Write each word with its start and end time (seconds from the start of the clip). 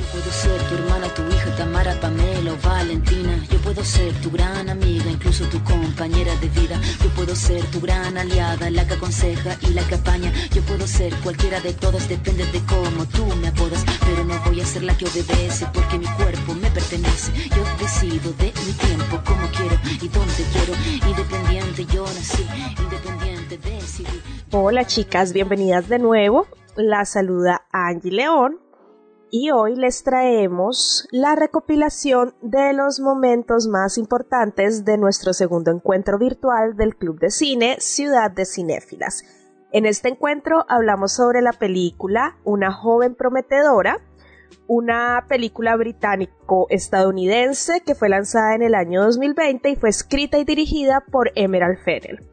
Yo 0.00 0.06
puedo 0.06 0.32
ser 0.32 0.62
tu 0.62 0.74
hermana, 0.76 1.08
tu 1.14 1.22
hija, 1.28 1.56
Tamara, 1.56 1.94
Pamela 2.00 2.52
o 2.52 2.56
Valentina. 2.66 3.44
Yo 3.50 3.58
puedo 3.58 3.84
ser 3.84 4.14
tu 4.22 4.30
gran 4.30 4.70
amiga, 4.70 5.10
incluso 5.10 5.44
tu 5.48 5.62
compañera 5.62 6.34
de 6.36 6.48
vida. 6.48 6.80
Yo 7.04 7.10
puedo 7.10 7.36
ser 7.36 7.62
tu 7.66 7.80
gran 7.80 8.16
aliada, 8.16 8.70
la 8.70 8.86
que 8.86 8.94
aconseja 8.94 9.58
y 9.60 9.74
la 9.74 9.86
que 9.86 9.96
apaña. 9.96 10.32
Yo 10.54 10.62
puedo 10.62 10.86
ser 10.86 11.14
cualquiera 11.16 11.60
de 11.60 11.74
todas, 11.74 12.08
depende 12.08 12.46
de 12.46 12.60
cómo 12.64 13.04
tú 13.14 13.26
me 13.42 13.48
apodas. 13.48 13.84
Pero 14.06 14.24
no 14.24 14.40
voy 14.46 14.62
a 14.62 14.64
ser 14.64 14.84
la 14.84 14.96
que 14.96 15.04
obedece 15.04 15.66
porque 15.74 15.98
mi 15.98 16.06
cuerpo 16.06 16.54
me 16.54 16.70
pertenece. 16.70 17.30
Yo 17.54 17.62
decido 17.78 18.32
de 18.38 18.54
mi 18.64 18.72
tiempo, 18.72 19.20
como 19.26 19.46
quiero 19.48 19.76
y 20.00 20.08
donde 20.08 20.44
quiero. 20.54 20.72
Independiente 21.10 21.84
yo 21.92 22.04
nací, 22.04 22.46
independiente 22.78 23.58
decidí. 23.58 24.22
Hola 24.50 24.86
chicas, 24.86 25.34
bienvenidas 25.34 25.90
de 25.90 25.98
nuevo. 25.98 26.46
La 26.74 27.04
saluda 27.04 27.66
Angie 27.70 28.12
León 28.12 28.69
y 29.30 29.50
hoy 29.50 29.76
les 29.76 30.02
traemos 30.02 31.06
la 31.12 31.36
recopilación 31.36 32.34
de 32.42 32.72
los 32.72 32.98
momentos 33.00 33.68
más 33.68 33.98
importantes 33.98 34.84
de 34.84 34.98
nuestro 34.98 35.32
segundo 35.32 35.70
encuentro 35.70 36.18
virtual 36.18 36.76
del 36.76 36.96
Club 36.96 37.20
de 37.20 37.30
Cine 37.30 37.76
Ciudad 37.78 38.28
de 38.30 38.44
Cinéfilas. 38.44 39.22
En 39.72 39.86
este 39.86 40.08
encuentro 40.08 40.66
hablamos 40.68 41.12
sobre 41.12 41.42
la 41.42 41.52
película 41.52 42.38
Una 42.44 42.72
joven 42.72 43.14
prometedora, 43.14 43.98
una 44.66 45.26
película 45.28 45.76
británico-estadounidense 45.76 47.82
que 47.82 47.94
fue 47.94 48.08
lanzada 48.08 48.56
en 48.56 48.62
el 48.62 48.74
año 48.74 49.04
2020 49.04 49.70
y 49.70 49.76
fue 49.76 49.90
escrita 49.90 50.38
y 50.38 50.44
dirigida 50.44 51.04
por 51.10 51.30
Emerald 51.36 51.78
Fennell. 51.84 52.26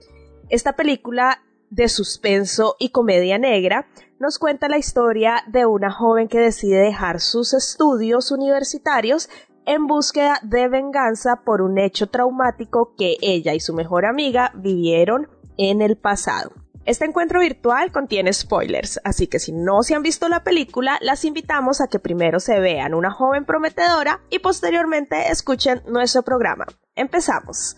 Esta 0.49 0.75
película 0.75 1.43
de 1.69 1.89
suspenso 1.89 2.75
y 2.79 2.89
comedia 2.89 3.37
negra 3.37 3.85
nos 4.19 4.39
cuenta 4.39 4.69
la 4.69 4.77
historia 4.77 5.43
de 5.47 5.65
una 5.65 5.91
joven 5.91 6.27
que 6.27 6.39
decide 6.39 6.79
dejar 6.79 7.19
sus 7.19 7.53
estudios 7.53 8.31
universitarios 8.31 9.29
en 9.65 9.85
búsqueda 9.85 10.39
de 10.43 10.69
venganza 10.69 11.41
por 11.43 11.61
un 11.61 11.77
hecho 11.77 12.07
traumático 12.07 12.95
que 12.97 13.17
ella 13.21 13.53
y 13.53 13.59
su 13.59 13.73
mejor 13.73 14.05
amiga 14.05 14.51
vivieron 14.55 15.27
en 15.57 15.81
el 15.81 15.97
pasado. 15.97 16.51
Este 16.85 17.03
encuentro 17.03 17.41
virtual 17.41 17.91
contiene 17.91 18.31
spoilers, 18.31 19.01
así 19.03 19.27
que 19.27 19.39
si 19.39 19.51
no 19.51 19.83
se 19.83 19.93
han 19.93 20.03
visto 20.03 20.29
la 20.29 20.45
película, 20.45 20.97
las 21.01 21.25
invitamos 21.25 21.81
a 21.81 21.87
que 21.87 21.99
primero 21.99 22.39
se 22.39 22.61
vean 22.61 22.93
una 22.93 23.11
joven 23.11 23.43
prometedora 23.43 24.21
y 24.29 24.39
posteriormente 24.39 25.29
escuchen 25.29 25.83
nuestro 25.85 26.23
programa. 26.23 26.65
Empezamos 26.95 27.75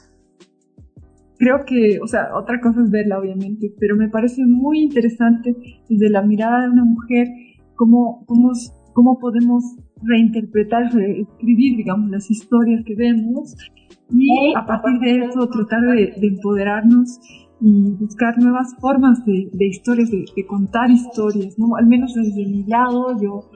creo 1.40 1.66
que, 1.66 2.00
o 2.04 2.08
sea, 2.08 2.36
otra 2.36 2.60
cosa 2.60 2.84
es 2.84 2.92
verla, 2.92 3.18
obviamente, 3.18 3.74
pero 3.80 3.96
me 3.96 4.10
parece 4.10 4.46
muy 4.46 4.82
interesante 4.82 5.56
desde 5.90 6.10
la 6.10 6.22
mirada 6.22 6.64
de 6.64 6.70
una 6.70 6.84
mujer 6.84 7.28
cómo, 7.76 8.26
cómo, 8.28 8.52
cómo 8.94 9.18
podemos 9.20 9.64
reinterpretar, 10.04 10.84
escribir, 11.00 11.78
digamos, 11.78 12.12
las 12.12 12.30
historias 12.30 12.84
que 12.86 12.94
vemos 12.96 13.56
y 14.12 14.54
a 14.56 14.66
partir 14.66 15.00
de 15.00 15.26
eso 15.26 15.48
tratar 15.48 15.82
de, 15.82 16.14
empoderarnos 16.22 17.20
y 17.62 17.92
buscar 17.92 18.38
nuevas 18.38 18.76
formas 18.80 19.24
de, 19.26 19.50
historias, 19.66 20.12
de, 20.12 20.46
contar 20.46 20.92
historias, 20.92 21.58
¿no? 21.58 21.76
Al 21.78 21.88
menos 21.88 22.16
desde 22.16 22.46
mi 22.46 22.64
lado, 22.66 23.16
yo 23.22 23.50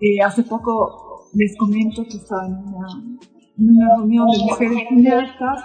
eh, 0.00 0.22
hace 0.24 0.42
poco 0.42 1.28
les 1.34 1.56
comento 1.56 2.02
que 2.04 2.16
estaba 2.16 2.46
en 2.46 2.52
una, 2.52 2.86
en 3.58 3.70
una 3.70 3.96
reunión 3.96 4.28
de 4.30 4.38
mujeres 4.38 4.88
cineastas 4.88 5.62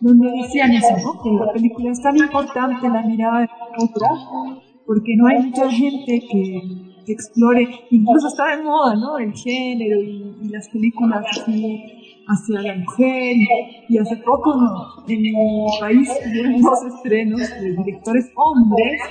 donde 0.00 0.30
decían 0.42 0.72
eso, 0.72 0.96
¿no? 1.02 1.22
que 1.22 1.30
la 1.44 1.52
película 1.52 1.90
es 1.90 2.02
tan 2.02 2.16
importante 2.16 2.88
la 2.88 3.02
mirada 3.02 3.40
de 3.40 3.48
otra, 3.78 4.08
porque 4.86 5.16
no 5.16 5.26
hay 5.26 5.42
mucha 5.42 5.70
gente 5.70 6.22
que, 6.30 6.86
explore, 7.08 7.68
incluso 7.90 8.28
está 8.28 8.56
de 8.56 8.64
moda, 8.64 8.96
¿no? 8.96 9.16
El 9.18 9.32
género 9.32 10.02
y, 10.02 10.48
las 10.48 10.68
películas 10.68 11.24
así 11.30 11.80
hacia 12.26 12.62
la 12.62 12.74
mujer. 12.74 13.36
Y, 13.88 13.98
hace 13.98 14.16
poco 14.16 14.54
en 15.06 15.26
el 15.26 15.34
país 15.80 16.08
tuvieron 16.24 16.60
dos 16.60 16.84
estrenos 16.84 17.40
de 17.60 17.76
directores 17.76 18.30
hombres 18.34 19.02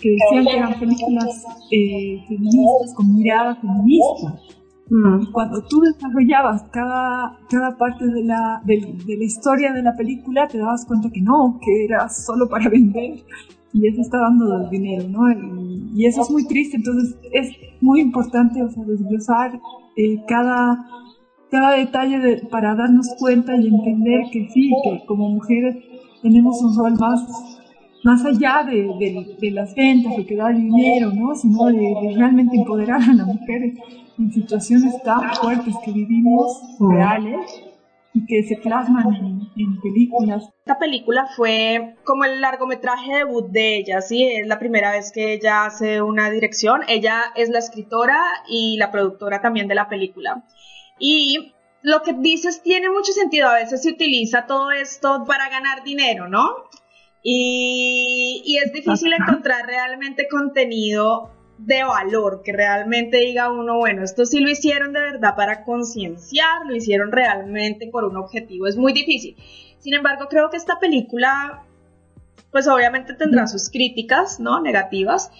que 0.00 0.10
decían 0.10 0.44
que 0.44 0.56
eran 0.56 0.78
películas 0.78 1.44
eh, 1.70 2.22
feministas 2.28 2.94
con 2.94 3.14
mirada 3.16 3.54
feminista. 3.56 4.38
Mm. 4.90 5.32
Cuando 5.32 5.62
tú 5.68 5.80
desarrollabas 5.80 6.62
cada, 6.70 7.38
cada 7.50 7.76
parte 7.76 8.06
de 8.06 8.24
la, 8.24 8.62
de, 8.64 8.80
la 9.06 9.24
historia 9.24 9.72
de 9.72 9.82
la 9.82 9.94
película, 9.94 10.48
te 10.48 10.58
dabas 10.58 10.86
cuenta 10.86 11.10
que 11.10 11.20
no, 11.20 11.58
que 11.62 11.84
era 11.84 12.08
solo 12.08 12.48
para 12.48 12.68
vender 12.70 13.22
y 13.74 13.86
eso 13.86 14.00
está 14.00 14.18
dando 14.18 14.68
dinero, 14.70 15.08
¿no? 15.08 15.30
Y, 15.94 16.06
eso 16.06 16.22
es 16.22 16.30
muy 16.30 16.46
triste, 16.46 16.76
entonces 16.76 17.18
es 17.32 17.50
muy 17.80 18.00
importante, 18.00 18.62
o 18.62 18.70
sea, 18.70 18.84
desglosar 18.84 19.60
eh, 19.96 20.22
cada, 20.26 20.86
cada 21.50 21.72
detalle 21.72 22.46
para 22.50 22.74
darnos 22.74 23.08
cuenta 23.18 23.54
y 23.56 23.66
entender 23.66 24.22
que 24.32 24.48
sí, 24.48 24.70
que 24.84 25.04
como 25.06 25.28
mujeres 25.28 25.76
tenemos 26.22 26.62
un 26.62 26.76
rol 26.76 26.94
más, 26.98 27.26
más 28.04 28.24
allá 28.24 28.64
de, 28.64 28.88
de, 29.40 29.50
las 29.50 29.74
ventas, 29.74 30.16
de 30.16 30.24
que 30.24 30.36
da 30.36 30.48
dinero, 30.48 31.12
¿no? 31.12 31.34
Sino 31.34 31.66
de 31.66 32.14
realmente 32.16 32.56
empoderar 32.56 33.02
a 33.02 33.12
las 33.12 33.26
mujeres 33.26 33.76
en 34.18 34.32
situaciones 34.32 35.02
tan 35.02 35.34
fuertes 35.34 35.74
que 35.84 35.92
vivimos, 35.92 36.60
reales, 36.80 37.62
y 38.14 38.26
que 38.26 38.42
se 38.42 38.56
plasman 38.56 39.06
en, 39.56 39.80
películas. 39.80 40.48
Esta 40.60 40.78
película 40.78 41.28
fue 41.36 41.96
como 42.04 42.24
el 42.24 42.40
largometraje 42.40 43.18
debut 43.18 43.46
de 43.50 43.76
ella, 43.76 44.00
¿sí? 44.00 44.24
Es 44.24 44.46
la 44.46 44.58
primera 44.58 44.92
vez 44.92 45.12
que 45.12 45.34
ella 45.34 45.66
hace 45.66 46.02
una 46.02 46.30
dirección. 46.30 46.82
Ella 46.88 47.32
es 47.36 47.48
la 47.50 47.58
escritora 47.58 48.20
y 48.48 48.76
la 48.78 48.90
productora 48.90 49.40
también 49.40 49.68
de 49.68 49.74
la 49.74 49.88
película. 49.88 50.44
Y 50.98 51.54
lo 51.82 52.02
que 52.02 52.12
dices 52.14 52.62
tiene 52.62 52.90
mucho 52.90 53.12
sentido. 53.12 53.48
A 53.48 53.54
veces 53.54 53.82
se 53.82 53.90
utiliza 53.90 54.46
todo 54.46 54.70
esto 54.70 55.24
para 55.26 55.48
ganar 55.48 55.84
dinero, 55.84 56.28
¿no? 56.28 56.48
Y, 57.22 58.42
y 58.44 58.56
es 58.58 58.72
difícil 58.72 59.12
encontrar 59.12 59.66
realmente 59.66 60.28
contenido 60.28 61.37
de 61.58 61.82
valor, 61.82 62.42
que 62.44 62.52
realmente 62.52 63.18
diga 63.18 63.50
uno, 63.50 63.78
bueno, 63.78 64.04
esto 64.04 64.24
sí 64.24 64.40
lo 64.40 64.48
hicieron 64.48 64.92
de 64.92 65.00
verdad 65.00 65.34
para 65.36 65.64
concienciar, 65.64 66.64
lo 66.66 66.74
hicieron 66.74 67.10
realmente 67.10 67.88
por 67.88 68.04
un 68.04 68.16
objetivo, 68.16 68.66
es 68.66 68.76
muy 68.76 68.92
difícil. 68.92 69.36
Sin 69.78 69.94
embargo, 69.94 70.26
creo 70.28 70.50
que 70.50 70.56
esta 70.56 70.78
película, 70.78 71.64
pues 72.52 72.68
obviamente 72.68 73.14
tendrá 73.14 73.46
sus 73.46 73.70
críticas, 73.70 74.38
¿no? 74.38 74.60
Negativas, 74.60 75.30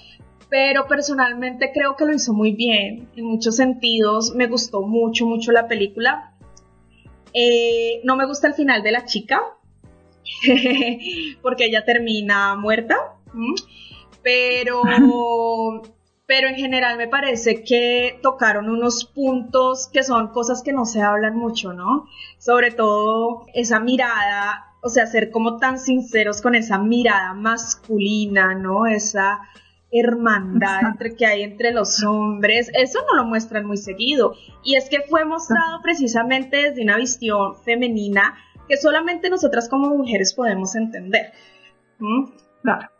pero 0.49 0.87
personalmente 0.89 1.71
creo 1.73 1.97
que 1.97 2.05
lo 2.05 2.15
hizo 2.15 2.33
muy 2.33 2.53
bien, 2.53 3.09
en 3.17 3.25
muchos 3.25 3.57
sentidos, 3.57 4.35
me 4.35 4.47
gustó 4.47 4.83
mucho, 4.83 5.25
mucho 5.25 5.53
la 5.53 5.69
película. 5.69 6.35
Eh, 7.33 8.01
no 8.05 8.17
me 8.17 8.27
gusta 8.27 8.49
el 8.49 8.55
final 8.55 8.83
de 8.83 8.93
la 8.93 9.05
chica, 9.05 9.41
porque 11.43 11.67
ella 11.67 11.85
termina 11.85 12.57
muerta, 12.57 12.97
pero 14.23 14.83
pero 16.29 16.47
en 16.47 16.57
general 16.57 16.99
me 16.99 17.09
parece 17.09 17.65
que 17.65 18.21
tocaron 18.23 18.69
unos 18.69 19.07
puntos 19.07 19.89
que 19.91 20.03
son 20.03 20.29
cosas 20.29 20.63
que 20.63 20.75
no 20.75 20.85
se 20.85 21.01
hablan 21.01 21.35
mucho, 21.35 21.73
¿no? 21.73 22.07
Sobre 22.37 22.71
todo 22.71 23.47
esa 23.55 23.81
mirada, 23.81 24.75
o 24.83 24.91
sea, 24.91 25.07
ser 25.07 25.31
como 25.31 25.57
tan 25.57 25.79
sinceros 25.79 26.43
con 26.43 26.55
esa 26.55 26.77
mirada 26.77 27.33
masculina, 27.33 28.55
¿no? 28.55 28.85
Esa 28.85 29.41
hermandad 29.91 30.83
entre 30.91 31.17
que 31.17 31.25
hay 31.25 31.43
entre 31.45 31.73
los 31.73 32.05
hombres, 32.05 32.71
eso 32.75 32.99
no 33.11 33.17
lo 33.17 33.25
muestran 33.25 33.65
muy 33.65 33.79
seguido. 33.79 34.35
Y 34.63 34.77
es 34.77 34.91
que 34.91 35.01
fue 35.09 35.25
mostrado 35.25 35.81
precisamente 35.83 36.59
desde 36.59 36.83
una 36.83 36.99
visión 36.99 37.57
femenina 37.65 38.35
que 38.69 38.77
solamente 38.77 39.31
nosotras 39.31 39.67
como 39.71 39.97
mujeres 39.97 40.35
podemos 40.35 40.77
entender. 40.77 41.33
Claro, 42.63 42.91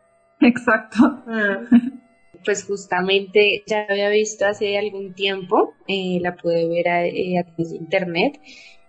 exacto. 0.41 1.23
Ah 1.27 1.59
pues 2.49 2.65
justamente 2.65 3.63
ya 3.67 3.85
había 3.91 4.09
visto 4.09 4.47
hace 4.47 4.79
algún 4.79 5.13
tiempo, 5.13 5.75
eh, 5.87 6.19
la 6.23 6.35
pude 6.35 6.67
ver 6.67 6.89
a, 6.89 7.05
eh, 7.05 7.39
a, 7.39 7.45
través 7.45 7.73
de 7.73 7.77
internet 7.77 8.41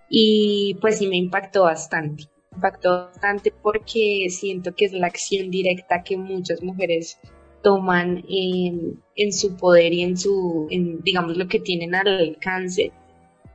y 0.09 0.77
pues 0.79 0.99
sí 0.99 1.07
me 1.07 1.17
impactó 1.17 1.63
bastante. 1.63 2.23
impactó 2.55 3.07
bastante 3.07 3.51
porque 3.51 4.27
siento 4.29 4.73
que 4.73 4.85
es 4.85 4.93
la 4.93 5.07
acción 5.07 5.51
directa 5.51 6.03
que 6.03 6.15
muchas 6.15 6.63
mujeres 6.63 7.19
toman 7.61 8.23
en, 8.29 9.03
en 9.17 9.33
su 9.33 9.57
poder 9.57 9.91
y 9.91 10.03
en 10.03 10.17
su, 10.17 10.69
digamos, 11.03 11.35
lo 11.35 11.49
que 11.49 11.59
tienen 11.59 11.95
al 11.95 12.07
alcance 12.07 12.93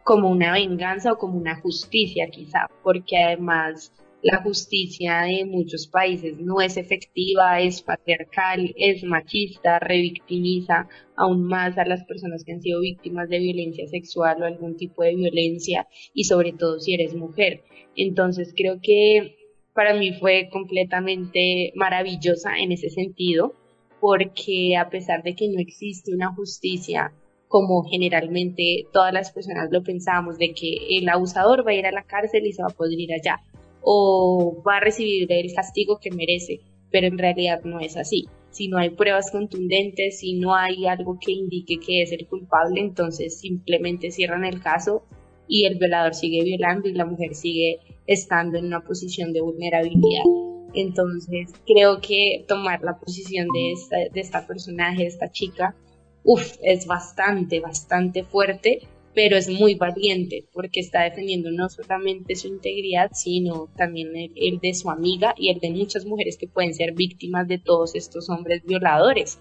como 0.03 0.29
una 0.29 0.53
venganza 0.53 1.13
o 1.13 1.17
como 1.17 1.39
una 1.39 1.59
justicia 1.63 2.29
quizá, 2.29 2.69
porque 2.83 3.17
además 3.17 3.91
la 4.25 4.43
justicia 4.43 5.21
de 5.25 5.45
muchos 5.45 5.87
países 5.87 6.39
no 6.39 6.63
es 6.63 6.79
efectiva, 6.79 7.61
es 7.61 7.83
patriarcal, 7.83 8.73
es 8.75 9.05
machista, 9.05 9.79
revictimiza 9.79 10.89
aún 11.15 11.45
más 11.45 11.77
a 11.77 11.85
las 11.85 12.05
personas 12.05 12.43
que 12.43 12.53
han 12.53 12.63
sido 12.63 12.81
víctimas 12.81 13.29
de 13.29 13.39
violencia 13.39 13.87
sexual 13.87 14.43
o 14.43 14.47
algún 14.47 14.79
tipo 14.79 15.03
de 15.03 15.15
violencia 15.15 15.87
y 16.15 16.25
sobre 16.25 16.55
todo 16.55 16.81
si 16.81 16.95
eres 16.95 17.15
mujer. 17.15 17.65
Entonces 17.97 18.55
creo 18.57 18.79
que 18.83 19.37
para 19.75 19.93
mí 19.93 20.15
fue 20.15 20.49
completamente 20.51 21.73
maravillosa 21.75 22.57
en 22.57 22.73
ese 22.73 22.89
sentido 22.89 23.53
porque 24.01 24.75
a 24.79 24.89
pesar 24.89 25.23
de 25.23 25.35
que 25.35 25.49
no 25.49 25.61
existe 25.61 26.15
una 26.15 26.35
justicia 26.35 27.13
como 27.47 27.85
generalmente 27.85 28.87
todas 28.91 29.13
las 29.13 29.33
personas 29.33 29.69
lo 29.71 29.83
pensábamos, 29.83 30.39
de 30.39 30.55
que 30.55 30.99
el 30.99 31.09
abusador 31.11 31.65
va 31.65 31.73
a 31.73 31.75
ir 31.75 31.87
a 31.87 31.93
la 31.93 32.05
cárcel 32.05 32.47
y 32.47 32.53
se 32.55 32.63
va 32.63 32.69
a 32.69 32.75
poder 32.75 32.99
ir 32.99 33.13
allá, 33.13 33.41
o 33.85 34.63
va 34.67 34.79
a 34.79 34.81
recibir 34.81 35.31
el 35.31 35.55
castigo 35.55 35.99
que 36.01 36.11
merece, 36.11 36.61
pero 36.91 37.07
en 37.07 37.19
realidad 37.19 37.63
no 37.65 37.81
es 37.81 37.97
así. 37.97 38.27
Si 38.51 38.69
no 38.69 38.79
hay 38.79 38.91
pruebas 38.91 39.31
contundentes, 39.31 40.21
si 40.21 40.35
no 40.35 40.55
hay 40.55 40.87
algo 40.87 41.19
que 41.21 41.33
indique 41.33 41.79
que 41.79 42.03
es 42.03 42.13
el 42.13 42.27
culpable, 42.27 42.81
entonces 42.81 43.39
simplemente 43.41 44.11
cierran 44.11 44.45
el 44.45 44.63
caso 44.63 45.05
y 45.49 45.67
el 45.67 45.79
violador 45.79 46.15
sigue 46.15 46.43
violando 46.43 46.89
y 46.89 46.95
la 46.95 47.05
mujer 47.05 47.35
sigue 47.35 47.81
estando 48.07 48.59
en 48.59 48.67
una 48.67 48.81
posición 48.83 49.33
de 49.33 49.41
vulnerabilidad. 49.41 50.25
Entonces 50.73 51.53
creo 51.67 52.01
que 52.01 52.45
tomar 52.49 52.83
la 52.83 52.99
posición 52.99 53.49
de 53.53 53.73
esta, 53.73 53.97
de 54.13 54.21
esta 54.21 54.47
personaje, 54.47 55.03
de 55.03 55.09
esta 55.09 55.31
chica, 55.31 55.77
Uf, 56.25 56.57
es 56.63 56.87
bastante, 56.87 57.61
bastante 57.61 58.25
fuerte, 58.25 58.81
pero 59.15 59.37
es 59.37 59.49
muy 59.49 59.77
valiente 59.77 60.45
porque 60.53 60.81
está 60.81 61.03
defendiendo 61.03 61.51
no 61.51 61.69
solamente 61.69 62.35
su 62.35 62.49
integridad, 62.49 63.11
sino 63.15 63.69
también 63.77 64.09
el, 64.15 64.59
de 64.59 64.75
su 64.75 64.91
amiga 64.91 65.35
y 65.39 65.51
el 65.51 65.61
de 65.61 65.71
muchas 65.71 66.05
mujeres 66.05 66.37
que 66.37 66.49
pueden 66.49 66.75
ser 66.75 66.93
víctimas 66.93 67.47
de 67.47 67.59
todos 67.59 67.95
estos 67.95 68.29
hombres 68.29 68.63
violadores, 68.65 69.39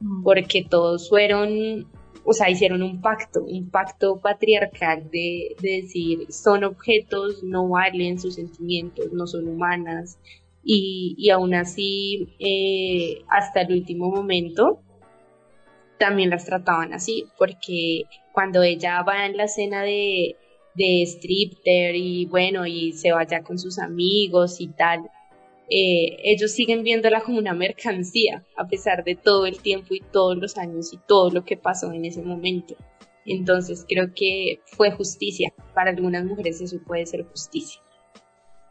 mm. 0.00 0.22
porque 0.22 0.64
todos 0.64 1.08
fueron, 1.08 1.88
o 2.24 2.32
sea, 2.32 2.48
hicieron 2.48 2.82
un 2.82 3.00
pacto, 3.00 3.42
un 3.42 3.70
pacto 3.70 4.20
patriarcal 4.20 5.10
de, 5.10 5.56
decir, 5.60 6.26
son 6.30 6.62
objetos, 6.62 7.42
no 7.42 7.68
valen 7.68 8.20
sus 8.20 8.36
sentimientos, 8.36 9.12
no 9.12 9.26
son 9.26 9.48
humanas, 9.48 10.18
y, 10.62 11.14
y 11.18 11.30
aún 11.30 11.54
así, 11.54 12.28
eh, 12.38 13.22
hasta 13.28 13.62
el 13.62 13.72
último 13.72 14.10
momento, 14.10 14.80
también 15.98 16.30
las 16.30 16.44
trataban 16.44 16.92
así, 16.92 17.26
porque 17.36 18.04
cuando 18.32 18.62
ella 18.62 19.02
va 19.02 19.26
en 19.26 19.36
la 19.36 19.44
escena 19.44 19.82
de, 19.82 20.36
de 20.74 21.02
stripter 21.02 21.94
y 21.96 22.26
bueno, 22.26 22.66
y 22.66 22.92
se 22.92 23.12
vaya 23.12 23.42
con 23.42 23.58
sus 23.58 23.78
amigos 23.78 24.60
y 24.60 24.68
tal, 24.68 25.10
eh, 25.70 26.16
ellos 26.24 26.52
siguen 26.52 26.82
viéndola 26.82 27.20
como 27.20 27.38
una 27.38 27.52
mercancía, 27.52 28.44
a 28.56 28.66
pesar 28.66 29.04
de 29.04 29.16
todo 29.16 29.46
el 29.46 29.60
tiempo 29.60 29.94
y 29.94 30.00
todos 30.00 30.36
los 30.36 30.56
años 30.56 30.92
y 30.94 30.98
todo 31.06 31.30
lo 31.30 31.44
que 31.44 31.56
pasó 31.56 31.92
en 31.92 32.06
ese 32.06 32.22
momento. 32.22 32.74
Entonces 33.26 33.84
creo 33.86 34.14
que 34.14 34.60
fue 34.64 34.90
justicia. 34.92 35.52
Para 35.74 35.90
algunas 35.90 36.24
mujeres 36.24 36.60
eso 36.60 36.78
puede 36.86 37.04
ser 37.04 37.24
justicia. 37.26 37.80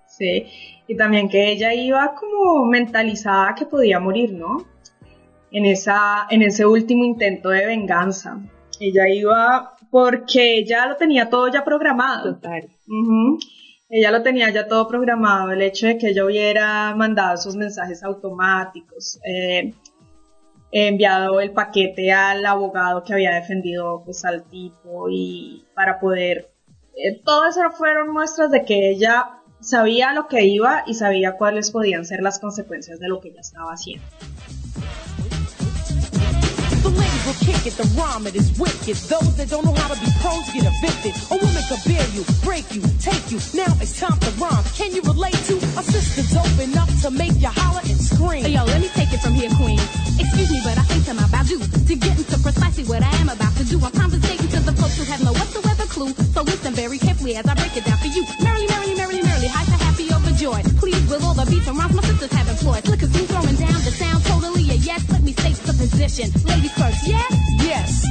Sí, 0.08 0.48
y 0.88 0.96
también 0.96 1.30
que 1.30 1.52
ella 1.52 1.74
iba 1.76 2.16
como 2.16 2.66
mentalizada 2.66 3.54
que 3.54 3.66
podía 3.66 4.00
morir, 4.00 4.34
¿no? 4.34 4.66
En, 5.52 5.66
esa, 5.66 6.28
en 6.30 6.42
ese 6.42 6.66
último 6.66 7.04
intento 7.04 7.50
de 7.50 7.66
venganza. 7.66 8.40
Ella 8.80 9.10
iba 9.10 9.74
porque 9.90 10.58
ella 10.58 10.86
lo 10.88 10.98
tenía 10.98 11.30
todo 11.30 11.48
ya 11.48 11.64
programado. 11.64 12.36
Total. 12.36 12.70
Ella 13.90 14.12
lo 14.12 14.22
tenía 14.22 14.50
ya 14.52 14.68
todo 14.68 14.88
programado. 14.88 15.52
El 15.52 15.62
hecho 15.62 15.88
de 15.88 15.98
que 15.98 16.10
ella 16.10 16.26
hubiera 16.26 16.94
mandado 16.96 17.36
esos 17.36 17.56
mensajes 17.56 18.04
automáticos, 18.04 19.20
eh, 19.26 19.74
enviado 20.72 21.40
el 21.40 21.52
paquete 21.52 22.12
al 22.12 22.46
abogado 22.46 23.04
que 23.04 23.14
había 23.14 23.34
defendido 23.34 24.04
pues, 24.04 24.26
al 24.26 24.44
tipo 24.44 25.10
y 25.10 25.66
para 25.74 26.00
poder... 26.00 26.52
Eh, 26.96 27.22
todo 27.24 27.48
eso 27.48 27.62
fueron 27.72 28.12
muestras 28.12 28.52
de 28.52 28.66
que 28.66 28.90
ella 28.90 29.38
sabía 29.60 30.14
lo 30.14 30.28
que 30.28 30.46
iba 30.46 30.84
y 30.86 30.94
sabía 30.94 31.38
cuáles 31.38 31.72
podían 31.72 32.06
ser 32.06 32.22
las 32.22 32.40
consecuencias 32.40 33.00
de 33.00 33.08
lo 33.08 33.20
que 33.22 33.30
ella 33.30 33.42
estaba 33.42 33.72
haciendo. 33.72 34.06
Will 36.94 37.40
kick 37.44 37.66
it, 37.68 37.76
the 37.76 37.88
rhyme 38.00 38.28
it 38.28 38.36
is 38.36 38.52
wicked. 38.60 38.96
Those 39.12 39.36
that 39.36 39.50
don't 39.50 39.66
know 39.66 39.76
how 39.76 39.92
to 39.92 40.00
be 40.00 40.08
pros 40.22 40.48
get 40.56 40.64
evicted. 40.64 41.14
A 41.32 41.36
woman 41.36 41.64
could 41.68 41.84
bear 41.84 42.06
you, 42.16 42.24
break 42.44 42.68
you, 42.72 42.82
take 43.04 43.32
you. 43.32 43.40
Now 43.54 43.72
it's 43.84 44.00
time 44.00 44.18
to 44.20 44.32
rhyme. 44.40 44.64
Can 44.76 44.94
you 44.96 45.02
relate 45.04 45.38
to 45.52 45.56
a 45.80 45.84
sister 45.84 46.24
dope 46.32 46.60
enough 46.60 46.90
to 47.04 47.12
make 47.12 47.36
you 47.40 47.52
holler 47.52 47.84
and 47.84 48.00
scream? 48.00 48.44
Hey, 48.44 48.56
yo, 48.56 48.64
let 48.66 48.80
me 48.82 48.90
take 48.96 49.12
it 49.12 49.20
from 49.20 49.34
here, 49.34 49.52
queen. 49.58 49.80
Excuse 50.20 50.52
me, 50.52 50.60
but 50.64 50.78
I 50.78 50.86
think 50.88 51.08
I'm 51.10 51.20
about 51.20 51.46
due 51.48 51.60
to 51.60 51.96
get 51.96 52.18
into 52.18 52.38
precisely 52.40 52.84
what 52.86 53.04
I 53.04 53.14
am 53.22 53.30
about 53.30 53.56
to 53.58 53.64
do. 53.64 53.80
I'm 53.84 53.92
conversating 53.92 54.48
to 54.48 54.60
the 54.60 54.74
folks 54.74 54.98
who 54.98 55.04
have 55.06 55.24
no 55.24 55.32
whatsoever 55.34 55.86
clue. 55.88 56.14
So 56.34 56.44
listen 56.44 56.74
very 56.74 56.98
carefully 56.98 57.36
as 57.36 57.46
I 57.46 57.56
break 57.56 57.76
it 57.76 57.86
down 57.86 57.98
for 57.98 58.08
you. 58.08 58.26
Merrily, 58.42 58.68
merrily, 58.68 58.96
merrily, 58.96 59.22
merrily, 59.24 59.48
hyper, 59.48 59.78
happy, 59.84 60.08
overjoyed. 60.14 60.66
Please, 60.78 61.04
with 61.10 61.24
all 61.24 61.34
the 61.34 61.46
beats 61.46 61.68
and 61.68 61.78
rhymes 61.78 61.96
my 61.96 62.04
sisters 62.04 62.32
have 62.32 62.48
employed. 62.50 62.88
Look, 62.88 63.02
me 63.02 63.24
throwing 63.30 63.47
state 65.88 66.08
the 66.22 66.32
position. 66.32 66.48
Ladies 66.48 66.72
first, 66.74 67.08
yeah? 67.08 67.24
Yes. 67.60 68.04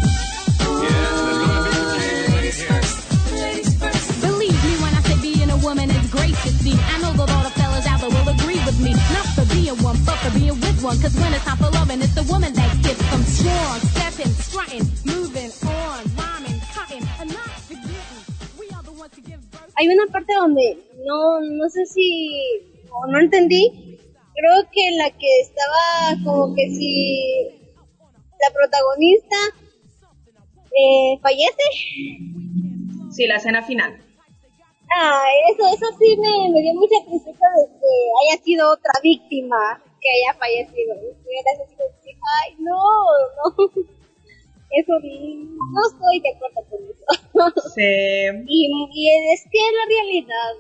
Believe 4.21 4.65
me 4.65 4.73
when 4.83 4.95
I 4.95 5.01
say 5.03 5.21
being 5.21 5.51
a 5.51 5.57
woman 5.59 5.91
is 5.91 6.11
great 6.11 6.35
to 6.35 6.51
see. 6.63 6.73
I 6.73 6.99
know 7.01 7.13
that 7.13 7.31
all 7.31 7.43
the 7.45 7.51
fellas 7.51 7.87
out 7.87 8.01
there 8.01 8.11
will 8.11 8.29
agree 8.29 8.61
with 8.65 8.81
me. 8.81 8.93
Not 8.93 9.27
for 9.35 9.47
being 9.55 9.77
one, 9.83 9.97
but 10.05 10.17
for 10.17 10.39
being 10.39 10.59
with 10.61 10.83
one. 10.83 10.99
Cause 11.01 11.15
when 11.17 11.33
it's 11.35 11.45
time 11.45 11.57
for 11.57 11.71
loving, 11.71 12.01
it's 12.03 12.15
the 12.15 12.25
woman 12.25 12.53
that 12.55 12.83
gets 12.83 13.03
them 13.11 13.23
strong. 13.25 13.79
Stepping, 13.95 14.33
strutting, 14.33 14.85
moving 15.05 15.51
on, 15.67 16.05
rhyming, 16.17 16.61
cutting, 16.73 17.05
and 17.21 17.29
not 17.33 17.51
forgetting. 17.69 18.23
We 18.59 18.71
are 18.71 18.83
the 18.83 18.93
ones 18.93 19.13
to 19.15 19.21
give 19.21 19.41
birth. 19.51 19.73
Hay 19.79 19.89
una 19.89 20.07
parte 20.13 20.33
donde 20.35 20.79
no, 21.05 21.41
no 21.41 21.69
sé 21.69 21.85
si, 21.87 22.09
o 22.91 23.07
no 23.09 23.19
entendí. 23.19 23.99
Creo 24.37 24.69
que 24.71 24.97
la 24.99 25.09
que 25.11 25.41
estaba 25.41 26.23
como 26.23 26.55
que 26.55 26.69
si 26.69 27.66
la 28.41 28.53
protagonista 28.53 29.37
eh, 30.73 31.19
fallece. 31.21 31.63
Sí, 33.11 33.27
la 33.27 33.37
escena 33.37 33.63
final. 33.63 34.03
Ah, 34.95 35.25
eso, 35.51 35.67
eso 35.67 35.87
sí 35.99 36.17
me, 36.17 36.51
me 36.51 36.63
dio 36.63 36.75
mucha 36.75 36.97
tristeza 37.07 37.47
de 37.57 37.67
que 37.81 37.93
haya 38.23 38.43
sido 38.43 38.73
otra 38.73 38.93
víctima 39.03 39.83
que 40.01 40.09
haya 40.09 40.39
fallecido. 40.39 40.95
ay, 40.95 42.57
no, 42.59 42.77
no. 42.77 43.87
Eso 44.69 44.93
no 44.99 45.81
estoy 45.89 46.21
de 46.21 46.31
acuerdo 46.35 46.61
con 46.69 46.81
eso. 46.91 47.05
Sí. 47.75 47.83
Y, 48.49 48.89
y 48.93 49.33
es 49.33 49.43
que 49.51 49.59
es 49.59 49.73
la 49.73 49.87
realidad. 49.89 50.53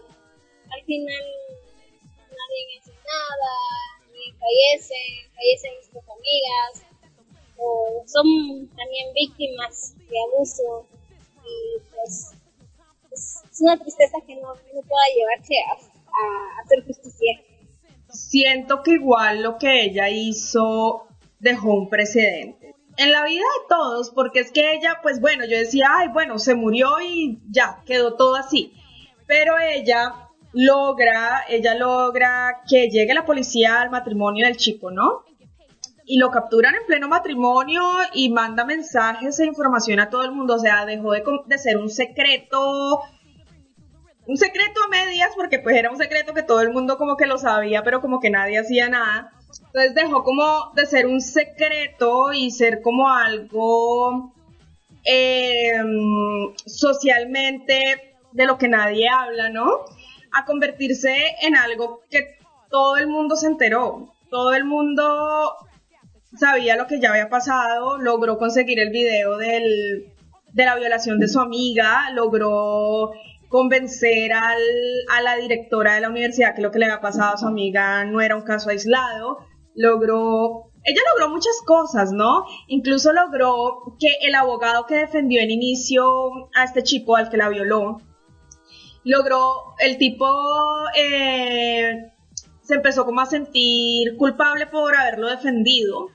Al 0.70 0.84
final 0.84 1.24
nadie 2.30 2.78
hace 2.78 2.92
nada, 2.92 3.52
y 4.14 4.32
fallece, 4.32 4.94
fallecen 5.34 5.74
nuestras 5.74 6.04
amigas, 6.08 6.95
o 7.58 8.02
son 8.06 8.68
también 8.76 9.12
víctimas 9.14 9.94
de 9.96 10.16
abuso 10.32 10.86
y 11.44 11.80
pues 11.94 12.32
es, 13.12 13.42
una 13.60 13.78
tristeza 13.78 14.18
que 14.26 14.34
no, 14.36 14.48
no 14.48 14.82
pueda 14.82 15.04
llevarse 15.14 15.54
a, 15.60 16.62
hacer 16.62 16.84
justicia. 16.86 17.40
Siento 18.08 18.82
que 18.82 18.92
igual 18.92 19.42
lo 19.42 19.58
que 19.58 19.84
ella 19.84 20.08
hizo 20.08 21.06
dejó 21.38 21.74
un 21.74 21.88
precedente 21.88 22.74
en 22.96 23.12
la 23.12 23.24
vida 23.24 23.40
de 23.40 23.68
todos, 23.68 24.10
porque 24.10 24.40
es 24.40 24.50
que 24.50 24.72
ella, 24.72 25.00
pues 25.02 25.20
bueno, 25.20 25.44
yo 25.44 25.58
decía, 25.58 25.88
ay, 25.98 26.08
bueno, 26.08 26.38
se 26.38 26.54
murió 26.54 26.98
y 27.00 27.38
ya, 27.50 27.82
quedó 27.84 28.14
todo 28.14 28.36
así. 28.36 28.72
Pero 29.26 29.58
ella 29.58 30.14
logra, 30.52 31.44
ella 31.48 31.74
logra 31.74 32.62
que 32.68 32.88
llegue 32.88 33.12
la 33.12 33.26
policía 33.26 33.82
al 33.82 33.90
matrimonio 33.90 34.46
del 34.46 34.56
chico, 34.56 34.90
¿no? 34.90 35.24
Y 36.06 36.18
lo 36.18 36.30
capturan 36.30 36.74
en 36.74 36.86
pleno 36.86 37.08
matrimonio 37.08 37.82
y 38.14 38.30
manda 38.30 38.64
mensajes 38.64 39.38
e 39.40 39.46
información 39.46 40.00
a 40.00 40.08
todo 40.08 40.22
el 40.24 40.32
mundo. 40.32 40.54
O 40.54 40.58
sea, 40.58 40.86
dejó 40.86 41.12
de, 41.12 41.22
de, 41.46 41.58
ser 41.58 41.76
un 41.76 41.90
secreto, 41.90 43.02
un 44.26 44.36
secreto 44.36 44.80
a 44.84 44.88
medias, 44.88 45.30
porque 45.36 45.58
pues 45.58 45.76
era 45.76 45.90
un 45.90 45.98
secreto 45.98 46.32
que 46.32 46.42
todo 46.42 46.60
el 46.60 46.72
mundo 46.72 46.96
como 46.96 47.16
que 47.16 47.26
lo 47.26 47.38
sabía, 47.38 47.82
pero 47.82 48.00
como 48.00 48.20
que 48.20 48.30
nadie 48.30 48.58
hacía 48.58 48.88
nada. 48.88 49.32
Entonces 49.66 49.94
dejó 49.94 50.22
como 50.22 50.72
de 50.74 50.86
ser 50.86 51.06
un 51.06 51.20
secreto 51.20 52.32
y 52.32 52.50
ser 52.50 52.80
como 52.82 53.10
algo 53.10 54.32
em, 55.04 56.54
socialmente 56.66 58.16
de 58.32 58.46
lo 58.46 58.58
que 58.58 58.68
nadie 58.68 59.08
habla, 59.08 59.48
¿no? 59.50 59.84
a 60.36 60.44
convertirse 60.44 61.14
en 61.42 61.56
algo 61.56 62.02
que 62.10 62.38
todo 62.70 62.96
el 62.96 63.06
mundo 63.06 63.36
se 63.36 63.46
enteró, 63.46 64.12
todo 64.30 64.52
el 64.52 64.64
mundo 64.64 65.56
sabía 66.38 66.76
lo 66.76 66.86
que 66.86 67.00
ya 67.00 67.10
había 67.10 67.28
pasado, 67.28 67.98
logró 67.98 68.38
conseguir 68.38 68.80
el 68.80 68.90
video 68.90 69.36
del, 69.36 70.12
de 70.52 70.64
la 70.64 70.76
violación 70.76 71.18
de 71.18 71.28
su 71.28 71.40
amiga, 71.40 72.10
logró 72.14 73.12
convencer 73.48 74.32
al, 74.32 74.60
a 75.12 75.22
la 75.22 75.36
directora 75.36 75.94
de 75.94 76.00
la 76.00 76.08
universidad 76.08 76.54
que 76.54 76.62
lo 76.62 76.70
que 76.70 76.78
le 76.78 76.86
había 76.86 77.00
pasado 77.00 77.34
a 77.34 77.38
su 77.38 77.46
amiga 77.46 78.04
no 78.04 78.20
era 78.20 78.36
un 78.36 78.42
caso 78.42 78.70
aislado, 78.70 79.38
logró, 79.74 80.70
ella 80.84 81.00
logró 81.12 81.32
muchas 81.32 81.60
cosas, 81.64 82.12
¿no? 82.12 82.44
Incluso 82.66 83.12
logró 83.12 83.96
que 84.00 84.08
el 84.22 84.34
abogado 84.34 84.86
que 84.86 84.96
defendió 84.96 85.40
en 85.40 85.50
inicio 85.50 86.04
a 86.54 86.64
este 86.64 86.82
chico 86.82 87.16
al 87.16 87.28
que 87.28 87.36
la 87.36 87.48
violó, 87.48 88.00
logró, 89.04 89.74
el 89.78 89.98
tipo 89.98 90.26
eh, 90.98 92.12
se 92.62 92.74
empezó 92.74 93.04
como 93.04 93.20
a 93.20 93.26
sentir 93.26 94.16
culpable 94.16 94.66
por 94.66 94.96
haberlo 94.96 95.28
defendido 95.28 96.08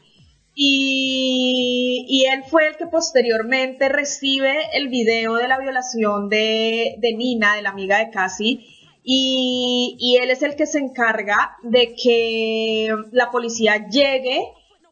y, 0.63 2.25
él 2.31 2.43
fue 2.43 2.67
el 2.67 2.77
que 2.77 2.85
posteriormente 2.85 3.89
recibe 3.89 4.55
el 4.73 4.89
video 4.89 5.33
de 5.35 5.47
la 5.47 5.57
violación 5.57 6.29
de, 6.29 6.99
Nina, 7.17 7.55
de 7.55 7.63
la 7.63 7.71
amiga 7.71 7.97
de 7.97 8.11
Cassie, 8.11 8.67
y, 9.03 10.19
él 10.21 10.29
es 10.29 10.43
el 10.43 10.55
que 10.55 10.67
se 10.67 10.77
encarga 10.77 11.57
de 11.63 11.95
que 11.95 12.93
la 13.11 13.31
policía 13.31 13.87
llegue 13.87 14.39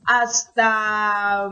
hasta, 0.05 1.47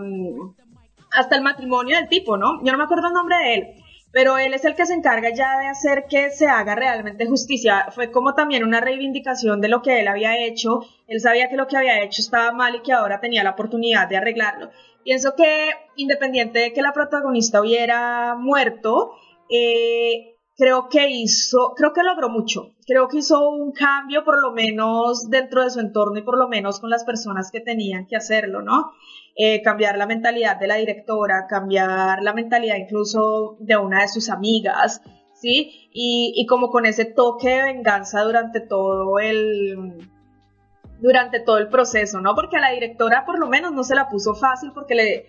hasta 1.12 1.36
el 1.36 1.44
matrimonio 1.44 1.96
del 1.98 2.10
tipo, 2.10 2.38
¿no? 2.38 2.64
Yo 2.64 2.72
no 2.72 2.80
me 2.80 2.86
acuerdo 2.86 3.10
el 3.10 3.14
nombre 3.14 3.36
de 3.38 3.54
él, 3.54 3.77
pero 4.18 4.40
él 4.40 4.56
es 4.56 4.66
el 4.66 4.74
que 4.74 4.88
se 4.88 4.96
encarga 4.96 5.30
ya 5.30 5.60
de 5.60 5.68
hacer 5.68 6.06
que 6.10 6.32
se 6.32 6.48
haga 6.48 6.74
realmente 6.74 7.28
justicia. 7.28 7.90
Fue 7.92 8.10
como 8.10 8.34
también 8.34 8.64
una 8.64 8.82
reivindicación 8.82 9.62
de 9.62 9.68
lo 9.68 9.84
que 9.84 10.00
él 10.00 10.08
había 10.08 10.44
hecho. 10.44 10.82
Él 11.08 11.20
sabía 11.20 11.50
que 11.50 11.56
lo 11.56 11.68
que 11.68 11.78
había 11.78 12.02
hecho 12.02 12.24
estaba 12.24 12.52
mal 12.52 12.74
y 12.74 12.80
que 12.80 12.94
ahora 12.94 13.20
tenía 13.20 13.44
la 13.44 13.52
oportunidad 13.52 14.10
de 14.10 14.18
arreglarlo. 14.18 14.72
Pienso 15.04 15.36
que 15.36 15.70
independiente 15.98 16.58
de 16.58 16.74
que 16.74 16.82
la 16.82 16.94
protagonista 16.94 17.62
hubiera 17.62 18.34
muerto, 18.34 19.12
eh, 19.52 20.37
creo 20.58 20.90
que 20.90 21.08
hizo, 21.10 21.74
creo 21.76 21.94
que 21.94 22.04
logró 22.04 22.30
mucho. 22.30 22.74
Creo 22.86 23.08
que 23.08 23.18
hizo 23.18 23.50
un 23.50 23.72
cambio 23.72 24.24
por 24.24 24.42
lo 24.42 24.52
menos 24.52 25.30
dentro 25.30 25.64
de 25.64 25.70
su 25.70 25.80
entorno 25.80 26.18
y 26.18 26.24
por 26.24 26.38
lo 26.38 26.48
menos 26.48 26.80
con 26.80 26.90
las 26.90 27.04
personas 27.04 27.52
que 27.52 27.62
tenían 27.62 28.08
que 28.08 28.16
hacerlo, 28.16 28.62
¿no? 28.62 28.92
Eh, 29.36 29.62
cambiar 29.62 29.98
la 29.98 30.08
mentalidad 30.08 30.60
de 30.60 30.68
la 30.68 30.76
directora, 30.76 31.46
cambiar 31.48 32.24
la 32.24 32.34
mentalidad 32.34 32.76
incluso 32.78 33.58
de 33.60 33.78
una 33.78 34.02
de 34.02 34.08
sus 34.08 34.30
amigas, 34.30 35.02
¿sí? 35.36 35.90
Y, 35.94 36.46
como 36.48 36.70
con 36.70 36.86
ese 36.88 37.06
toque 37.06 37.50
de 37.50 37.64
venganza 37.64 38.24
durante 38.24 38.60
todo 38.60 39.20
el 39.20 39.98
durante 41.00 41.40
todo 41.40 41.60
el 41.60 41.70
proceso, 41.70 42.20
¿no? 42.22 42.34
Porque 42.34 42.58
a 42.58 42.62
la 42.62 42.72
directora 42.72 43.26
por 43.26 43.38
lo 43.38 43.48
menos 43.48 43.72
no 43.74 43.84
se 43.84 43.94
la 43.94 44.10
puso 44.10 44.34
fácil 44.34 44.72
porque 44.74 44.96
le 44.96 45.26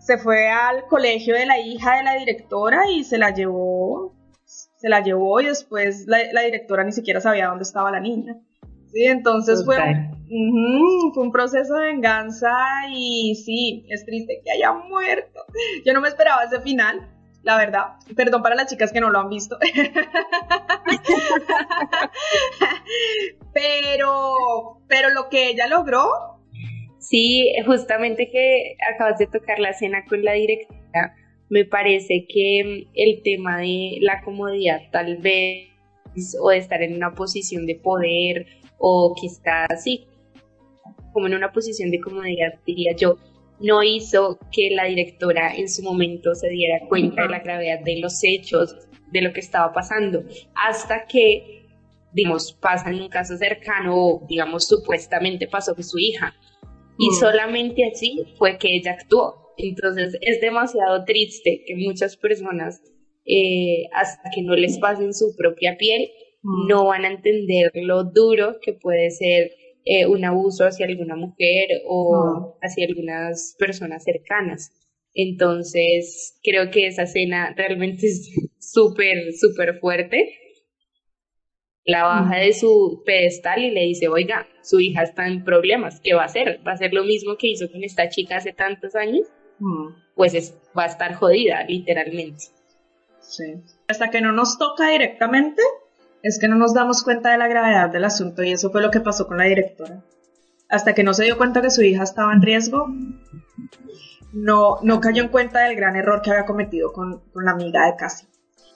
se 0.00 0.16
fue 0.16 0.48
al 0.50 0.86
colegio 0.86 1.34
de 1.34 1.44
la 1.44 1.58
hija 1.58 1.96
de 1.96 2.04
la 2.04 2.14
directora 2.14 2.90
y 2.90 3.04
se 3.04 3.18
la 3.18 3.30
llevó 3.34 4.14
se 4.84 4.90
la 4.90 5.00
llevó 5.00 5.40
y 5.40 5.46
después 5.46 6.06
la 6.06 6.42
directora 6.42 6.84
ni 6.84 6.92
siquiera 6.92 7.18
sabía 7.18 7.46
dónde 7.46 7.62
estaba 7.62 7.90
la 7.90 8.00
niña. 8.00 8.36
Sí, 8.92 9.06
entonces 9.06 9.64
fue, 9.64 9.78
fue 9.78 11.22
un 11.22 11.32
proceso 11.32 11.74
de 11.76 11.86
venganza 11.86 12.52
y 12.90 13.34
sí, 13.34 13.86
es 13.88 14.04
triste 14.04 14.42
que 14.44 14.52
haya 14.52 14.72
muerto. 14.72 15.40
Yo 15.86 15.94
no 15.94 16.02
me 16.02 16.08
esperaba 16.08 16.44
ese 16.44 16.60
final, 16.60 17.08
la 17.42 17.56
verdad. 17.56 17.94
Perdón 18.14 18.42
para 18.42 18.56
las 18.56 18.66
chicas 18.66 18.92
que 18.92 19.00
no 19.00 19.08
lo 19.08 19.20
han 19.20 19.30
visto. 19.30 19.56
pero, 23.54 24.82
pero 24.86 25.08
lo 25.14 25.30
que 25.30 25.48
ella 25.48 25.66
logró. 25.66 26.10
Sí, 26.98 27.54
justamente 27.64 28.30
que 28.30 28.76
acabas 28.94 29.16
de 29.16 29.28
tocar 29.28 29.58
la 29.60 29.70
escena 29.70 30.04
con 30.04 30.22
la 30.22 30.32
directora, 30.32 31.16
me 31.48 31.64
parece 31.64 32.26
que 32.28 32.86
el 32.94 33.22
tema 33.22 33.58
de 33.58 33.98
la 34.00 34.22
comodidad 34.22 34.80
tal 34.90 35.18
vez 35.18 35.68
o 36.40 36.50
de 36.50 36.58
estar 36.58 36.82
en 36.82 36.94
una 36.94 37.12
posición 37.14 37.66
de 37.66 37.76
poder 37.76 38.46
o 38.78 39.14
que 39.20 39.26
está 39.26 39.66
así, 39.66 40.06
como 41.12 41.26
en 41.26 41.34
una 41.34 41.52
posición 41.52 41.90
de 41.90 42.00
comodidad, 42.00 42.54
diría 42.66 42.94
yo, 42.96 43.18
no 43.60 43.82
hizo 43.82 44.38
que 44.52 44.70
la 44.70 44.84
directora 44.84 45.54
en 45.54 45.68
su 45.68 45.82
momento 45.82 46.34
se 46.34 46.48
diera 46.48 46.86
cuenta 46.88 47.22
de 47.22 47.28
la 47.28 47.38
gravedad 47.38 47.80
de 47.84 47.98
los 47.98 48.22
hechos, 48.22 48.76
de 49.12 49.22
lo 49.22 49.32
que 49.32 49.40
estaba 49.40 49.72
pasando, 49.72 50.24
hasta 50.54 51.06
que, 51.06 51.66
digamos, 52.12 52.52
pasa 52.52 52.90
en 52.90 53.00
un 53.00 53.08
caso 53.08 53.36
cercano 53.36 53.94
o, 53.96 54.26
digamos, 54.28 54.66
supuestamente 54.66 55.46
pasó 55.46 55.74
con 55.74 55.84
su 55.84 55.98
hija. 55.98 56.34
Y 56.98 57.08
mm. 57.10 57.20
solamente 57.20 57.86
así 57.86 58.24
fue 58.36 58.58
que 58.58 58.76
ella 58.76 58.92
actuó. 58.92 59.43
Entonces 59.56 60.16
es 60.20 60.40
demasiado 60.40 61.04
triste 61.04 61.62
que 61.66 61.76
muchas 61.76 62.16
personas, 62.16 62.82
eh, 63.24 63.86
hasta 63.92 64.30
que 64.34 64.42
no 64.42 64.54
les 64.54 64.78
pasen 64.78 65.14
su 65.14 65.34
propia 65.36 65.76
piel, 65.76 66.10
no 66.68 66.86
van 66.86 67.04
a 67.04 67.10
entender 67.10 67.70
lo 67.74 68.04
duro 68.04 68.58
que 68.60 68.74
puede 68.74 69.10
ser 69.10 69.52
eh, 69.86 70.06
un 70.06 70.24
abuso 70.24 70.64
hacia 70.64 70.86
alguna 70.86 71.16
mujer 71.16 71.68
o 71.86 72.56
hacia 72.62 72.86
algunas 72.86 73.54
personas 73.58 74.04
cercanas. 74.04 74.72
Entonces, 75.14 76.38
creo 76.42 76.70
que 76.70 76.86
esa 76.86 77.02
escena 77.02 77.54
realmente 77.56 78.06
es 78.06 78.30
súper, 78.58 79.32
súper 79.34 79.78
fuerte. 79.78 80.38
La 81.86 82.04
baja 82.04 82.38
de 82.38 82.52
su 82.54 83.02
pedestal 83.04 83.62
y 83.62 83.70
le 83.70 83.82
dice, 83.82 84.08
oiga, 84.08 84.48
su 84.62 84.80
hija 84.80 85.02
está 85.02 85.26
en 85.26 85.44
problemas, 85.44 86.00
¿qué 86.00 86.14
va 86.14 86.22
a 86.22 86.26
hacer? 86.26 86.60
¿Va 86.66 86.70
a 86.70 86.74
hacer 86.74 86.94
lo 86.94 87.04
mismo 87.04 87.36
que 87.36 87.48
hizo 87.48 87.70
con 87.70 87.84
esta 87.84 88.08
chica 88.08 88.36
hace 88.36 88.54
tantos 88.54 88.94
años? 88.94 89.26
Pues 90.14 90.34
es, 90.34 90.54
va 90.76 90.84
a 90.84 90.86
estar 90.86 91.14
jodida, 91.14 91.64
literalmente. 91.64 92.44
Sí. 93.20 93.54
Hasta 93.88 94.10
que 94.10 94.20
no 94.20 94.32
nos 94.32 94.58
toca 94.58 94.88
directamente, 94.88 95.62
es 96.22 96.38
que 96.38 96.48
no 96.48 96.56
nos 96.56 96.74
damos 96.74 97.02
cuenta 97.02 97.30
de 97.30 97.38
la 97.38 97.48
gravedad 97.48 97.90
del 97.90 98.04
asunto 98.04 98.42
y 98.42 98.52
eso 98.52 98.70
fue 98.70 98.82
lo 98.82 98.90
que 98.90 99.00
pasó 99.00 99.26
con 99.26 99.38
la 99.38 99.44
directora. 99.44 100.02
Hasta 100.68 100.94
que 100.94 101.04
no 101.04 101.14
se 101.14 101.24
dio 101.24 101.36
cuenta 101.36 101.62
que 101.62 101.70
su 101.70 101.82
hija 101.82 102.02
estaba 102.02 102.32
en 102.32 102.42
riesgo, 102.42 102.88
no, 104.32 104.76
no 104.82 105.00
cayó 105.00 105.22
en 105.22 105.28
cuenta 105.28 105.60
del 105.60 105.76
gran 105.76 105.96
error 105.96 106.22
que 106.22 106.30
había 106.30 106.46
cometido 106.46 106.92
con, 106.92 107.22
la 107.34 107.52
amiga 107.52 107.86
de 107.86 107.96
Cassie. 107.96 108.28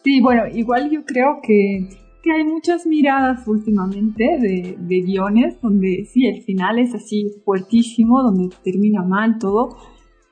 Sí, 0.05 0.21
bueno, 0.21 0.47
igual 0.47 0.91
yo 0.91 1.05
creo 1.05 1.41
que, 1.43 1.89
que 2.23 2.33
hay 2.33 2.45
muchas 2.45 2.87
miradas 2.87 3.47
últimamente 3.49 4.25
de, 4.41 4.77
de 4.79 5.01
guiones 5.01 5.61
donde 5.61 6.07
sí, 6.11 6.27
el 6.27 6.43
final 6.43 6.79
es 6.79 6.95
así 6.95 7.41
fuertísimo, 7.45 8.23
donde 8.23 8.55
termina 8.63 9.03
mal 9.03 9.39
todo, 9.39 9.77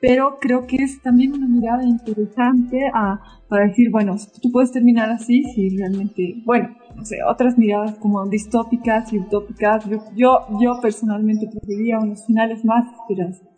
pero 0.06 0.38
creo 0.40 0.68
que 0.68 0.76
es 0.76 1.02
también 1.02 1.32
una 1.32 1.48
mirada 1.48 1.82
interesante 1.82 2.88
a, 2.94 3.20
para 3.48 3.66
decir, 3.66 3.90
bueno, 3.90 4.14
tú 4.40 4.52
puedes 4.52 4.70
terminar 4.70 5.10
así 5.10 5.42
si 5.52 5.76
realmente, 5.76 6.42
bueno, 6.44 6.76
no 6.94 7.04
sé, 7.04 7.16
otras 7.28 7.58
miradas 7.58 7.96
como 7.96 8.24
distópicas 8.28 9.12
y 9.12 9.18
utópicas. 9.18 9.84
Yo, 9.90 9.98
yo, 10.14 10.46
yo 10.60 10.78
personalmente 10.80 11.48
preferiría 11.48 11.98
unos 11.98 12.24
finales 12.24 12.64
más 12.64 12.86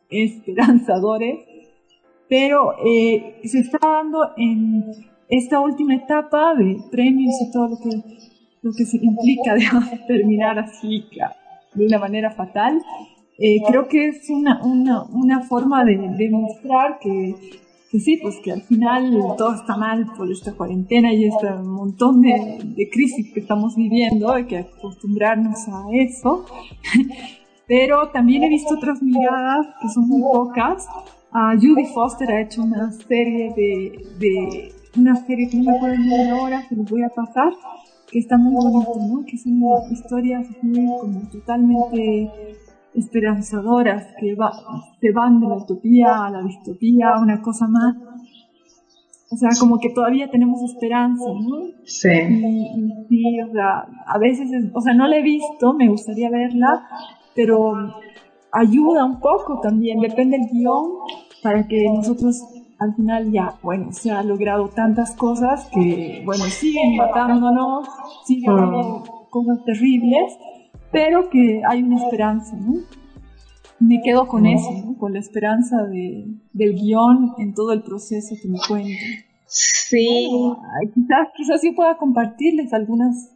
esperanzadores, 0.09 1.41
pero 2.31 2.73
eh, 2.83 3.41
se 3.45 3.59
está 3.59 3.79
dando 3.87 4.31
en 4.39 4.87
esta 5.29 5.61
última 5.61 5.97
etapa 5.97 6.55
de 6.55 6.79
premios 6.91 7.35
y 7.43 7.53
todo 7.53 7.69
lo 7.69 7.77
que, 7.77 7.91
lo 8.63 8.73
que 8.73 8.87
se 8.87 8.97
implica 8.97 9.55
de 9.55 9.67
terminar 10.09 10.59
así 10.59 11.05
de 11.75 11.85
una 11.85 11.99
manera 11.99 12.31
fatal. 12.31 12.81
Eh, 13.39 13.63
creo 13.69 13.89
que 13.89 14.09
es 14.09 14.29
una, 14.31 14.63
una, 14.65 15.05
una 15.05 15.43
forma 15.43 15.85
de 15.85 15.97
demostrar 16.19 16.99
que 16.99 17.35
que 17.91 18.01
sí, 18.01 18.19
pues 18.21 18.37
que 18.43 18.53
al 18.53 18.63
final 18.63 19.35
todo 19.39 19.55
está 19.55 19.77
mal 19.77 20.07
por 20.17 20.31
esta 20.31 20.53
cuarentena 20.53 21.13
y 21.13 21.25
este 21.25 21.51
montón 21.51 22.21
de, 22.21 22.59
de 22.63 22.91
crisis 22.91 23.33
que 23.33 23.41
estamos 23.41 23.77
viviendo, 23.77 24.31
hay 24.31 24.45
que 24.45 24.59
acostumbrarnos 24.59 25.67
a 25.69 25.85
eso. 25.93 26.45
Pero 27.67 28.09
también 28.11 28.43
he 28.45 28.49
visto 28.49 28.75
otras 28.75 29.03
miradas 29.03 29.67
que 29.81 29.89
son 29.89 30.09
muy 30.09 30.23
pocas. 30.23 30.87
Uh, 31.33 31.59
Judy 31.61 31.85
Foster 31.87 32.31
ha 32.31 32.41
hecho 32.41 32.63
una 32.63 32.91
serie 32.93 33.53
de, 33.55 34.07
de 34.19 34.73
una 34.97 35.17
serie 35.27 35.49
que 35.49 35.59
no 35.59 35.65
me 35.65 35.77
acuerdo 35.77 35.97
de 35.97 36.31
ahora, 36.31 36.67
que 36.67 36.75
les 36.75 36.91
voy 36.91 37.03
a 37.03 37.11
pasar, 37.11 37.53
que 38.11 38.19
está 38.19 38.39
muy 38.39 38.55
bonita, 38.55 38.91
¿no? 39.07 39.25
Que 39.25 39.37
son 39.37 39.61
historias 39.91 40.47
muy 40.63 40.87
como 40.99 41.29
totalmente 41.29 42.31
esperanzadoras 42.99 44.07
que 44.21 44.35
va, 44.35 44.53
se 45.01 45.13
van 45.13 45.41
de 45.41 45.49
la 45.49 45.57
utopía 45.57 46.27
a 46.27 46.31
la 46.31 46.43
distopía, 46.43 47.13
una 47.21 47.41
cosa 47.41 47.67
más. 47.67 47.97
O 49.31 49.37
sea, 49.37 49.51
como 49.61 49.79
que 49.79 49.91
todavía 49.91 50.31
tenemos 50.31 50.63
esperanza, 50.63 51.25
¿no? 51.29 51.67
Sí. 51.85 52.09
Y, 52.09 53.07
sí, 53.09 53.41
o 53.43 53.53
sea, 53.53 53.87
a 54.07 54.19
veces, 54.19 54.49
o 54.73 54.81
sea, 54.81 54.95
no 54.95 55.07
la 55.07 55.19
he 55.19 55.23
visto, 55.23 55.75
me 55.75 55.89
gustaría 55.89 56.31
verla, 56.31 56.87
pero 57.35 57.75
ayuda 58.53 59.05
un 59.05 59.21
poco 59.21 59.61
también, 59.61 60.01
depende 60.01 60.39
del 60.39 60.49
guion, 60.51 60.93
para 61.43 61.67
que 61.67 61.85
nosotros 61.95 62.43
al 62.79 62.95
final 62.95 63.31
ya, 63.31 63.55
bueno, 63.63 63.93
se 63.93 64.11
ha 64.11 64.23
logrado 64.23 64.69
tantas 64.69 65.15
cosas 65.17 65.69
que, 65.75 66.23
bueno, 66.25 66.45
siguen 66.45 66.97
matándonos, 66.97 67.89
siguen 68.25 68.51
habiendo 68.51 69.03
cosas 69.31 69.65
terribles, 69.65 70.39
pero 70.91 71.29
que 71.31 71.63
hay 71.69 71.83
una 71.83 71.97
esperanza, 71.97 72.57
¿no? 72.57 72.75
Me 73.81 74.01
quedo 74.03 74.27
con 74.27 74.47
eso, 74.47 74.71
¿no? 74.85 74.99
con 74.99 75.13
la 75.13 75.21
esperanza 75.21 75.85
de, 75.85 76.27
del 76.53 76.75
guion 76.75 77.35
en 77.39 77.55
todo 77.55 77.73
el 77.73 77.83
proceso 77.83 78.35
que 78.41 78.49
me 78.49 78.59
cuenta. 78.67 79.05
Sí. 79.47 80.29
quizás, 80.95 81.29
quizás 81.37 81.61
sí 81.61 81.73
pueda 81.73 81.97
compartirles 81.97 82.73
algunas, 82.73 83.35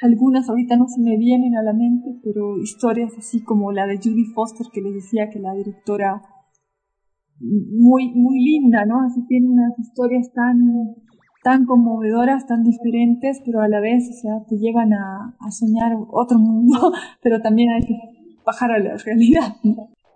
algunas, 0.00 0.48
ahorita 0.48 0.76
no 0.76 0.86
se 0.86 1.00
me 1.00 1.18
vienen 1.18 1.56
a 1.56 1.62
la 1.62 1.72
mente, 1.72 2.20
pero 2.22 2.58
historias 2.62 3.12
así 3.18 3.42
como 3.42 3.72
la 3.72 3.86
de 3.86 3.98
Judy 3.98 4.26
Foster 4.32 4.68
que 4.72 4.80
les 4.80 4.94
decía 4.94 5.28
que 5.28 5.40
la 5.40 5.54
directora 5.54 6.22
muy, 7.40 8.10
muy 8.14 8.38
linda, 8.38 8.84
¿no? 8.84 9.00
Así 9.00 9.26
tiene 9.26 9.48
unas 9.48 9.78
historias 9.78 10.32
tan, 10.32 10.94
tan 11.42 11.64
conmovedoras, 11.64 12.46
tan 12.46 12.64
diferentes, 12.64 13.40
pero 13.44 13.60
a 13.60 13.68
la 13.68 13.80
vez, 13.80 14.08
o 14.10 14.12
sea, 14.12 14.32
te 14.48 14.56
llevan 14.56 14.92
a, 14.92 15.36
a 15.40 15.50
soñar 15.50 15.92
otro 16.10 16.38
mundo, 16.38 16.92
pero 17.22 17.40
también 17.40 17.70
hay 17.72 17.86
que 17.86 17.96
bajar 18.44 18.72
a 18.72 18.78
la 18.78 18.96
realidad. 18.96 19.56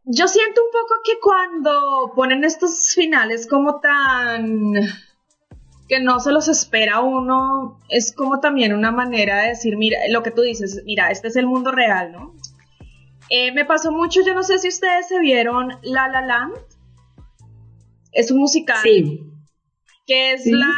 Yo 0.07 0.29
siento 0.29 0.61
un 0.63 0.71
poco 0.71 1.01
que 1.03 1.13
cuando 1.21 2.13
ponen 2.15 2.45
estos 2.45 2.93
finales 2.95 3.47
como 3.47 3.81
tan 3.81 4.75
que 5.89 6.01
no 6.01 6.19
se 6.21 6.33
los 6.33 6.49
espera 6.49 7.01
uno, 7.01 7.79
es 7.89 8.13
como 8.13 8.41
también 8.41 8.73
una 8.73 8.91
manera 8.91 9.43
de 9.43 9.49
decir, 9.49 9.77
mira, 9.77 9.99
lo 10.11 10.23
que 10.23 10.31
tú 10.31 10.43
dices, 10.43 10.83
mira, 10.85 11.11
este 11.11 11.29
es 11.29 11.37
el 11.37 11.47
mundo 11.47 11.73
real, 11.73 12.13
¿no? 12.13 12.35
Eh, 13.31 13.53
me 13.53 13.65
pasó 13.65 13.93
mucho, 13.93 14.21
yo 14.25 14.35
no 14.35 14.43
sé 14.43 14.59
si 14.59 14.69
ustedes 14.69 15.09
se 15.09 15.19
vieron 15.21 15.69
La 15.83 16.09
La 16.09 16.23
Land, 16.23 16.55
es 18.13 18.31
un 18.31 18.39
musical. 18.39 18.79
Sí. 18.83 19.34
Que 20.07 20.33
es 20.33 20.47
la. 20.47 20.67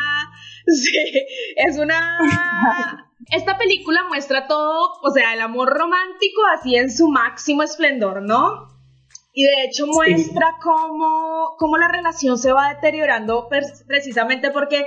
Sí, 0.69 0.99
es 1.55 1.79
una. 1.79 2.19
Esta 3.31 3.57
película 3.57 4.03
muestra 4.09 4.49
todo, 4.49 4.99
o 5.01 5.11
sea, 5.13 5.33
el 5.33 5.41
amor 5.41 5.69
romántico 5.69 6.41
así 6.59 6.75
en 6.75 6.91
su 6.91 7.09
máximo 7.09 7.63
esplendor, 7.63 8.23
¿no? 8.23 8.69
Y 9.33 9.45
de 9.45 9.65
hecho 9.65 9.87
muestra 9.87 10.57
cómo, 10.61 11.55
cómo 11.57 11.77
la 11.77 11.87
relación 11.87 12.37
se 12.37 12.53
va 12.53 12.75
deteriorando 12.75 13.49
precisamente 13.87 14.51
porque 14.51 14.87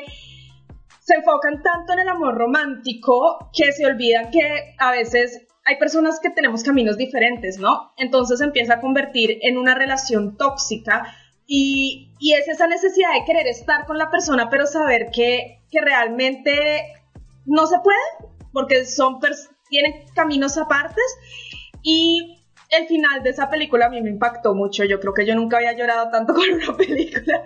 se 1.00 1.16
enfocan 1.16 1.62
tanto 1.62 1.94
en 1.94 2.00
el 2.00 2.10
amor 2.10 2.36
romántico 2.36 3.50
que 3.54 3.72
se 3.72 3.86
olvidan 3.86 4.32
que 4.32 4.76
a 4.80 4.92
veces 4.92 5.48
hay 5.66 5.78
personas 5.78 6.20
que 6.20 6.30
tenemos 6.30 6.64
caminos 6.64 6.98
diferentes, 6.98 7.60
¿no? 7.60 7.94
Entonces 7.98 8.42
empieza 8.42 8.76
a 8.76 8.82
convertir 8.82 9.38
en 9.44 9.58
una 9.58 9.76
relación 9.76 10.36
tóxica 10.36 11.16
y, 11.52 12.12
es 12.22 12.48
esa 12.48 12.68
necesidad 12.68 13.12
de 13.14 13.26
querer 13.26 13.48
estar 13.48 13.88
con 13.88 13.98
la 13.98 14.12
persona, 14.12 14.50
pero 14.52 14.68
saber 14.68 15.10
que, 15.12 15.62
que 15.72 15.82
realmente 15.82 16.94
no 17.46 17.66
se 17.66 17.80
puede, 17.80 18.30
porque 18.54 18.86
son 18.86 19.20
tienen 19.68 20.06
caminos 20.14 20.58
apartes. 20.60 21.04
Y 21.82 22.38
el 22.70 22.88
final 22.88 23.24
de 23.24 23.32
esa 23.32 23.50
película 23.50 23.88
a 23.88 23.90
mí 23.90 24.00
me 24.00 24.12
impactó 24.12 24.54
mucho. 24.54 24.84
Yo 24.84 25.00
creo 25.00 25.16
que 25.16 25.26
yo 25.26 25.34
nunca 25.34 25.58
había 25.58 25.74
llorado 25.74 26.12
tanto 26.12 26.34
con 26.36 26.44
una 26.52 26.78
película. 26.78 27.42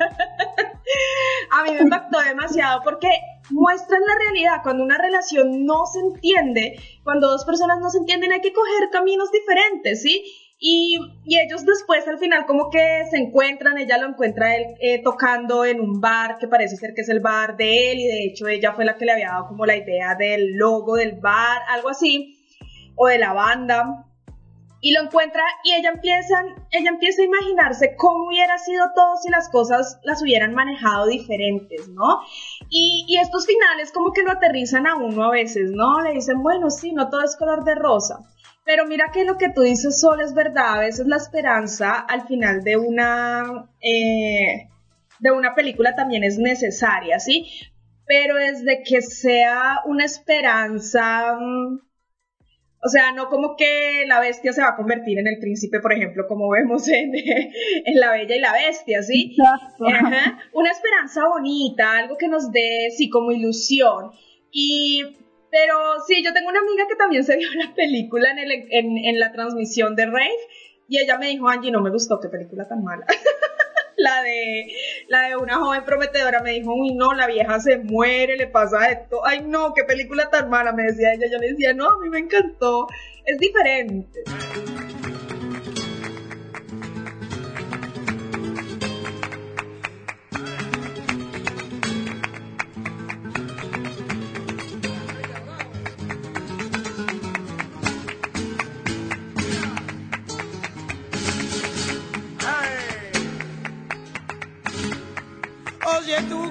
a 1.51 1.63
mí 1.63 1.71
me 1.71 1.81
impactó 1.81 2.19
demasiado 2.19 2.81
porque 2.83 3.07
muestran 3.51 4.01
la 4.05 4.15
realidad. 4.15 4.63
Cuando 4.63 4.83
una 4.83 4.97
relación 4.97 5.65
no 5.65 5.85
se 5.85 5.99
entiende, 6.01 6.77
cuando 7.05 7.29
dos 7.29 7.45
personas 7.45 7.79
no 7.79 7.89
se 7.89 7.99
entienden, 7.99 8.33
hay 8.33 8.41
que 8.41 8.51
coger 8.51 8.89
caminos 8.91 9.31
diferentes, 9.31 10.01
¿sí? 10.01 10.25
Y, 10.65 10.97
ellos 11.25 11.65
después 11.65 12.07
al 12.07 12.19
final 12.19 12.45
como 12.45 12.69
que 12.69 13.03
se 13.11 13.17
encuentran, 13.17 13.77
ella 13.77 13.97
lo 13.97 14.07
encuentra 14.07 14.55
él 14.55 14.63
eh, 14.79 15.03
tocando 15.03 15.65
en 15.65 15.81
un 15.81 15.99
bar 15.99 16.37
que 16.37 16.47
parece 16.47 16.77
ser 16.77 16.93
que 16.93 17.01
es 17.01 17.09
el 17.09 17.19
bar 17.19 17.57
de 17.57 17.91
él 17.91 17.99
y 17.99 18.07
de 18.07 18.23
hecho 18.23 18.47
ella 18.47 18.71
fue 18.71 18.85
la 18.85 18.95
que 18.95 19.03
le 19.03 19.11
había 19.11 19.27
dado 19.27 19.47
como 19.49 19.65
la 19.65 19.75
idea 19.75 20.15
del 20.15 20.53
logo 20.53 20.95
del 20.95 21.19
bar, 21.19 21.63
algo 21.67 21.89
así, 21.89 22.39
o 22.95 23.07
de 23.07 23.19
la 23.19 23.33
banda. 23.33 24.05
Y 24.79 24.93
lo 24.93 25.01
encuentra 25.01 25.43
y 25.65 25.73
ella 25.73 25.89
empieza, 25.89 26.45
ella 26.71 26.89
empieza 26.91 27.23
a 27.23 27.25
imaginarse 27.25 27.97
cómo 27.97 28.27
hubiera 28.27 28.57
sido 28.57 28.85
todo 28.95 29.17
si 29.17 29.29
las 29.29 29.49
cosas 29.49 29.99
las 30.03 30.21
hubieran 30.21 30.53
manejado 30.53 31.07
diferentes, 31.07 31.89
¿no? 31.89 32.21
Y, 32.69 33.05
y 33.09 33.17
estos 33.17 33.45
finales 33.45 33.91
como 33.91 34.13
que 34.13 34.23
lo 34.23 34.31
aterrizan 34.31 34.87
a 34.87 34.95
uno 34.95 35.25
a 35.25 35.31
veces, 35.31 35.71
¿no? 35.71 35.99
Le 36.01 36.13
dicen, 36.13 36.41
bueno, 36.41 36.69
sí, 36.69 36.93
no 36.93 37.09
todo 37.09 37.21
es 37.23 37.35
color 37.35 37.65
de 37.65 37.75
rosa. 37.75 38.19
Pero 38.65 38.85
mira 38.85 39.11
que 39.13 39.25
lo 39.25 39.37
que 39.37 39.49
tú 39.49 39.61
dices, 39.61 39.99
Sol, 39.99 40.21
es 40.21 40.33
verdad. 40.33 40.75
A 40.75 40.79
veces 40.79 41.05
la 41.05 41.17
esperanza 41.17 41.99
al 41.99 42.25
final 42.27 42.63
de 42.63 42.77
una, 42.77 43.69
eh, 43.81 44.69
de 45.19 45.31
una 45.31 45.53
película 45.53 45.95
también 45.95 46.23
es 46.23 46.37
necesaria, 46.37 47.19
¿sí? 47.19 47.49
Pero 48.05 48.37
es 48.37 48.63
de 48.63 48.81
que 48.83 49.01
sea 49.01 49.79
una 49.85 50.05
esperanza, 50.05 51.35
mm, 51.39 51.79
o 52.85 52.89
sea, 52.89 53.11
no 53.11 53.29
como 53.29 53.55
que 53.57 54.05
la 54.07 54.19
bestia 54.19 54.53
se 54.53 54.61
va 54.61 54.69
a 54.69 54.75
convertir 54.75 55.19
en 55.19 55.27
el 55.27 55.39
príncipe, 55.39 55.79
por 55.79 55.93
ejemplo, 55.93 56.25
como 56.27 56.49
vemos 56.49 56.87
en, 56.87 57.11
en 57.85 57.99
La 57.99 58.11
Bella 58.11 58.35
y 58.35 58.39
la 58.39 58.53
Bestia, 58.53 59.03
¿sí? 59.03 59.35
Una 60.53 60.71
esperanza 60.71 61.27
bonita, 61.27 61.97
algo 61.97 62.17
que 62.17 62.29
nos 62.29 62.51
dé, 62.51 62.89
sí, 62.95 63.09
como 63.09 63.31
ilusión. 63.31 64.11
Y 64.51 65.22
pero 65.53 66.01
sí, 66.07 66.23
yo 66.23 66.33
tengo 66.33 66.49
una 66.49 66.61
amiga 66.61 66.87
que 66.87 66.95
también 66.95 67.23
se 67.23 67.37
vio 67.37 67.47
la 67.53 67.75
película 67.75 68.31
en, 68.31 68.39
el, 68.39 68.51
en, 68.71 68.97
en 68.97 69.19
la 69.19 69.31
transmisión 69.31 69.95
de 69.95 70.07
Rave 70.07 70.31
y 70.87 70.97
ella 70.97 71.19
me 71.19 71.27
dijo, 71.27 71.47
Angie, 71.47 71.69
no 71.69 71.79
me 71.79 71.91
gustó, 71.91 72.19
qué 72.19 72.27
película 72.27 72.67
tan 72.67 72.83
mala. 72.83 73.05
la 73.97 74.23
de 74.23 74.65
la 75.09 75.27
de 75.27 75.37
una 75.37 75.57
joven 75.57 75.85
prometedora 75.85 76.41
me 76.41 76.53
dijo, 76.53 76.73
uy, 76.73 76.95
no, 76.95 77.13
la 77.13 77.27
vieja 77.27 77.59
se 77.59 77.77
muere, 77.77 78.35
le 78.35 78.47
pasa 78.47 78.89
esto. 78.89 79.23
Ay, 79.23 79.41
no, 79.45 79.75
qué 79.75 79.83
película 79.83 80.27
tan 80.31 80.49
mala, 80.49 80.73
me 80.73 80.85
decía 80.85 81.13
ella. 81.13 81.27
Yo 81.31 81.37
le 81.37 81.51
decía, 81.51 81.71
no, 81.73 81.87
a 81.87 81.99
mí 82.01 82.09
me 82.09 82.17
encantó. 82.17 82.87
Es 83.23 83.37
diferente. 83.37 84.23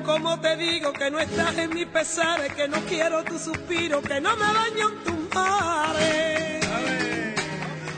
Como 0.05 0.39
te 0.41 0.57
digo 0.57 0.93
que 0.93 1.11
no 1.11 1.19
estás 1.19 1.57
en 1.59 1.71
mi 1.75 1.85
pesares, 1.85 2.53
que 2.55 2.69
no 2.69 2.79
quiero 2.83 3.25
tu 3.25 3.39
suspiro, 3.39 4.01
que 4.03 4.21
no 4.21 4.37
me 4.37 4.47
baño 4.47 4.89
en 4.89 5.05
tus 5.05 5.35
mares. 5.35 6.67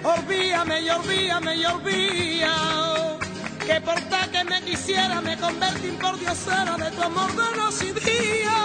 Olvídame 0.02 0.80
y 0.83 0.90
olvídame 0.90 1.57
y 1.57 1.64
olvídame, 1.64 3.18
que 3.66 3.80
por 3.80 4.00
tal 4.02 4.30
que 4.30 4.44
me 4.44 4.62
quisiera 4.62 5.20
me 5.20 5.37
convertí 5.38 5.88
en 5.88 5.96
por 5.96 6.18
diosera 6.18 6.76
de 6.76 6.90
tu 6.90 7.02
amor 7.02 7.30
de 7.30 7.57
noche 7.59 7.87
y 7.88 7.92
día. 7.92 8.57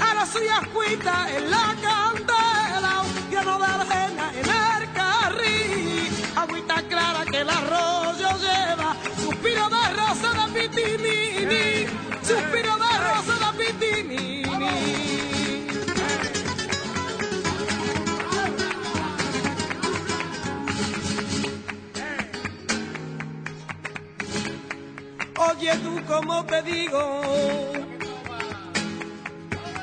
Ahora 0.00 0.26
soy 0.26 0.48
ascuita 0.48 1.28
en 1.36 1.50
la 1.50 1.76
candela, 1.86 3.02
lleno 3.30 3.58
de 3.58 3.64
arena 3.64 4.32
en 4.40 4.46
el 4.46 4.92
carril, 4.92 6.08
agüita 6.36 6.82
clara 6.88 7.24
que 7.30 7.40
el 7.40 7.50
arroyo 7.50 8.28
lleva, 8.38 8.51
pitimí. 10.68 11.86
Suspiro 12.22 12.76
de 12.82 12.92
rosa 13.04 13.34
da 13.40 13.52
pitinini. 13.52 14.42
Oye 25.38 25.76
tú 25.78 26.00
como 26.06 26.44
te 26.46 26.62
digo 26.62 27.02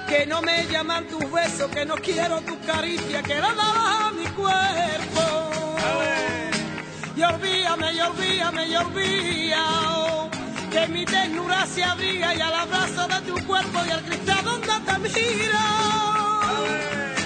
que 0.07 0.25
no 0.25 0.41
me 0.41 0.65
llaman 0.67 1.07
tus 1.07 1.31
besos, 1.31 1.69
que 1.69 1.85
no 1.85 1.95
quiero 1.95 2.41
tu 2.41 2.57
caricia, 2.61 3.21
que 3.21 3.35
la 3.35 3.49
a 3.49 4.11
mi 4.11 4.25
cuerpo. 4.27 5.23
Y 7.15 7.21
olvídame, 7.21 7.93
y 7.93 7.99
olvídame, 7.99 8.67
y 8.67 8.75
olvídame 8.75 10.28
que 10.69 10.87
mi 10.87 11.05
ternura 11.05 11.65
se 11.65 11.83
abriga 11.83 12.35
y 12.35 12.41
al 12.41 12.53
abrazo 12.53 13.07
de 13.07 13.31
tu 13.31 13.47
cuerpo 13.47 13.79
y 13.87 13.91
al 13.91 14.03
cristal 14.03 14.43
donde 14.43 14.67
te 14.67 14.99
miro. 14.99 15.59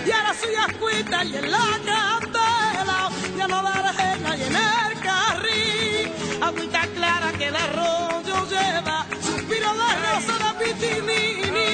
Y 0.05 0.11
ahora 0.11 0.33
soy 0.39 0.55
ascuita 0.55 1.23
y 1.25 1.35
en 1.37 1.51
la 1.51 1.57
candela, 1.85 3.09
ya 3.37 3.47
no 3.47 3.61
la 3.61 3.89
ajena 3.89 4.37
y 4.37 4.43
en 4.43 4.55
el 4.55 4.99
carril, 5.01 6.11
agüita 6.41 6.81
clara 6.95 7.31
que 7.37 7.47
el 7.47 7.55
arroyo 7.55 8.47
lleva, 8.49 9.05
suspiro 9.21 9.73
de 9.73 9.89
rosa 10.03 10.35
de 10.43 10.65
pitinini, 10.65 11.69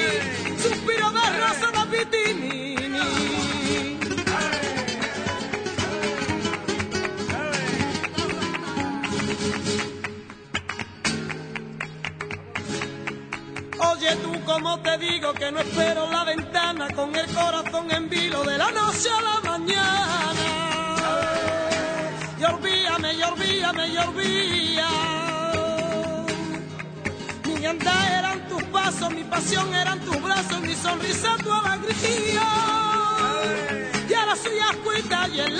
suspiro 0.62 1.10
de 1.10 1.24
rosa 1.40 1.70
de 1.72 1.98
pitinini. 1.98 2.69
Como 14.52 14.80
te 14.80 14.98
digo 14.98 15.32
que 15.32 15.52
no 15.52 15.60
espero 15.60 16.10
la 16.10 16.24
ventana 16.24 16.88
con 16.94 17.14
el 17.14 17.26
corazón 17.26 17.90
en 17.90 18.08
vilo 18.08 18.42
de 18.42 18.58
la 18.58 18.70
noche 18.72 19.08
a 19.10 19.20
la 19.22 19.40
mañana. 19.50 20.46
Y 22.38 22.44
olvídame, 22.44 23.14
y 23.14 23.22
olvídame, 23.22 23.88
y 23.88 23.96
Mi 27.48 27.66
andar 27.66 28.12
eran 28.18 28.48
tus 28.48 28.62
pasos, 28.64 29.10
mi 29.14 29.24
pasión 29.24 29.72
eran 29.74 30.00
tus 30.00 30.20
brazos, 30.22 30.60
mi 30.62 30.74
sonrisa 30.74 31.36
tu 31.44 31.52
alegría. 31.52 32.48
Y 34.08 34.14
ahora 34.14 34.36
soy 34.36 34.58
ascuita 34.58 35.28
y 35.28 35.40
en 35.40 35.58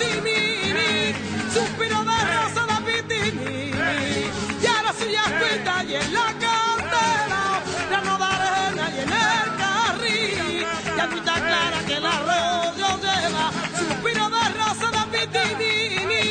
pitimini, 0.00 1.14
suspiro 1.52 2.00
de 2.08 2.18
rosa 2.32 2.62
de 2.70 2.78
pitimini. 2.86 4.30
Y 4.62 4.66
ahora 4.66 4.92
soy 4.98 5.14
ascuita 5.14 5.84
y 5.84 5.94
en 5.94 6.14
la 6.14 6.28
candela, 6.44 7.42
lleno 7.90 8.14
de 8.18 8.24
arena 8.24 8.84
y 8.94 8.98
en 9.04 9.12
el 9.28 9.48
carril, 9.60 10.64
y 10.96 11.00
agüita 11.00 11.34
clara 11.34 11.80
que 11.86 11.94
el 11.94 12.06
arroyo 12.06 12.88
lleva, 13.04 13.44
suspiro 13.78 14.26
de 14.36 14.42
rosa 14.60 14.88
de 14.96 15.02
pitimini, 15.12 16.24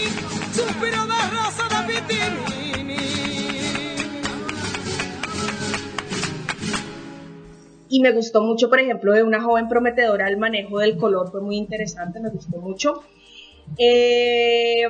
suspiro 0.53 1.01
de 1.11 1.19
rosa 1.35 1.65
de 1.69 1.93
pitimini. 1.93 2.39
y 7.91 8.01
me 8.01 8.11
gustó 8.11 8.43
mucho, 8.43 8.69
por 8.69 8.79
ejemplo, 8.79 9.13
de 9.13 9.23
una 9.23 9.41
joven 9.41 9.67
prometedora, 9.67 10.29
el 10.29 10.37
manejo 10.37 10.77
del 10.77 10.95
color 10.97 11.31
fue 11.31 11.41
muy 11.41 11.57
interesante, 11.57 12.19
me 12.19 12.29
gustó 12.29 12.59
mucho. 12.59 13.01
Eh, 13.77 14.87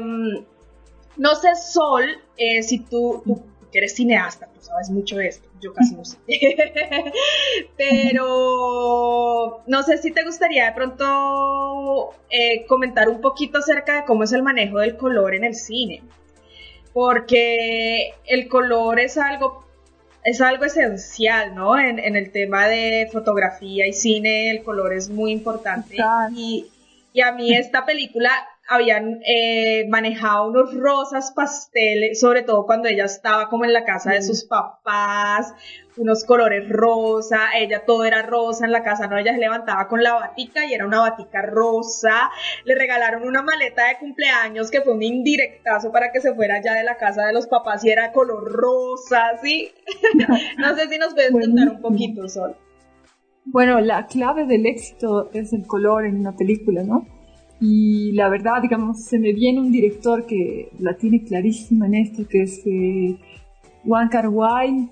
no 1.18 1.36
sé, 1.36 1.56
Sol, 1.56 2.06
eh, 2.38 2.64
si 2.64 2.80
tú, 2.80 3.22
tú 3.26 3.44
que 3.72 3.80
eres 3.80 3.96
cineasta, 3.96 4.48
tú 4.48 4.62
sabes 4.62 4.90
mucho 4.90 5.18
de 5.18 5.28
esto, 5.28 5.48
yo 5.62 5.74
casi 5.74 5.96
no 5.96 6.06
sé. 6.06 6.18
Pero 7.78 9.64
no 9.68 9.84
sé 9.84 9.98
si 9.98 10.12
te 10.12 10.24
gustaría 10.24 10.66
de 10.66 10.72
pronto 10.72 12.12
eh, 12.30 12.66
comentar 12.66 13.10
un 13.10 13.22
poquito 13.22 13.60
acerca 13.60 13.98
de 13.98 14.06
cómo 14.06 14.24
es 14.24 14.34
el 14.34 14.44
manejo 14.44 14.80
del 14.80 14.98
color 14.98 15.36
en 15.36 15.44
el 15.44 15.56
cine. 15.56 16.02
Porque 16.94 18.14
el 18.26 18.48
color 18.48 19.00
es 19.00 19.18
algo 19.18 19.66
es 20.24 20.42
algo 20.42 20.66
esencial, 20.66 21.56
¿no? 21.56 21.80
En, 21.80 21.98
en, 21.98 22.16
el 22.16 22.32
tema 22.32 22.68
de 22.68 23.08
fotografía 23.12 23.88
y 23.88 23.94
cine, 23.94 24.52
el 24.52 24.64
color 24.64 24.94
es 24.94 25.10
muy 25.10 25.32
importante. 25.32 25.96
Y, 26.36 26.68
y, 27.14 27.22
a 27.22 27.32
mí 27.32 27.56
esta 27.56 27.86
película 27.86 28.32
habían 28.70 29.20
eh, 29.26 29.88
manejado 29.90 30.50
unos 30.50 30.76
rosas 30.76 31.32
pasteles, 31.36 32.20
sobre 32.20 32.44
todo 32.44 32.68
cuando 32.68 32.88
ella 32.88 33.06
estaba 33.06 33.50
como 33.50 33.66
en 33.66 33.74
la 33.74 33.84
casa 33.84 34.12
de 34.12 34.22
sus 34.22 34.46
papás, 34.46 35.54
unos 35.98 36.24
colores 36.24 36.70
rosa, 36.70 37.50
ella 37.58 37.84
todo 37.84 38.06
era 38.06 38.22
rosa 38.22 38.66
en 38.66 38.72
la 38.72 38.84
casa, 38.84 39.08
no, 39.08 39.18
ella 39.18 39.34
se 39.34 39.40
levantaba 39.40 39.88
con 39.88 40.04
la 40.04 40.14
batica 40.14 40.68
y 40.68 40.74
era 40.74 40.86
una 40.86 41.00
batica 41.00 41.42
rosa, 41.42 42.30
le 42.64 42.76
regalaron 42.76 43.28
una 43.28 43.42
maleta 43.42 43.88
de 43.88 43.98
cumpleaños 43.98 44.70
que 44.70 44.82
fue 44.82 44.94
un 44.94 45.02
indirectazo 45.02 45.92
para 45.92 46.12
que 46.12 46.22
se 46.22 46.36
fuera 46.36 46.62
ya 46.62 46.76
de 46.76 46.84
la 46.84 46.98
casa 46.98 47.26
de 47.26 47.34
los 47.34 47.48
papás 47.48 47.84
y 47.84 47.90
era 47.90 48.12
color 48.12 48.52
rosa, 48.52 49.32
¿sí? 49.42 49.72
no 50.60 50.76
sé 50.76 50.88
si 50.88 51.00
nos 51.00 51.16
puedes 51.16 51.32
contar 51.32 51.70
un 51.70 51.82
poquito, 51.82 52.30
Sol. 52.30 52.56
Bueno, 53.46 53.80
la 53.80 54.06
clave 54.06 54.46
del 54.46 54.68
éxito 54.68 55.32
es 55.34 55.54
el 55.54 55.66
color 55.66 56.06
en 56.06 56.20
una 56.20 56.36
película, 56.36 56.84
¿no? 56.84 57.19
Y 57.62 58.14
la 58.14 58.30
verdad, 58.30 58.62
digamos, 58.62 59.04
se 59.04 59.20
me 59.20 59.34
viene 59.34 59.60
un 59.60 59.72
director 59.72 60.26
que 60.26 60.70
la 60.80 60.96
tiene 60.96 61.24
clarísima 61.24 61.88
en 61.88 61.96
esto, 61.96 62.28
que 62.28 62.44
es 62.44 62.62
eh, 62.66 63.18
Juan 63.84 64.08
Carguay, 64.08 64.90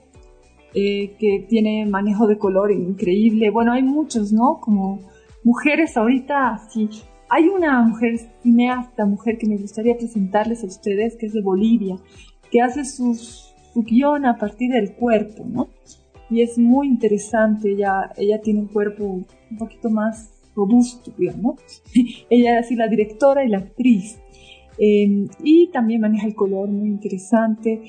eh, 0.74 1.16
que 1.18 1.46
tiene 1.48 1.86
manejo 1.86 2.28
de 2.28 2.38
color 2.38 2.72
increíble. 2.72 3.50
Bueno, 3.52 3.72
hay 3.72 3.84
muchos, 3.84 4.34
¿no? 4.34 4.60
Como 4.60 5.00
mujeres 5.44 5.96
ahorita, 5.96 6.60
sí. 6.70 6.90
Hay 7.30 7.48
una 7.48 7.82
mujer 7.82 8.20
cineasta, 8.44 9.06
mujer 9.06 9.38
que 9.38 9.48
me 9.48 9.58
gustaría 9.58 9.98
presentarles 9.98 10.64
a 10.64 10.68
ustedes, 10.68 11.16
que 11.16 11.26
es 11.28 11.34
de 11.34 11.42
Bolivia, 11.42 11.96
que 12.52 12.62
hace 12.62 12.84
sus, 12.86 13.54
su 13.74 13.84
guion 13.84 14.26
a 14.26 14.38
partir 14.38 14.72
del 14.72 14.94
cuerpo, 14.94 15.46
¿no? 15.46 15.70
Y 16.30 16.42
es 16.42 16.58
muy 16.58 16.88
interesante, 16.88 17.72
ella, 17.72 18.12
ella 18.18 18.42
tiene 18.42 18.60
un 18.60 18.68
cuerpo 18.68 19.06
un 19.06 19.58
poquito 19.58 19.90
más 19.90 20.37
robusto, 20.58 21.14
digamos. 21.18 21.62
ella 22.30 22.60
es 22.60 22.66
así 22.66 22.76
la 22.76 22.90
directora 22.90 23.46
y 23.46 23.50
la 23.50 23.60
actriz. 23.60 24.20
Eh, 24.78 25.28
y 25.42 25.68
también 25.72 26.02
maneja 26.02 26.28
el 26.28 26.36
color 26.36 26.68
muy 26.70 26.90
interesante. 26.90 27.82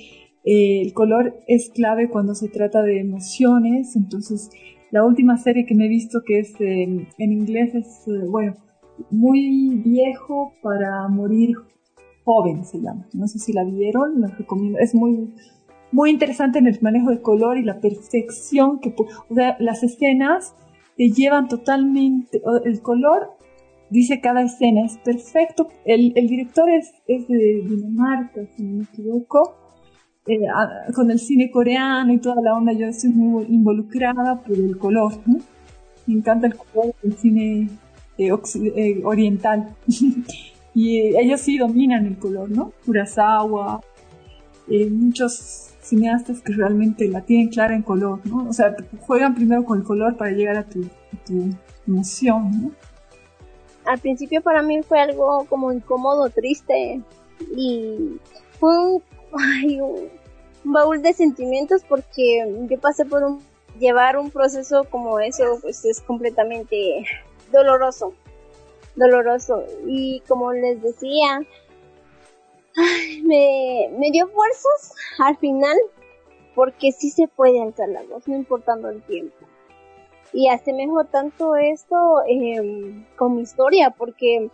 Eh, 0.44 0.82
el 0.82 0.92
color 0.92 1.42
es 1.46 1.70
clave 1.70 2.08
cuando 2.08 2.34
se 2.34 2.48
trata 2.48 2.82
de 2.82 3.00
emociones, 3.00 3.96
entonces 3.96 4.50
la 4.90 5.04
última 5.04 5.36
serie 5.36 5.66
que 5.66 5.74
me 5.74 5.86
he 5.86 5.88
visto 5.88 6.22
que 6.24 6.38
es 6.38 6.58
eh, 6.60 7.06
en 7.18 7.32
inglés 7.32 7.74
es, 7.74 8.08
eh, 8.08 8.24
bueno, 8.26 8.54
muy 9.10 9.82
viejo 9.84 10.54
para 10.62 11.06
morir 11.08 11.54
joven 12.24 12.64
se 12.64 12.78
llama. 12.78 13.06
No 13.12 13.26
sé 13.28 13.38
si 13.38 13.52
la 13.52 13.64
vieron, 13.64 14.20
la 14.20 14.28
recomiendo. 14.28 14.78
Es 14.78 14.94
muy, 14.94 15.34
muy 15.92 16.10
interesante 16.10 16.58
en 16.58 16.66
el 16.66 16.78
manejo 16.80 17.10
de 17.10 17.20
color 17.20 17.58
y 17.58 17.62
la 17.62 17.80
perfección 17.80 18.80
que, 18.80 18.94
o 18.96 19.34
sea, 19.34 19.56
las 19.60 19.82
escenas 19.82 20.54
llevan 20.98 21.48
totalmente, 21.48 22.42
el 22.64 22.82
color 22.82 23.38
dice 23.90 24.20
cada 24.20 24.42
escena, 24.42 24.84
es 24.84 24.96
perfecto. 24.98 25.68
El, 25.84 26.12
director 26.14 26.68
es, 26.70 26.92
de 27.06 27.62
Dinamarca, 27.64 28.42
si 28.56 28.62
no 28.62 28.78
me 28.78 28.84
equivoco. 28.84 29.56
Eh, 30.26 30.40
con 30.94 31.10
el 31.10 31.18
cine 31.18 31.50
coreano 31.50 32.12
y 32.12 32.18
toda 32.18 32.42
la 32.42 32.52
onda, 32.52 32.72
yo 32.72 32.86
estoy 32.86 33.10
muy 33.10 33.44
involucrada 33.44 34.42
por 34.42 34.56
el 34.56 34.76
color, 34.76 35.14
¿no? 35.24 35.38
Me 36.06 36.14
encanta 36.14 36.48
el 36.48 36.54
color 36.54 36.94
del 37.02 37.14
cine 37.14 37.70
eh, 38.18 38.30
eh, 38.76 39.00
oriental. 39.04 39.74
y 40.74 40.98
ellos 41.16 41.40
sí 41.40 41.56
dominan 41.56 42.04
el 42.04 42.18
color, 42.18 42.50
¿no? 42.50 42.72
Kurosawa, 42.84 43.80
muchos 44.90 45.70
cineastas 45.88 46.40
que 46.40 46.52
realmente 46.52 47.08
la 47.08 47.22
tienen 47.22 47.48
clara 47.48 47.74
en 47.74 47.82
color, 47.82 48.20
¿no? 48.24 48.48
O 48.48 48.52
sea, 48.52 48.74
juegan 49.00 49.34
primero 49.34 49.64
con 49.64 49.78
el 49.78 49.84
color 49.84 50.16
para 50.16 50.30
llegar 50.30 50.56
a 50.56 50.64
tu, 50.64 50.82
tu 51.26 51.50
emoción, 51.86 52.50
¿no? 52.62 52.70
Al 53.84 53.98
principio 53.98 54.42
para 54.42 54.62
mí 54.62 54.82
fue 54.82 55.00
algo 55.00 55.46
como 55.48 55.72
incómodo, 55.72 56.28
triste 56.28 57.00
y 57.56 58.18
fue 58.60 58.78
un, 58.78 59.02
ay, 59.32 59.80
un 59.80 60.10
baúl 60.64 61.00
de 61.00 61.12
sentimientos 61.14 61.82
porque 61.88 62.66
yo 62.68 62.80
pasé 62.80 63.04
por 63.04 63.22
un 63.22 63.40
llevar 63.78 64.18
un 64.18 64.30
proceso 64.30 64.84
como 64.90 65.20
eso 65.20 65.58
pues 65.62 65.84
es 65.84 66.00
completamente 66.00 67.04
doloroso 67.52 68.12
doloroso 68.96 69.64
y 69.86 70.20
como 70.26 70.52
les 70.52 70.82
decía 70.82 71.40
me, 73.24 73.90
me 73.98 74.10
dio 74.10 74.28
fuerzas 74.28 74.94
al 75.18 75.36
final 75.38 75.76
porque 76.54 76.92
sí 76.92 77.10
se 77.10 77.28
puede 77.28 77.60
alzar 77.60 77.88
la 77.88 78.02
voz 78.02 78.26
no 78.28 78.36
importando 78.36 78.90
el 78.90 79.02
tiempo 79.02 79.36
y 80.32 80.48
asemejo 80.48 81.04
tanto 81.04 81.56
esto 81.56 82.22
eh, 82.28 83.06
con 83.16 83.36
mi 83.36 83.42
historia 83.42 83.90
porque 83.90 84.50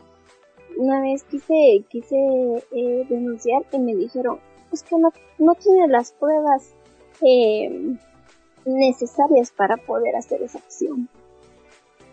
una 0.77 1.01
vez 1.01 1.25
quise 1.25 1.85
quise 1.89 2.17
eh, 2.17 3.07
denunciar 3.09 3.63
y 3.73 3.79
me 3.79 3.95
dijeron 3.95 4.39
es 4.73 4.83
que 4.83 4.97
no, 4.97 5.13
no 5.39 5.55
tiene 5.55 5.89
las 5.89 6.13
pruebas 6.13 6.75
eh, 7.23 7.97
necesarias 8.65 9.53
para 9.53 9.77
poder 9.77 10.17
hacer 10.17 10.43
esa 10.43 10.59
acción. 10.59 11.09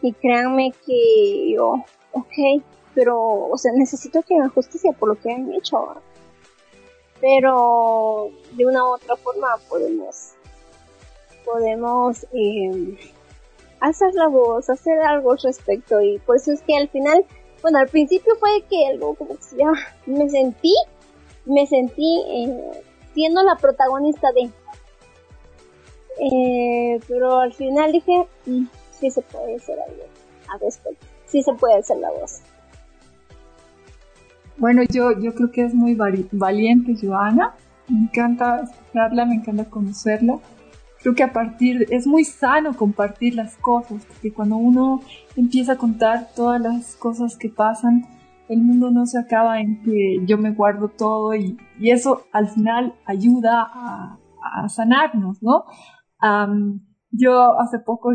Y 0.02 0.13
créanme 0.13 0.71
que 0.86 1.54
yo, 1.54 1.84
ok, 2.13 2.63
pero, 2.94 3.20
o 3.20 3.58
sea, 3.58 3.72
necesito 3.74 4.22
que 4.22 4.36
hagan 4.36 4.50
justicia 4.50 4.92
por 4.94 5.10
lo 5.10 5.16
que 5.16 5.32
han 5.32 5.54
hecho. 5.54 6.02
Pero 7.20 8.30
de 8.54 8.66
una 8.66 8.84
u 8.84 8.94
otra 8.96 9.16
forma 9.16 9.48
podemos, 9.70 10.32
podemos 11.46 12.26
eh, 12.34 12.98
hacer 13.80 14.14
la 14.16 14.28
voz, 14.28 14.70
hacer 14.70 15.00
algo 15.02 15.32
al 15.32 15.40
respecto. 15.40 16.02
Y 16.02 16.20
por 16.20 16.38
eso 16.38 16.52
es 16.52 16.62
que 16.62 16.76
al 16.76 16.90
final, 16.90 17.26
bueno, 17.62 17.80
al 17.80 17.88
principio 17.88 18.36
fue 18.38 18.64
que 18.70 18.88
algo 18.88 19.14
como 19.16 19.36
que 19.36 19.58
ya 19.58 19.72
me 20.06 20.30
sentí 20.30 20.74
me 21.46 21.66
sentí 21.68 22.24
eh, 22.28 22.84
siendo 23.14 23.44
la 23.44 23.56
protagonista 23.56 24.32
de. 24.32 24.50
Eh, 26.20 27.00
pero 27.08 27.40
al 27.40 27.54
final 27.54 27.92
dije, 27.92 28.28
mm, 28.46 28.66
sí 28.92 29.10
se 29.10 29.22
puede 29.22 29.56
hacer 29.56 29.80
algo 29.80 30.04
al 30.50 30.60
respecto, 30.60 31.06
sí 31.26 31.42
se 31.42 31.54
puede 31.54 31.76
hacer 31.76 31.98
la 31.98 32.12
voz. 32.12 32.42
Bueno, 34.62 34.84
yo, 34.84 35.19
yo 35.19 35.34
creo 35.34 35.50
que 35.50 35.63
es 35.63 35.74
muy 35.74 35.97
valiente 36.32 36.93
Joana. 36.95 37.56
Me 37.88 38.04
encanta 38.04 38.62
escucharla, 38.62 39.26
me 39.26 39.34
encanta 39.34 39.65
conocerla. 39.65 40.38
Creo 41.02 41.15
que 41.15 41.24
a 41.24 41.34
partir, 41.34 41.88
es 41.89 42.06
muy 42.06 42.24
sano 42.24 42.76
compartir 42.76 43.34
las 43.34 43.56
cosas, 43.58 44.06
porque 44.06 44.32
cuando 44.32 44.58
uno 44.58 45.02
empieza 45.36 45.71
a 45.71 45.78
contar 45.78 46.28
todas 46.36 46.62
las 46.62 46.95
cosas 46.95 47.38
que 47.38 47.50
pasan, 47.50 48.06
el 48.50 48.62
mundo 48.62 48.91
no 48.91 49.08
se 49.08 49.17
acaba 49.17 49.60
en 49.60 49.82
que 49.82 50.19
yo 50.28 50.38
me 50.38 50.52
guardo 50.52 50.89
todo 50.89 51.34
y, 51.34 51.58
y 51.80 51.89
eso 51.89 52.26
al 52.32 52.47
final 52.47 52.93
ayuda 53.08 53.63
a, 53.63 54.19
a 54.43 54.69
sanarnos, 54.69 55.41
¿no? 55.41 55.65
yo 57.10 57.60
hace 57.60 57.80
poco 57.80 58.12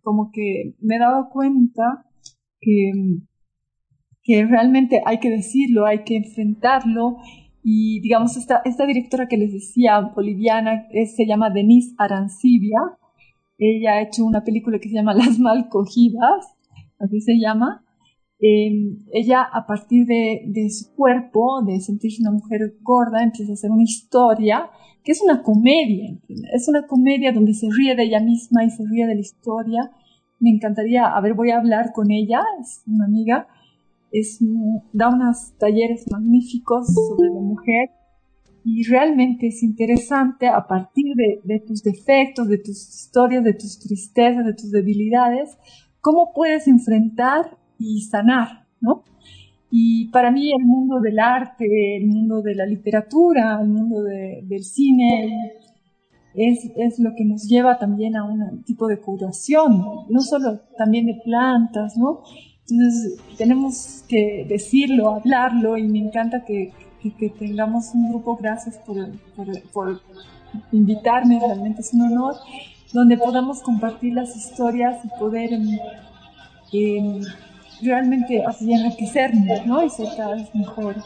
como 0.00 0.30
que 0.32 0.76
me 0.80 0.94
he 0.94 0.98
dado 1.00 1.28
cuenta 1.28 2.06
que, 2.60 2.92
que 4.22 4.44
realmente 4.46 5.02
hay 5.04 5.18
que 5.18 5.30
decirlo, 5.30 5.86
hay 5.86 6.04
que 6.04 6.16
enfrentarlo 6.16 7.18
y 7.62 8.00
digamos, 8.00 8.36
esta, 8.36 8.86
directora 8.86 9.28
que 9.28 9.36
les 9.36 9.52
decía, 9.52 10.00
boliviana, 10.00 10.88
se 10.90 11.26
llama 11.26 11.50
Denise 11.50 11.94
Arancibia. 11.96 12.78
Ella 13.56 13.92
ha 13.94 14.02
hecho 14.02 14.24
una 14.24 14.42
película 14.42 14.80
que 14.80 14.88
se 14.88 14.96
llama 14.96 15.14
Las 15.14 15.38
Mal 15.38 15.68
Cogidas, 15.68 16.56
así 16.98 17.20
se 17.20 17.38
llama. 17.38 17.84
Em, 18.40 19.04
ella, 19.12 19.42
a 19.42 19.64
partir 19.66 20.04
de, 20.06 20.68
su 20.70 20.92
cuerpo, 20.96 21.62
de 21.64 21.80
sentirse 21.80 22.22
una 22.22 22.32
mujer 22.32 22.74
gorda, 22.82 23.22
empieza 23.22 23.52
a 23.52 23.54
hacer 23.54 23.70
una 23.70 23.84
historia 23.84 24.68
que 25.04 25.12
es 25.12 25.22
una 25.22 25.42
comedia. 25.42 26.18
Es 26.52 26.68
una 26.68 26.86
comedia 26.86 27.32
donde 27.32 27.54
se 27.54 27.68
ríe 27.70 27.94
de 27.94 28.04
ella 28.04 28.20
misma 28.20 28.64
y 28.64 28.70
se 28.70 28.84
ríe 28.84 29.06
de 29.06 29.14
la 29.14 29.20
historia. 29.20 29.90
Me 30.40 30.50
encantaría, 30.50 31.06
a 31.06 31.20
ver, 31.20 31.34
voy 31.34 31.50
a 31.50 31.58
hablar 31.58 31.92
con 31.92 32.10
ella, 32.10 32.40
es 32.60 32.82
una 32.86 33.04
amiga 33.04 33.46
da 34.92 35.08
unos 35.08 35.56
talleres 35.58 36.04
magníficos 36.10 36.86
sobre 36.92 37.28
la 37.28 37.40
mujer 37.40 37.90
y 38.64 38.84
realmente 38.84 39.48
es 39.48 39.62
interesante 39.62 40.46
a 40.46 40.66
partir 40.66 41.14
de, 41.44 41.60
tus 41.60 41.82
defectos, 41.82 42.46
de 42.48 42.58
tus 42.58 42.88
historias, 42.88 43.42
de 43.42 43.54
tus 43.54 43.78
tristezas, 43.78 44.44
de 44.44 44.54
tus 44.54 44.70
debilidades, 44.70 45.56
cómo 46.00 46.32
puedes 46.34 46.68
enfrentar 46.68 47.58
y 47.78 48.02
sanar, 48.02 48.66
¿no? 48.80 49.04
Y 49.70 50.10
para 50.10 50.30
mí 50.30 50.52
el 50.52 50.64
mundo 50.64 51.00
del 51.00 51.18
arte, 51.18 51.96
el 51.96 52.06
mundo 52.06 52.42
de 52.42 52.54
la 52.54 52.66
literatura, 52.66 53.58
el 53.60 53.68
mundo 53.68 54.02
del 54.02 54.64
cine, 54.64 55.52
es, 56.34 56.70
es, 56.76 56.98
lo 56.98 57.14
que 57.16 57.24
nos 57.24 57.48
lleva 57.48 57.78
también 57.78 58.16
a 58.16 58.24
un 58.24 58.62
tipo 58.64 58.86
de 58.86 59.00
curación, 59.00 59.84
no 60.08 60.20
solo 60.20 60.60
también 60.76 61.06
de 61.06 61.20
plantas, 61.24 61.96
¿no? 61.96 62.22
Entonces 62.68 63.18
tenemos 63.36 64.04
que 64.08 64.46
decirlo, 64.48 65.10
hablarlo 65.10 65.76
y 65.76 65.82
me 65.88 65.98
encanta 65.98 66.44
que, 66.44 66.72
que, 67.02 67.28
tengamos 67.30 67.92
un 67.94 68.10
grupo, 68.10 68.36
gracias 68.36 68.78
por, 68.78 68.96
por, 69.72 70.00
invitarme, 70.70 71.40
realmente 71.40 71.80
es 71.80 71.92
un 71.92 72.02
honor, 72.02 72.36
donde 72.92 73.16
podamos 73.16 73.60
compartir 73.62 74.14
las 74.14 74.36
historias 74.36 75.04
y 75.04 75.08
poder 75.18 75.50
eh, 76.72 77.20
realmente 77.82 78.44
así 78.46 78.72
enriquecernos 78.72 79.66
¿no? 79.66 79.82
y 79.82 79.90
ser 79.90 80.08
cada 80.16 80.34
vez 80.34 80.54
mejores. 80.54 81.02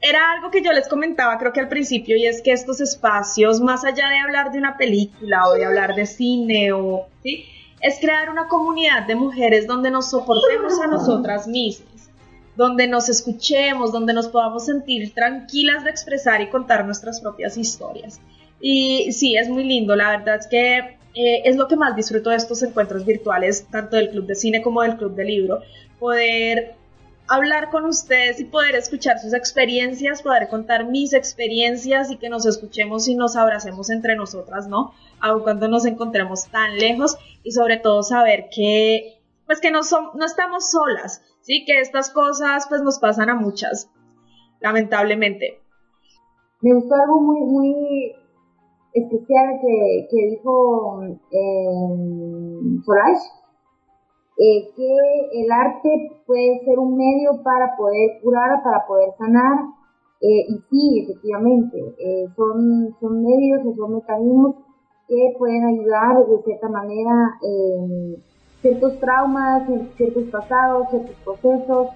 Era 0.00 0.32
algo 0.32 0.50
que 0.50 0.62
yo 0.62 0.72
les 0.72 0.88
comentaba 0.88 1.38
creo 1.38 1.52
que 1.52 1.60
al 1.60 1.68
principio 1.68 2.16
y 2.16 2.26
es 2.26 2.42
que 2.42 2.52
estos 2.52 2.80
espacios, 2.80 3.60
más 3.60 3.84
allá 3.84 4.08
de 4.08 4.18
hablar 4.18 4.52
de 4.52 4.58
una 4.58 4.76
película 4.76 5.48
o 5.48 5.54
de 5.54 5.64
hablar 5.64 5.94
de 5.94 6.06
cine 6.06 6.72
o... 6.72 7.06
¿sí? 7.22 7.44
Es 7.80 7.98
crear 8.00 8.30
una 8.30 8.48
comunidad 8.48 9.06
de 9.06 9.14
mujeres 9.14 9.66
donde 9.66 9.90
nos 9.90 10.10
soportemos 10.10 10.80
a 10.80 10.86
nosotras 10.86 11.46
mismas, 11.46 12.10
donde 12.56 12.86
nos 12.86 13.08
escuchemos, 13.08 13.92
donde 13.92 14.12
nos 14.12 14.28
podamos 14.28 14.64
sentir 14.66 15.12
tranquilas 15.14 15.84
de 15.84 15.90
expresar 15.90 16.40
y 16.40 16.48
contar 16.48 16.84
nuestras 16.84 17.20
propias 17.20 17.56
historias. 17.56 18.20
Y 18.60 19.12
sí, 19.12 19.36
es 19.36 19.48
muy 19.48 19.64
lindo, 19.64 19.94
la 19.94 20.16
verdad 20.16 20.36
es 20.36 20.46
que 20.46 20.96
eh, 21.14 21.42
es 21.44 21.56
lo 21.56 21.68
que 21.68 21.76
más 21.76 21.96
disfruto 21.96 22.30
de 22.30 22.36
estos 22.36 22.62
encuentros 22.62 23.04
virtuales, 23.04 23.66
tanto 23.70 23.96
del 23.96 24.10
Club 24.10 24.26
de 24.26 24.34
Cine 24.34 24.62
como 24.62 24.82
del 24.82 24.96
Club 24.96 25.14
de 25.14 25.24
Libro, 25.24 25.60
poder 25.98 26.74
hablar 27.28 27.70
con 27.70 27.84
ustedes 27.84 28.40
y 28.40 28.44
poder 28.44 28.74
escuchar 28.74 29.18
sus 29.18 29.34
experiencias, 29.34 30.22
poder 30.22 30.48
contar 30.48 30.86
mis 30.86 31.12
experiencias 31.12 32.10
y 32.10 32.18
que 32.18 32.28
nos 32.28 32.46
escuchemos 32.46 33.08
y 33.08 33.14
nos 33.14 33.36
abracemos 33.36 33.90
entre 33.90 34.16
nosotras, 34.16 34.68
¿no? 34.68 34.92
Aun 35.20 35.42
cuando 35.42 35.68
nos 35.68 35.86
encontremos 35.86 36.48
tan 36.50 36.76
lejos 36.78 37.18
y 37.42 37.52
sobre 37.52 37.78
todo 37.78 38.02
saber 38.02 38.48
que, 38.54 39.20
pues 39.46 39.60
que 39.60 39.70
no, 39.70 39.82
son, 39.82 40.10
no 40.14 40.24
estamos 40.24 40.70
solas, 40.70 41.22
¿sí? 41.40 41.64
Que 41.64 41.80
estas 41.80 42.10
cosas 42.10 42.66
pues 42.68 42.82
nos 42.82 42.98
pasan 42.98 43.30
a 43.30 43.34
muchas, 43.34 43.90
lamentablemente. 44.60 45.60
Me 46.60 46.74
gustó 46.74 46.94
algo 46.94 47.20
muy, 47.20 47.40
muy 47.40 48.14
especial 48.94 49.60
que, 49.60 50.28
dijo 50.30 51.02
eh, 51.30 51.66
eh, 54.38 54.68
que 54.76 55.40
el 55.40 55.50
arte 55.50 56.20
puede 56.26 56.60
ser 56.66 56.78
un 56.78 56.94
medio 56.94 57.42
para 57.42 57.74
poder 57.74 58.20
curar, 58.22 58.62
para 58.62 58.86
poder 58.86 59.08
sanar, 59.16 59.60
eh, 60.20 60.44
y 60.48 60.60
sí, 60.68 61.00
efectivamente, 61.04 61.78
eh, 61.98 62.26
son, 62.36 62.94
son 63.00 63.24
medios 63.24 63.64
o 63.64 63.74
son 63.74 63.94
mecanismos 63.94 64.56
que 65.08 65.34
pueden 65.38 65.64
ayudar 65.64 66.26
de 66.26 66.42
cierta 66.42 66.68
manera 66.68 67.38
ciertos 68.60 68.98
traumas, 68.98 69.62
ciertos 69.96 70.24
pasados, 70.24 70.88
ciertos 70.90 71.14
procesos, 71.24 71.88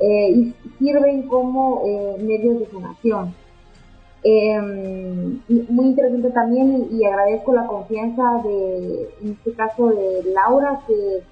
y 0.00 0.52
sirven 0.78 1.26
como 1.26 1.82
medios 2.18 2.58
de 2.58 2.66
sanación. 2.66 3.34
muy 5.48 5.86
interesante 5.86 6.30
también 6.32 6.86
y, 6.90 6.98
y 6.98 7.04
agradezco 7.06 7.54
la 7.54 7.66
confianza 7.66 8.42
de, 8.44 9.08
en 9.22 9.30
este 9.30 9.52
caso 9.54 9.86
de 9.86 10.24
Laura, 10.34 10.80
que 10.86 11.22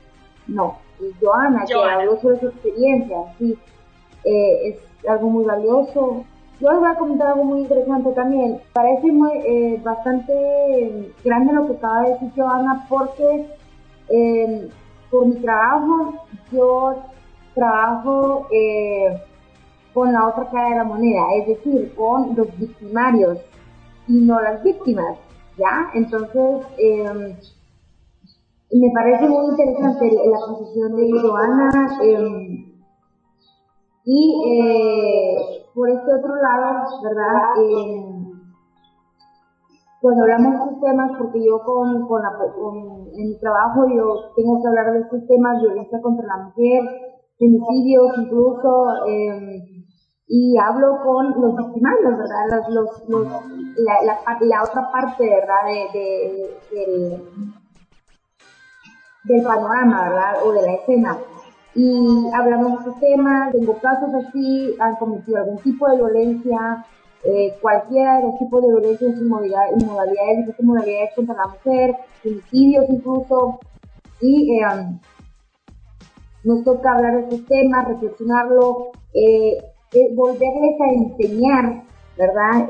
no, 0.46 0.78
Joana, 1.20 1.64
que 1.64 1.74
habló 1.74 2.20
sobre 2.20 2.40
su 2.40 2.48
experiencia, 2.48 3.16
sí, 3.38 3.58
eh, 4.24 4.68
es 4.68 5.08
algo 5.08 5.30
muy 5.30 5.44
valioso. 5.44 6.24
Yo 6.60 6.70
les 6.70 6.80
voy 6.80 6.90
a 6.90 6.94
comentar 6.94 7.28
algo 7.28 7.44
muy 7.44 7.60
interesante 7.62 8.12
también. 8.12 8.60
Parece 8.72 9.10
muy, 9.10 9.32
eh, 9.44 9.80
bastante 9.82 11.12
grande 11.24 11.52
lo 11.52 11.66
que 11.66 11.72
acaba 11.72 12.02
de 12.02 12.10
decir 12.12 12.30
Joana, 12.36 12.86
porque 12.88 13.46
eh, 14.08 14.68
por 15.10 15.26
mi 15.26 15.36
trabajo, 15.36 16.14
yo 16.52 17.02
trabajo 17.54 18.46
con 19.92 20.12
la 20.12 20.28
otra 20.28 20.48
cara 20.50 20.70
de 20.70 20.76
la 20.76 20.84
moneda, 20.84 21.22
es 21.36 21.48
decir, 21.48 21.92
con 21.94 22.34
los 22.34 22.58
victimarios 22.58 23.38
y 24.08 24.20
no 24.22 24.40
las 24.40 24.62
víctimas, 24.62 25.18
¿ya? 25.58 25.90
Entonces, 25.94 26.66
me 28.80 28.90
parece 28.94 29.28
muy 29.28 29.46
interesante 29.50 30.10
la 30.24 30.38
posición 30.46 30.96
de 30.96 31.10
Joana. 31.20 31.70
Em, 32.02 32.72
y 34.04 34.42
eh, 34.48 35.66
por 35.74 35.88
este 35.90 36.14
otro 36.14 36.34
lado, 36.36 36.84
¿verdad? 37.02 37.34
Em, 37.56 38.22
cuando 40.00 40.22
hablamos 40.22 40.52
de 40.52 40.58
estos 40.58 40.80
temas, 40.80 41.10
porque 41.18 41.44
yo 41.46 41.60
con, 41.64 42.08
con, 42.08 42.22
la, 42.22 42.32
en 43.14 43.28
mi 43.28 43.38
trabajo 43.38 43.86
yo 43.88 44.32
tengo 44.34 44.60
que 44.60 44.68
hablar 44.68 44.92
de 44.92 45.00
estos 45.00 45.26
temas, 45.28 45.60
violencia 45.60 46.00
contra 46.02 46.26
la 46.26 46.44
mujer, 46.44 46.82
femicidios 47.38 48.10
incluso, 48.18 49.06
em, 49.06 49.84
y 50.26 50.56
hablo 50.58 50.98
con 51.04 51.40
los 51.40 51.56
victimarios, 51.56 52.18
¿verdad? 52.18 52.64
Los, 52.70 53.08
los, 53.08 53.30
la, 53.76 53.94
la, 54.04 54.38
la, 54.40 54.62
otra 54.62 54.90
parte, 54.90 55.28
¿verdad? 55.28 55.62
De, 55.92 57.61
del 59.24 59.42
panorama, 59.42 60.08
¿verdad? 60.08 60.34
O 60.44 60.52
de 60.52 60.62
la 60.62 60.72
escena. 60.74 61.18
Y 61.74 62.28
hablamos 62.34 62.72
de 62.72 62.78
estos 62.78 63.00
temas, 63.00 63.52
tengo 63.52 63.78
casos 63.78 64.10
así, 64.14 64.74
han 64.78 64.96
cometido 64.96 65.38
algún 65.38 65.58
tipo 65.58 65.88
de 65.88 65.96
violencia, 65.96 66.84
eh, 67.24 67.56
cualquiera 67.62 68.16
de 68.16 68.24
los 68.24 68.38
tipos 68.38 68.62
de 68.62 68.68
violencia 68.68 69.06
en 69.08 69.14
sus 69.14 69.28
modalidades, 69.28 69.84
modalidades, 69.84 70.60
modalidades 70.60 71.14
contra 71.14 71.34
la 71.36 71.46
mujer, 71.46 71.96
suicidios 72.22 72.84
incluso, 72.88 73.60
y 74.20 74.58
eh, 74.58 74.98
nos 76.44 76.64
toca 76.64 76.92
hablar 76.92 77.14
de 77.14 77.22
estos 77.22 77.46
temas, 77.46 77.88
reflexionarlo, 77.88 78.90
eh, 79.14 79.64
volverles 80.14 80.80
a 80.80 80.88
enseñar, 80.92 81.84
¿verdad? 82.18 82.68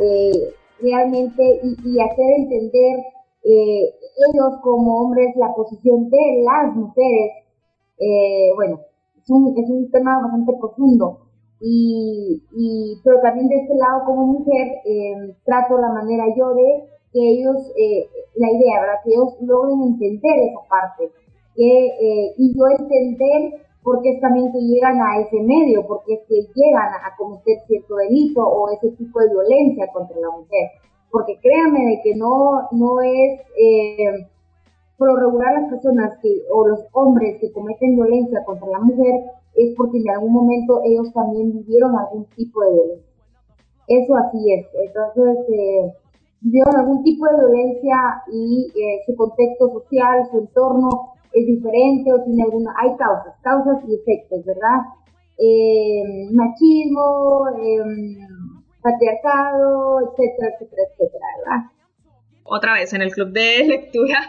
realmente 0.80 1.60
y, 1.62 1.76
y 1.84 2.00
hacer 2.00 2.26
entender 2.38 3.04
eh, 3.44 3.94
ellos 4.32 4.60
como 4.62 5.02
hombres, 5.02 5.34
la 5.36 5.54
posición 5.54 6.08
de 6.10 6.42
las 6.44 6.74
mujeres, 6.74 7.32
eh, 7.98 8.50
bueno, 8.54 8.80
es 9.22 9.30
un, 9.30 9.56
es 9.56 9.68
un 9.68 9.90
tema 9.90 10.20
bastante 10.20 10.52
profundo. 10.60 11.18
Y, 11.60 12.42
y, 12.56 13.00
pero 13.04 13.20
también 13.20 13.48
de 13.48 13.56
este 13.56 13.74
lado 13.76 14.04
como 14.04 14.26
mujer 14.26 14.66
eh, 14.84 15.34
trato 15.44 15.78
la 15.78 15.92
manera 15.92 16.24
yo 16.36 16.54
de 16.54 16.88
que 17.12 17.20
ellos, 17.20 17.56
eh, 17.76 18.08
la 18.34 18.50
idea, 18.50 18.80
¿verdad? 18.80 19.00
Que 19.04 19.10
ellos 19.10 19.36
logren 19.40 19.82
entender 19.82 20.38
esa 20.48 20.66
parte. 20.68 21.10
Que, 21.54 21.86
eh, 21.86 22.34
y 22.36 22.56
yo 22.56 22.64
entender 22.66 23.60
porque 23.82 24.14
es 24.14 24.20
también 24.20 24.50
que 24.52 24.58
llegan 24.58 25.00
a 25.00 25.20
ese 25.20 25.40
medio, 25.42 25.86
porque 25.86 26.14
es 26.14 26.20
que 26.28 26.34
llegan 26.54 26.88
a 26.94 27.16
cometer 27.16 27.58
cierto 27.66 27.96
delito 27.96 28.42
o 28.42 28.70
ese 28.70 28.90
tipo 28.96 29.20
de 29.20 29.28
violencia 29.28 29.86
contra 29.92 30.18
la 30.18 30.30
mujer. 30.30 30.70
Porque 31.12 31.38
créanme 31.40 31.86
de 31.86 32.00
que 32.02 32.16
no, 32.16 32.68
no 32.72 33.00
es 33.02 33.40
eh, 33.56 34.26
por 34.98 35.20
regular 35.20 35.52
las 35.60 35.70
personas 35.70 36.18
que, 36.22 36.42
o 36.50 36.66
los 36.66 36.80
hombres 36.92 37.38
que 37.40 37.52
cometen 37.52 37.94
violencia 37.94 38.42
contra 38.44 38.66
la 38.66 38.80
mujer 38.80 39.14
es 39.54 39.74
porque 39.76 39.98
en 39.98 40.10
algún 40.10 40.32
momento 40.32 40.80
ellos 40.84 41.12
también 41.12 41.52
vivieron 41.52 41.96
algún 41.96 42.24
tipo 42.34 42.62
de 42.62 42.72
violencia. 42.72 43.12
Eso 43.88 44.16
así 44.16 44.52
es. 44.52 44.66
Entonces, 44.86 45.38
eh, 45.50 45.92
vivieron 46.40 46.76
algún 46.76 47.02
tipo 47.04 47.26
de 47.26 47.36
violencia 47.36 47.96
y 48.32 48.72
eh, 48.74 49.00
su 49.06 49.14
contexto 49.14 49.68
social, 49.70 50.26
su 50.30 50.38
entorno 50.38 50.88
es 51.32 51.46
diferente 51.46 52.12
o 52.12 52.22
tiene 52.24 52.42
alguna, 52.42 52.74
hay 52.78 52.96
causas, 52.96 53.34
causas 53.42 53.78
y 53.88 53.94
efectos, 53.94 54.44
¿verdad? 54.44 54.80
Eh, 55.38 56.28
machismo, 56.32 57.48
eh, 57.58 57.82
patriarcado, 58.82 60.00
etcétera, 60.00 60.48
etcétera, 60.54 60.82
etcétera, 60.90 61.26
¿verdad? 61.38 61.70
Otra 62.44 62.74
vez 62.74 62.92
en 62.92 63.02
el 63.02 63.12
club 63.12 63.30
de 63.30 63.64
lectura 63.68 64.20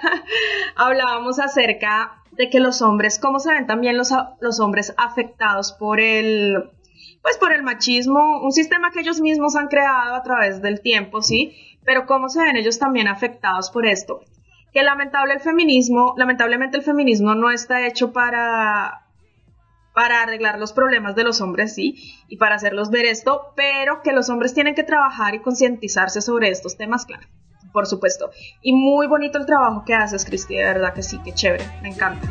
hablábamos 0.76 1.40
acerca 1.40 2.24
de 2.32 2.50
que 2.50 2.60
los 2.60 2.82
hombres, 2.82 3.20
cómo 3.20 3.40
se 3.40 3.52
ven 3.52 3.68
también 3.68 3.98
los, 3.98 4.10
los 4.40 4.60
hombres 4.60 4.94
afectados 4.98 5.74
por 5.74 6.00
el, 6.00 6.72
pues 7.22 7.38
por 7.38 7.54
el 7.54 7.64
machismo, 7.64 8.42
un 8.42 8.52
sistema 8.52 8.92
que 8.92 9.02
ellos 9.02 9.22
mismos 9.22 9.56
han 9.56 9.68
creado 9.68 10.16
a 10.16 10.24
través 10.24 10.62
del 10.62 10.82
tiempo, 10.82 11.22
¿sí? 11.22 11.56
Pero 11.84 12.06
cómo 12.06 12.30
se 12.30 12.42
ven 12.42 12.56
ellos 12.56 12.80
también 12.80 13.08
afectados 13.08 13.70
por 13.70 13.86
esto 13.86 14.22
que 14.74 14.84
lamentable 14.84 15.36
el 15.36 15.40
feminismo, 15.40 16.16
lamentablemente 16.18 16.78
el 16.78 16.84
feminismo 16.84 17.36
no 17.36 17.52
está 17.52 17.86
hecho 17.86 18.12
para, 18.12 19.03
para 19.94 20.22
arreglar 20.22 20.60
los 20.60 20.74
problemas 20.74 21.16
de 21.16 21.24
los 21.24 21.42
hombres, 21.42 21.76
sí, 21.76 21.96
y 22.28 22.38
para 22.38 22.56
hacerlos 22.56 22.90
ver 22.90 23.06
esto, 23.06 23.54
pero 23.56 24.02
que 24.02 24.12
los 24.12 24.30
hombres 24.30 24.54
tienen 24.54 24.76
que 24.76 24.84
trabajar 24.84 25.36
y 25.36 25.42
concientizarse 25.42 26.22
sobre 26.22 26.50
estos 26.50 26.78
temas, 26.78 27.06
claro, 27.06 27.28
por 27.72 27.86
supuesto. 27.86 28.32
Y 28.62 28.74
muy 28.74 29.08
bonito 29.08 29.38
el 29.38 29.46
trabajo 29.46 29.84
que 29.86 29.94
haces, 29.94 30.26
Cristi, 30.26 30.56
de 30.56 30.66
verdad 30.66 30.94
que 30.94 31.04
sí, 31.04 31.20
que 31.24 31.34
chévere, 31.34 31.66
me 31.82 31.90
encanta. 31.90 32.28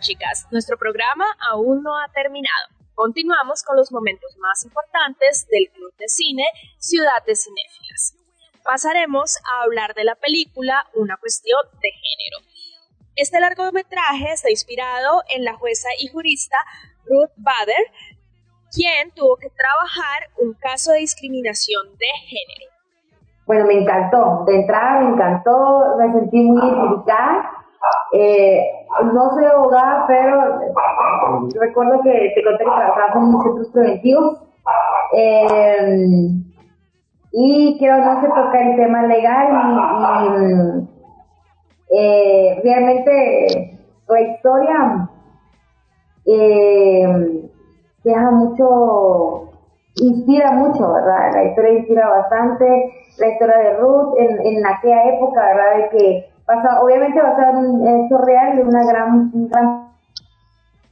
Chicas, 0.00 0.48
nuestro 0.50 0.78
programa 0.78 1.26
aún 1.50 1.82
no 1.82 1.96
ha 1.98 2.08
terminado. 2.08 2.68
Continuamos 2.94 3.62
con 3.62 3.76
los 3.76 3.92
momentos 3.92 4.36
más 4.38 4.64
importantes 4.64 5.46
del 5.50 5.70
Club 5.72 5.94
de 5.98 6.08
Cine 6.08 6.44
Ciudad 6.78 7.24
de 7.26 7.36
Cinéfilas. 7.36 8.16
Pasaremos 8.64 9.36
a 9.36 9.62
hablar 9.64 9.94
de 9.94 10.04
la 10.04 10.16
película 10.16 10.86
Una 10.94 11.16
cuestión 11.16 11.60
de 11.80 11.90
género. 11.90 12.38
Este 13.14 13.40
largometraje 13.40 14.32
está 14.32 14.50
inspirado 14.50 15.22
en 15.28 15.44
la 15.44 15.54
jueza 15.54 15.88
y 15.98 16.08
jurista 16.08 16.56
Ruth 17.04 17.32
Bader, 17.36 17.84
quien 18.72 19.10
tuvo 19.12 19.36
que 19.36 19.50
trabajar 19.50 20.30
un 20.38 20.54
caso 20.54 20.92
de 20.92 20.98
discriminación 20.98 21.88
de 21.98 22.06
género. 22.26 22.70
Bueno, 23.46 23.66
me 23.66 23.74
encantó. 23.74 24.44
De 24.46 24.56
entrada 24.56 25.00
me 25.00 25.14
encantó, 25.14 25.96
me 25.98 26.12
sentí 26.12 26.36
muy 26.36 26.66
identificada 26.66 27.60
eh, 28.12 28.86
no 29.12 29.30
soy 29.30 29.44
abogada, 29.44 30.04
pero 30.06 30.60
recuerdo 31.60 32.02
que 32.02 32.32
te 32.34 32.44
conté 32.44 32.64
que 32.64 32.70
trabajaba 32.70 33.20
en 33.20 33.42
centros 33.42 33.68
preventivos. 33.72 34.42
Eh, 35.16 36.30
y 37.32 37.78
quiero 37.78 37.98
no 37.98 38.20
se 38.20 38.28
tocar 38.28 38.62
el 38.62 38.76
tema 38.76 39.02
legal 39.02 39.48
y, 39.52 40.88
eh, 41.96 42.60
realmente 42.62 43.78
la 44.08 44.20
historia 44.20 45.08
deja 48.04 48.30
mucho, 48.30 49.50
inspira 49.96 50.52
mucho, 50.52 50.92
¿verdad? 50.92 51.32
La 51.34 51.44
historia 51.44 51.72
inspira 51.78 52.08
bastante, 52.08 52.92
la 53.18 53.28
historia 53.28 53.58
de 53.58 53.76
Ruth 53.78 54.14
en, 54.18 54.46
en 54.46 54.66
aquella 54.66 55.04
época, 55.14 55.44
¿verdad? 55.46 55.76
De 55.76 55.88
que 55.90 56.30
obviamente 56.80 57.22
basado 57.22 57.58
en 57.58 57.66
un 57.66 58.04
hecho 58.04 58.18
real 58.18 58.56
de 58.56 58.62
una 58.62 58.84
gran, 58.84 59.30
un 59.32 59.48
gran 59.48 59.90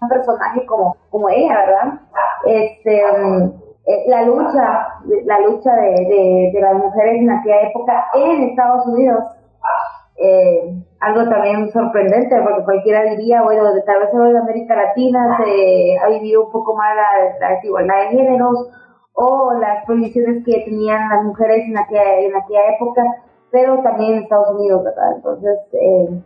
personaje 0.08 0.64
como, 0.66 0.96
como 1.10 1.28
ella, 1.28 1.56
¿verdad? 1.66 2.00
Este, 2.44 3.02
eh, 3.86 4.04
la 4.06 4.22
lucha, 4.22 4.88
la 5.24 5.40
lucha 5.40 5.74
de, 5.74 6.50
de, 6.52 6.60
las 6.60 6.74
mujeres 6.74 7.22
en 7.22 7.30
aquella 7.30 7.62
época 7.62 8.06
en 8.14 8.42
Estados 8.50 8.86
Unidos, 8.86 9.24
eh, 10.18 10.74
algo 11.00 11.30
también 11.30 11.70
sorprendente, 11.72 12.40
porque 12.42 12.64
cualquiera 12.64 13.02
diría, 13.04 13.42
bueno, 13.42 13.62
tal 13.86 14.00
vez 14.00 14.12
en 14.12 14.36
América 14.36 14.76
Latina 14.76 15.38
se 15.38 15.96
ha 15.98 16.08
vivido 16.08 16.46
un 16.46 16.52
poco 16.52 16.74
más 16.76 16.90
la, 17.40 17.48
desigualdad 17.50 18.02
de 18.02 18.08
géneros 18.08 18.68
o 19.14 19.54
las 19.54 19.84
prohibiciones 19.86 20.44
que 20.44 20.64
tenían 20.64 21.08
las 21.08 21.24
mujeres 21.24 21.66
en 21.66 21.78
aquella, 21.78 22.18
en 22.18 22.36
aquella 22.36 22.70
época, 22.74 23.02
pero 23.50 23.82
también 23.82 24.14
en 24.14 24.22
Estados 24.24 24.54
Unidos, 24.54 24.84
¿verdad? 24.84 25.16
Entonces, 25.16 25.58
eh, 25.72 26.22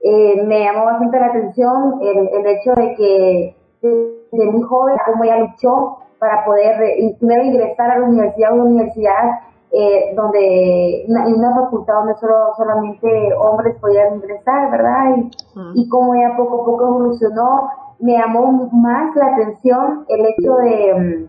eh, 0.00 0.42
me 0.44 0.64
llamó 0.64 0.84
bastante 0.84 1.18
la 1.18 1.26
atención 1.26 1.98
el, 2.02 2.28
el 2.28 2.46
hecho 2.46 2.72
de 2.74 2.94
que 2.94 3.56
desde 3.82 4.50
muy 4.50 4.62
joven, 4.62 4.96
como 5.04 5.24
ella 5.24 5.38
luchó 5.38 5.98
para 6.18 6.44
poder 6.44 6.80
eh, 6.82 7.16
primero 7.18 7.44
ingresar 7.44 7.90
a 7.90 7.98
la 7.98 8.06
universidad, 8.06 8.52
una 8.52 8.64
universidad 8.64 9.30
eh, 9.72 10.14
donde 10.14 11.04
en 11.04 11.34
una 11.34 11.54
facultad 11.54 11.94
donde 11.94 12.14
solo, 12.14 12.54
solamente 12.56 13.34
hombres 13.34 13.76
podían 13.80 14.14
ingresar, 14.14 14.70
¿verdad? 14.70 15.16
Y, 15.16 15.82
y 15.82 15.88
como 15.88 16.14
ella 16.14 16.36
poco 16.36 16.62
a 16.62 16.64
poco 16.64 16.86
evolucionó, 16.86 17.68
me 17.98 18.12
llamó 18.12 18.68
más 18.72 19.14
la 19.16 19.26
atención 19.26 20.04
el 20.08 20.26
hecho 20.26 20.54
de, 20.56 21.28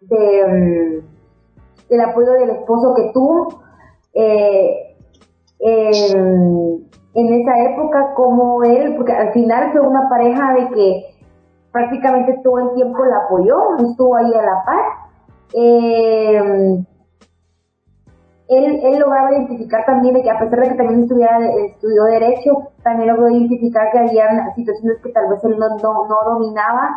de, 0.00 1.02
del 1.88 2.00
apoyo 2.00 2.32
del 2.32 2.50
esposo 2.50 2.94
que 2.94 3.10
tuvo, 3.12 3.48
eh, 4.16 4.96
en, 5.60 6.86
esa 7.14 7.58
época 7.70 8.14
como 8.14 8.62
él, 8.64 8.94
porque 8.96 9.12
al 9.12 9.32
final 9.32 9.72
fue 9.72 9.80
una 9.80 10.08
pareja 10.08 10.54
de 10.54 10.68
que 10.68 11.04
prácticamente 11.72 12.40
todo 12.42 12.58
el 12.70 12.74
tiempo 12.74 13.04
la 13.04 13.18
apoyó, 13.18 13.76
estuvo 13.78 14.16
ahí 14.16 14.32
a 14.34 14.42
la 14.42 14.64
par. 14.64 14.84
Eh, 15.54 16.84
él, 18.48 18.80
él, 18.82 18.98
lograba 19.00 19.32
identificar 19.32 19.84
también 19.84 20.14
de 20.14 20.22
que 20.22 20.30
a 20.30 20.38
pesar 20.38 20.60
de 20.60 20.68
que 20.68 20.74
también 20.76 21.02
estudiaba, 21.02 21.44
estudió 21.66 22.04
derecho, 22.04 22.68
también 22.82 23.08
logró 23.08 23.28
identificar 23.28 23.90
que 23.90 23.98
había 23.98 24.54
situaciones 24.54 24.98
que 25.02 25.10
tal 25.10 25.28
vez 25.28 25.42
él 25.44 25.56
no, 25.58 25.68
no, 25.78 26.16
dominaba 26.24 26.90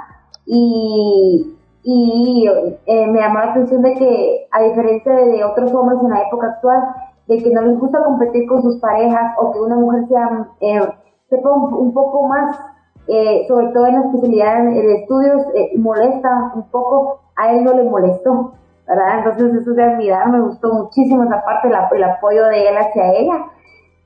y, 0.46 1.58
y 1.84 2.48
eh, 2.86 3.08
me 3.08 3.20
llamó 3.20 3.40
la 3.40 3.52
atención 3.52 3.82
de 3.82 3.94
que 3.96 4.48
a 4.52 4.62
diferencia 4.62 5.12
de 5.12 5.44
otros 5.44 5.74
hombres 5.74 6.00
en 6.04 6.10
la 6.10 6.22
época 6.22 6.48
actual, 6.48 6.84
de 7.30 7.38
que 7.38 7.52
no 7.52 7.62
les 7.62 7.80
gusta 7.80 8.04
competir 8.04 8.48
con 8.48 8.64
sus 8.64 8.78
parejas 8.78 9.34
o 9.38 9.52
que 9.52 9.60
una 9.60 9.76
mujer 9.76 10.08
sea, 10.08 10.48
eh, 10.62 10.82
sepa 11.30 11.52
un, 11.52 11.94
poco 11.94 12.28
más, 12.28 12.60
eh, 13.08 13.46
sobre 13.48 13.68
todo 13.68 13.86
en 13.86 13.96
la 13.96 14.06
especialidad 14.08 14.64
de 14.64 14.96
estudios, 14.96 15.44
eh, 15.54 15.78
molesta 15.78 16.52
un 16.56 16.64
poco, 16.72 17.20
a 17.36 17.52
él 17.52 17.64
no 17.64 17.74
le 17.74 17.84
molestó, 17.84 18.54
¿verdad? 18.88 19.20
Entonces 19.20 19.62
eso 19.62 19.74
de 19.74 19.84
admirar, 19.84 20.28
me 20.32 20.42
gustó 20.42 20.74
muchísimo 20.74 21.24
esa 21.24 21.46
parte, 21.46 21.68
el, 21.68 22.04
apoyo 22.04 22.46
de 22.46 22.68
él 22.68 22.78
hacia 22.78 23.14
ella. 23.14 23.46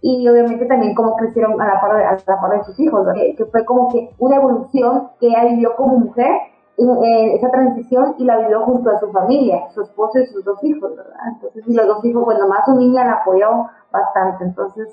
y 0.02 0.28
obviamente 0.28 0.66
también 0.66 0.94
cómo 0.94 1.16
crecieron 1.16 1.62
a 1.62 1.66
la 1.66 1.80
par 1.80 1.96
de, 1.96 2.04
a 2.04 2.12
la 2.12 2.42
par 2.42 2.58
de 2.58 2.64
sus 2.66 2.78
hijos, 2.78 3.08
que, 3.38 3.46
fue 3.46 3.64
como 3.64 3.88
que 3.90 4.14
una 4.20 4.36
evolución 4.36 5.12
que 5.22 5.28
ella 5.28 5.46
vivió 5.46 5.78
como 5.78 5.98
mujer, 5.98 6.30
esa 6.78 7.52
transición 7.52 8.16
y 8.18 8.26
la 8.26 8.38
vivió 8.40 8.62
junto 8.62 8.90
a 8.90 9.00
su 9.00 9.12
familia, 9.12 9.70
su 9.74 9.84
esposo 9.84 10.20
y 10.20 10.26
sus 10.28 10.44
dos 10.44 10.64
hijos, 10.64 10.96
¿verdad? 10.96 11.16
Entonces, 11.34 11.64
y 11.68 11.74
los 11.74 11.88
dos 11.88 12.06
hijos, 12.06 12.26
bueno, 12.26 12.48
más 12.48 12.66
su 12.66 12.76
niña 12.76 13.06
la 13.06 13.14
apoyó 13.14 13.70
bastante, 13.92 14.44
entonces 14.44 14.88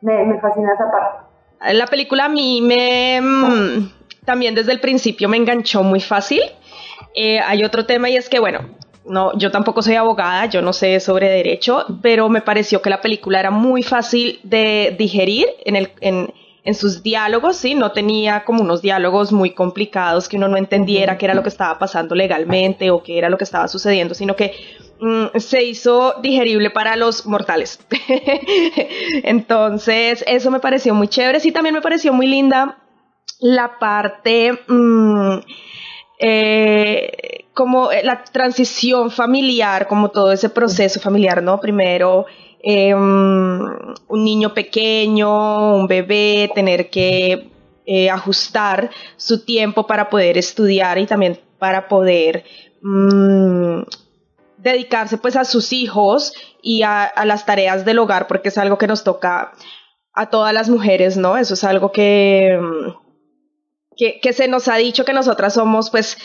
me, 0.00 0.24
me 0.24 0.40
fascina 0.40 0.72
esa 0.72 0.90
parte. 0.90 1.30
La 1.72 1.86
película 1.86 2.24
a 2.24 2.28
mí 2.28 2.62
me 2.62 3.20
mm, 3.20 3.90
también 4.24 4.54
desde 4.54 4.72
el 4.72 4.80
principio 4.80 5.28
me 5.28 5.36
enganchó 5.36 5.82
muy 5.82 6.00
fácil. 6.00 6.40
Eh, 7.14 7.40
hay 7.40 7.64
otro 7.64 7.84
tema 7.84 8.08
y 8.08 8.16
es 8.16 8.28
que, 8.28 8.38
bueno, 8.38 8.60
no, 9.04 9.36
yo 9.36 9.50
tampoco 9.50 9.82
soy 9.82 9.96
abogada, 9.96 10.46
yo 10.46 10.62
no 10.62 10.72
sé 10.72 11.00
sobre 11.00 11.28
derecho, 11.28 11.84
pero 12.02 12.28
me 12.28 12.40
pareció 12.40 12.80
que 12.80 12.90
la 12.90 13.00
película 13.00 13.40
era 13.40 13.50
muy 13.50 13.82
fácil 13.82 14.40
de 14.42 14.94
digerir 14.98 15.46
en, 15.64 15.76
el, 15.76 15.90
en, 16.00 16.32
en 16.64 16.74
sus 16.74 17.02
diálogos, 17.02 17.56
¿sí? 17.56 17.74
No 17.74 17.92
tenía 17.92 18.44
como 18.44 18.62
unos 18.62 18.82
diálogos 18.82 19.32
muy 19.32 19.50
complicados 19.50 20.28
que 20.28 20.36
uno 20.36 20.48
no 20.48 20.56
entendiera 20.56 21.18
qué 21.18 21.26
era 21.26 21.34
lo 21.34 21.42
que 21.42 21.48
estaba 21.48 21.78
pasando 21.78 22.14
legalmente 22.14 22.90
o 22.90 23.02
qué 23.02 23.18
era 23.18 23.30
lo 23.30 23.38
que 23.38 23.44
estaba 23.44 23.68
sucediendo, 23.68 24.14
sino 24.14 24.36
que 24.36 24.54
mm, 25.00 25.38
se 25.38 25.62
hizo 25.62 26.14
digerible 26.22 26.70
para 26.70 26.96
los 26.96 27.26
mortales. 27.26 27.80
Entonces, 29.24 30.24
eso 30.26 30.50
me 30.50 30.60
pareció 30.60 30.94
muy 30.94 31.08
chévere. 31.08 31.40
Sí, 31.40 31.52
también 31.52 31.74
me 31.74 31.82
pareció 31.82 32.12
muy 32.12 32.26
linda 32.26 32.78
la 33.40 33.78
parte... 33.78 34.58
Mm, 34.68 35.38
eh, 36.22 37.46
como 37.54 37.90
eh, 37.90 38.02
la 38.04 38.24
transición 38.24 39.10
familiar, 39.10 39.86
como 39.86 40.10
todo 40.10 40.32
ese 40.32 40.48
proceso 40.50 41.00
familiar, 41.00 41.42
¿no? 41.42 41.60
Primero, 41.60 42.26
eh, 42.62 42.94
un 42.94 44.24
niño 44.24 44.54
pequeño, 44.54 45.76
un 45.76 45.86
bebé, 45.86 46.50
tener 46.54 46.90
que 46.90 47.50
eh, 47.86 48.10
ajustar 48.10 48.90
su 49.16 49.44
tiempo 49.44 49.86
para 49.86 50.10
poder 50.10 50.38
estudiar 50.38 50.98
y 50.98 51.06
también 51.06 51.40
para 51.58 51.88
poder 51.88 52.44
mm, 52.82 53.82
dedicarse 54.58 55.18
pues 55.18 55.36
a 55.36 55.44
sus 55.44 55.72
hijos 55.72 56.32
y 56.62 56.82
a, 56.82 57.12
las 57.24 57.46
tareas 57.46 57.84
del 57.84 57.98
hogar, 57.98 58.26
porque 58.26 58.50
es 58.50 58.58
algo 58.58 58.78
que 58.78 58.86
nos 58.86 59.02
toca 59.02 59.52
a 60.12 60.30
todas 60.30 60.52
las 60.52 60.68
mujeres, 60.68 61.16
¿no? 61.16 61.36
Eso 61.36 61.54
es 61.54 61.64
algo 61.64 61.90
que 61.90 62.58
que, 63.96 64.32
se 64.32 64.48
nos 64.48 64.68
ha 64.68 64.76
dicho 64.76 65.04
que 65.04 65.12
nosotras 65.12 65.54
somos 65.54 65.90
pues 65.90 66.16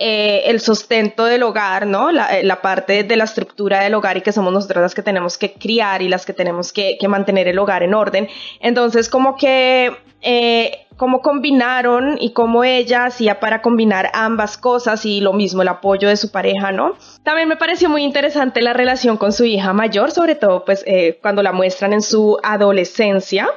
eh, 0.00 0.42
el 0.46 0.60
sustento 0.60 1.24
del 1.24 1.42
hogar, 1.42 1.86
¿no? 1.86 2.12
La, 2.12 2.42
la, 2.42 2.62
parte 2.62 3.02
de 3.02 3.16
la 3.16 3.24
estructura 3.24 3.80
del 3.80 3.94
hogar 3.94 4.16
y 4.16 4.20
que 4.20 4.30
somos 4.30 4.52
nosotras 4.52 4.82
las 4.82 4.94
que 4.94 5.02
tenemos 5.02 5.38
que 5.38 5.54
criar 5.54 6.02
y 6.02 6.08
las 6.08 6.24
que 6.24 6.32
tenemos 6.32 6.72
que, 6.72 6.96
que 7.00 7.08
mantener 7.08 7.48
el 7.48 7.58
hogar 7.58 7.82
en 7.82 7.94
orden. 7.94 8.28
Entonces, 8.60 9.08
como 9.08 9.36
que, 9.36 9.96
eh, 10.20 10.86
cómo 10.96 11.20
combinaron 11.20 12.16
y 12.20 12.32
cómo 12.32 12.62
ella 12.64 13.06
hacía 13.06 13.40
para 13.40 13.60
combinar 13.60 14.10
ambas 14.14 14.56
cosas 14.56 15.04
y 15.04 15.20
lo 15.20 15.32
mismo, 15.32 15.62
el 15.62 15.68
apoyo 15.68 16.08
de 16.08 16.16
su 16.16 16.30
pareja, 16.30 16.70
¿no? 16.70 16.94
También 17.24 17.48
me 17.48 17.56
pareció 17.56 17.88
muy 17.88 18.04
interesante 18.04 18.62
la 18.62 18.74
relación 18.74 19.16
con 19.16 19.32
su 19.32 19.44
hija 19.44 19.72
mayor, 19.72 20.10
sobre 20.10 20.36
todo, 20.36 20.64
pues, 20.64 20.84
eh, 20.86 21.18
cuando 21.22 21.42
la 21.42 21.52
muestran 21.52 21.92
en 21.92 22.02
su 22.02 22.38
adolescencia 22.42 23.48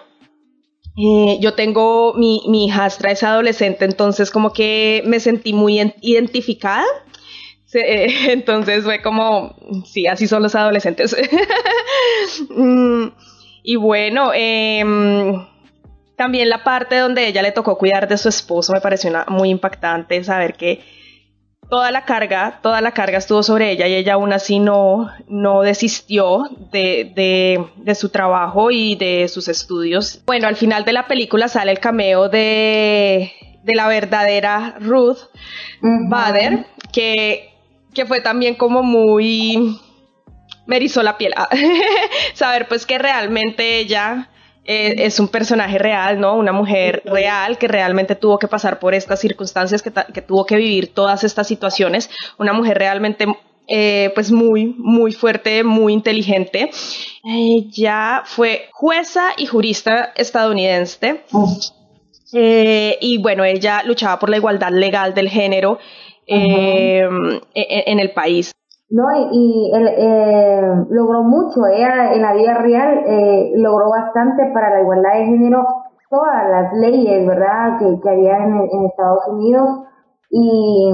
eh, 0.97 1.37
yo 1.39 1.53
tengo, 1.53 2.13
mi, 2.13 2.43
mi 2.47 2.65
hijastra 2.65 3.11
es 3.11 3.23
adolescente, 3.23 3.85
entonces 3.85 4.31
como 4.31 4.51
que 4.53 5.03
me 5.05 5.19
sentí 5.19 5.53
muy 5.53 5.79
identificada. 6.01 6.85
Eh, 7.73 8.07
entonces 8.31 8.83
fue 8.83 9.01
como, 9.01 9.55
sí, 9.85 10.07
así 10.07 10.27
son 10.27 10.43
los 10.43 10.55
adolescentes. 10.55 11.15
Mm, 12.49 13.07
y 13.63 13.75
bueno, 13.75 14.31
eh, 14.33 14.83
también 16.15 16.49
la 16.49 16.63
parte 16.63 16.97
donde 16.97 17.27
ella 17.27 17.41
le 17.41 17.51
tocó 17.51 17.77
cuidar 17.77 18.07
de 18.07 18.17
su 18.17 18.29
esposo 18.29 18.73
me 18.73 18.79
pareció 18.79 19.11
muy 19.27 19.49
impactante 19.49 20.23
saber 20.23 20.53
que 20.53 20.81
toda 21.71 21.89
la 21.89 22.03
carga, 22.03 22.59
toda 22.61 22.81
la 22.81 22.91
carga 22.91 23.17
estuvo 23.17 23.43
sobre 23.43 23.71
ella 23.71 23.87
y 23.87 23.95
ella 23.95 24.15
aún 24.15 24.33
así 24.33 24.59
no, 24.59 25.09
no 25.29 25.61
desistió 25.61 26.49
de, 26.69 27.09
de, 27.15 27.65
de, 27.77 27.95
su 27.95 28.09
trabajo 28.09 28.71
y 28.71 28.95
de 28.95 29.29
sus 29.29 29.47
estudios. 29.47 30.21
Bueno, 30.25 30.49
al 30.49 30.57
final 30.57 30.83
de 30.83 30.91
la 30.91 31.07
película 31.07 31.47
sale 31.47 31.71
el 31.71 31.79
cameo 31.79 32.27
de, 32.27 33.31
de 33.63 33.73
la 33.73 33.87
verdadera 33.87 34.75
Ruth 34.81 35.19
Bader, 35.81 36.65
que, 36.91 37.53
que 37.93 38.05
fue 38.05 38.19
también 38.19 38.55
como 38.55 38.83
muy... 38.83 39.79
me 40.65 40.75
erizó 40.75 41.01
la 41.03 41.17
piel. 41.17 41.33
Saber 42.33 42.67
pues 42.67 42.85
que 42.85 42.97
realmente 42.97 43.77
ella 43.77 44.27
eh, 44.65 44.95
es 44.99 45.19
un 45.19 45.27
personaje 45.27 45.77
real, 45.79 46.19
¿no? 46.19 46.35
Una 46.35 46.51
mujer 46.51 47.01
real 47.05 47.57
que 47.57 47.67
realmente 47.67 48.15
tuvo 48.15 48.37
que 48.37 48.47
pasar 48.47 48.79
por 48.79 48.93
estas 48.93 49.19
circunstancias, 49.19 49.81
que, 49.81 49.91
que 50.13 50.21
tuvo 50.21 50.45
que 50.45 50.55
vivir 50.55 50.93
todas 50.93 51.23
estas 51.23 51.47
situaciones. 51.47 52.09
Una 52.37 52.53
mujer 52.53 52.77
realmente, 52.77 53.25
eh, 53.67 54.11
pues 54.13 54.31
muy, 54.31 54.75
muy 54.77 55.13
fuerte, 55.13 55.63
muy 55.63 55.93
inteligente. 55.93 56.69
Ella 57.23 58.21
fue 58.25 58.69
jueza 58.71 59.29
y 59.35 59.47
jurista 59.47 60.13
estadounidense. 60.15 61.23
Eh, 62.33 62.97
y 63.01 63.17
bueno, 63.17 63.43
ella 63.43 63.81
luchaba 63.83 64.19
por 64.19 64.29
la 64.29 64.37
igualdad 64.37 64.71
legal 64.71 65.13
del 65.13 65.29
género 65.29 65.79
en, 66.27 67.41
en 67.55 67.99
el 67.99 68.11
país. 68.11 68.51
¿No? 68.91 69.05
Y, 69.31 69.71
él, 69.73 69.87
eh, 69.87 70.85
logró 70.89 71.23
mucho, 71.23 71.65
ella 71.65 72.13
en 72.13 72.21
la 72.21 72.33
vida 72.33 72.55
real 72.55 73.03
eh, 73.05 73.53
logró 73.55 73.89
bastante 73.89 74.51
para 74.53 74.69
la 74.69 74.81
igualdad 74.81 75.13
de 75.13 75.25
género, 75.25 75.65
todas 76.09 76.49
las 76.49 76.73
leyes, 76.73 77.25
¿verdad?, 77.25 77.79
que, 77.79 77.99
que 78.01 78.09
había 78.09 78.37
en, 78.37 78.85
Estados 78.85 79.27
Unidos 79.29 79.69
y 80.29 80.93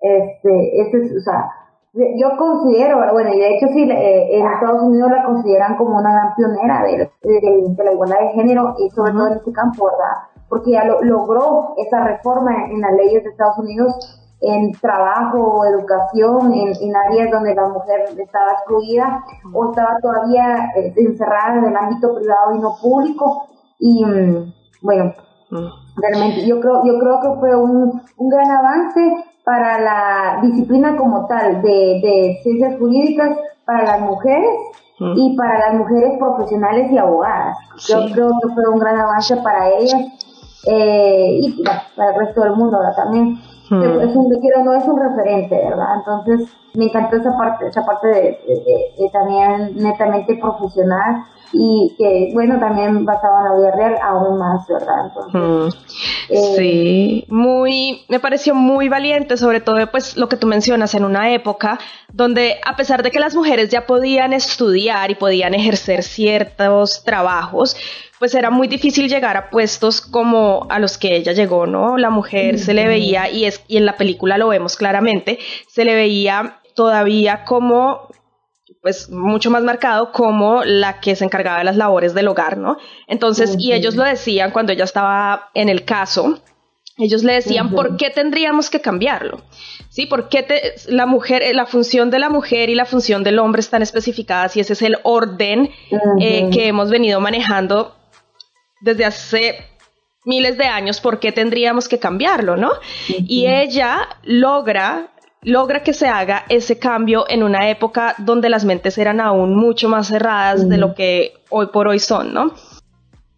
este, 0.00 0.80
ese 0.82 0.96
es, 0.98 1.16
o 1.16 1.20
sea, 1.20 1.50
yo 1.94 2.36
considero, 2.36 2.98
bueno, 3.12 3.30
y 3.32 3.38
de 3.38 3.56
hecho 3.56 3.68
sí, 3.68 3.90
eh, 3.90 4.38
en 4.38 4.46
Estados 4.46 4.82
Unidos 4.82 5.10
la 5.10 5.24
consideran 5.24 5.76
como 5.76 5.96
una 5.96 6.12
gran 6.12 6.34
pionera 6.34 6.82
de, 6.82 7.10
de, 7.22 7.84
la 7.84 7.92
igualdad 7.92 8.20
de 8.20 8.28
género 8.32 8.74
y 8.78 8.90
sobre 8.90 9.12
todo 9.12 9.28
en 9.28 9.32
este 9.38 9.52
campo, 9.52 9.86
¿verdad? 9.86 10.44
Porque 10.50 10.72
ya 10.72 10.84
lo, 10.84 11.02
logró 11.02 11.74
esa 11.78 12.04
reforma 12.04 12.66
en 12.70 12.82
las 12.82 12.92
leyes 12.92 13.24
de 13.24 13.30
Estados 13.30 13.58
Unidos 13.58 14.22
en 14.46 14.72
trabajo 14.72 15.38
o 15.38 15.64
educación, 15.64 16.52
en, 16.52 16.96
áreas 16.96 17.30
donde 17.30 17.54
la 17.54 17.68
mujer 17.68 18.04
estaba 18.16 18.52
excluida 18.52 19.24
o 19.52 19.70
estaba 19.70 19.98
todavía 20.00 20.70
eh, 20.76 20.92
encerrada 20.96 21.58
en 21.58 21.64
el 21.64 21.76
ámbito 21.76 22.14
privado 22.14 22.54
y 22.54 22.58
no 22.60 22.76
público. 22.80 23.48
Y 23.78 24.04
mm, 24.04 24.52
bueno, 24.82 25.14
mm. 25.50 26.00
realmente 26.00 26.46
yo 26.46 26.60
creo, 26.60 26.84
yo 26.84 26.98
creo 26.98 27.20
que 27.20 27.40
fue 27.40 27.56
un, 27.56 28.02
un 28.16 28.28
gran 28.28 28.50
avance 28.50 29.24
para 29.44 29.80
la 29.80 30.40
disciplina 30.42 30.96
como 30.96 31.26
tal 31.26 31.62
de, 31.62 32.00
de 32.02 32.40
ciencias 32.42 32.78
jurídicas 32.78 33.36
para 33.64 33.84
las 33.84 34.00
mujeres 34.00 34.50
mm. 35.00 35.12
y 35.16 35.36
para 35.36 35.58
las 35.58 35.74
mujeres 35.74 36.18
profesionales 36.18 36.90
y 36.90 36.98
abogadas. 36.98 37.56
Yo 37.88 38.06
creo 38.12 38.30
que 38.40 38.54
fue 38.54 38.68
un 38.68 38.78
gran 38.78 38.98
avance 38.98 39.36
para 39.38 39.70
ellas 39.70 40.25
eh, 40.66 41.38
y 41.40 41.62
para 41.62 42.10
el 42.10 42.26
resto 42.26 42.42
del 42.42 42.52
mundo 42.52 42.78
también. 42.96 43.40
Hmm. 43.68 43.82
Es 43.82 44.14
un, 44.14 44.30
quiero, 44.40 44.64
no 44.64 44.74
es 44.74 44.84
un 44.84 45.00
referente, 45.00 45.56
¿verdad? 45.56 45.96
Entonces 45.96 46.48
me 46.74 46.84
encantó 46.84 47.16
esa 47.16 47.36
parte, 47.36 47.66
esa 47.66 47.84
parte 47.84 48.06
de, 48.08 49.10
también 49.12 49.74
netamente 49.76 50.36
profesional 50.36 51.24
y 51.52 51.94
que, 51.98 52.30
bueno, 52.34 52.60
también 52.60 53.04
basado 53.04 53.38
en 53.38 53.44
la 53.44 53.56
vida 53.56 53.70
real 53.76 53.96
aún 54.02 54.38
más, 54.38 54.66
¿verdad? 54.68 55.06
Entonces, 55.06 55.74
hmm. 56.30 56.32
eh, 56.32 56.54
sí, 56.56 57.26
muy, 57.28 58.04
me 58.08 58.20
pareció 58.20 58.54
muy 58.54 58.88
valiente, 58.88 59.36
sobre 59.36 59.60
todo 59.60 59.84
pues 59.90 60.16
lo 60.16 60.28
que 60.28 60.36
tú 60.36 60.46
mencionas 60.46 60.94
en 60.94 61.04
una 61.04 61.32
época 61.32 61.78
donde 62.12 62.56
a 62.64 62.76
pesar 62.76 63.02
de 63.02 63.10
que 63.10 63.20
las 63.20 63.34
mujeres 63.34 63.68
ya 63.68 63.86
podían 63.86 64.32
estudiar 64.32 65.10
y 65.10 65.16
podían 65.16 65.54
ejercer 65.54 66.02
ciertos 66.02 67.04
trabajos, 67.04 67.76
pues 68.18 68.34
era 68.34 68.50
muy 68.50 68.68
difícil 68.68 69.08
llegar 69.08 69.36
a 69.36 69.50
puestos 69.50 70.00
como 70.00 70.66
a 70.70 70.78
los 70.78 70.98
que 70.98 71.16
ella 71.16 71.32
llegó, 71.32 71.66
¿no? 71.66 71.98
La 71.98 72.10
mujer 72.10 72.58
se 72.58 72.74
le 72.74 72.86
veía, 72.86 73.30
y, 73.30 73.44
es, 73.44 73.62
y 73.68 73.76
en 73.76 73.86
la 73.86 73.96
película 73.96 74.38
lo 74.38 74.48
vemos 74.48 74.76
claramente, 74.76 75.38
se 75.68 75.84
le 75.84 75.94
veía 75.94 76.60
todavía 76.74 77.44
como 77.44 78.08
pues 78.82 79.10
mucho 79.10 79.50
más 79.50 79.64
marcado 79.64 80.12
como 80.12 80.62
la 80.62 81.00
que 81.00 81.16
se 81.16 81.24
encargaba 81.24 81.58
de 81.58 81.64
las 81.64 81.76
labores 81.76 82.14
del 82.14 82.28
hogar, 82.28 82.56
¿no? 82.56 82.78
Entonces, 83.08 83.56
y 83.58 83.72
ellos 83.72 83.96
lo 83.96 84.04
decían 84.04 84.52
cuando 84.52 84.72
ella 84.72 84.84
estaba 84.84 85.50
en 85.54 85.68
el 85.68 85.84
caso, 85.84 86.38
ellos 86.98 87.24
le 87.24 87.34
decían, 87.34 87.70
¿por 87.70 87.96
qué 87.96 88.10
tendríamos 88.10 88.70
que 88.70 88.80
cambiarlo? 88.80 89.42
¿Sí? 89.90 90.06
¿Por 90.06 90.28
qué 90.28 90.46
la 90.86 91.04
mujer, 91.04 91.42
la 91.54 91.66
función 91.66 92.10
de 92.10 92.18
la 92.18 92.30
mujer 92.30 92.70
y 92.70 92.74
la 92.74 92.86
función 92.86 93.22
del 93.22 93.38
hombre 93.38 93.60
están 93.60 93.82
especificadas 93.82 94.56
y 94.56 94.60
ese 94.60 94.72
es 94.72 94.82
el 94.82 94.98
orden 95.02 95.70
eh, 96.20 96.48
que 96.50 96.68
hemos 96.68 96.88
venido 96.88 97.20
manejando 97.20 97.94
desde 98.80 99.04
hace 99.04 99.58
miles 100.24 100.58
de 100.58 100.66
años, 100.66 101.00
¿por 101.00 101.20
qué 101.20 101.32
tendríamos 101.32 101.88
que 101.88 101.98
cambiarlo, 101.98 102.56
no? 102.56 102.72
Y 103.08 103.46
ella 103.46 104.08
logra 104.24 105.10
logra 105.42 105.84
que 105.84 105.92
se 105.92 106.08
haga 106.08 106.44
ese 106.48 106.76
cambio 106.80 107.24
en 107.28 107.44
una 107.44 107.70
época 107.70 108.16
donde 108.18 108.48
las 108.48 108.64
mentes 108.64 108.98
eran 108.98 109.20
aún 109.20 109.54
mucho 109.54 109.88
más 109.88 110.08
cerradas 110.08 110.68
de 110.68 110.76
lo 110.76 110.96
que 110.96 111.34
hoy 111.50 111.68
por 111.68 111.86
hoy 111.86 112.00
son, 112.00 112.34
¿no? 112.34 112.52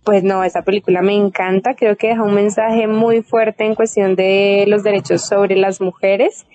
Pues 0.05 0.24
no, 0.24 0.43
esa 0.43 0.62
película 0.62 1.03
me 1.03 1.14
encanta, 1.14 1.74
creo 1.74 1.97
que 1.97 2.09
deja 2.09 2.22
un 2.22 2.32
mensaje 2.34 2.86
muy 2.86 3.22
fuerte 3.22 3.66
en 3.66 3.74
cuestión 3.74 4.16
de 4.16 4.64
los 4.68 4.82
derechos 4.82 5.20
sobre 5.20 5.55
las 5.57 5.82
mujeres 5.82 6.47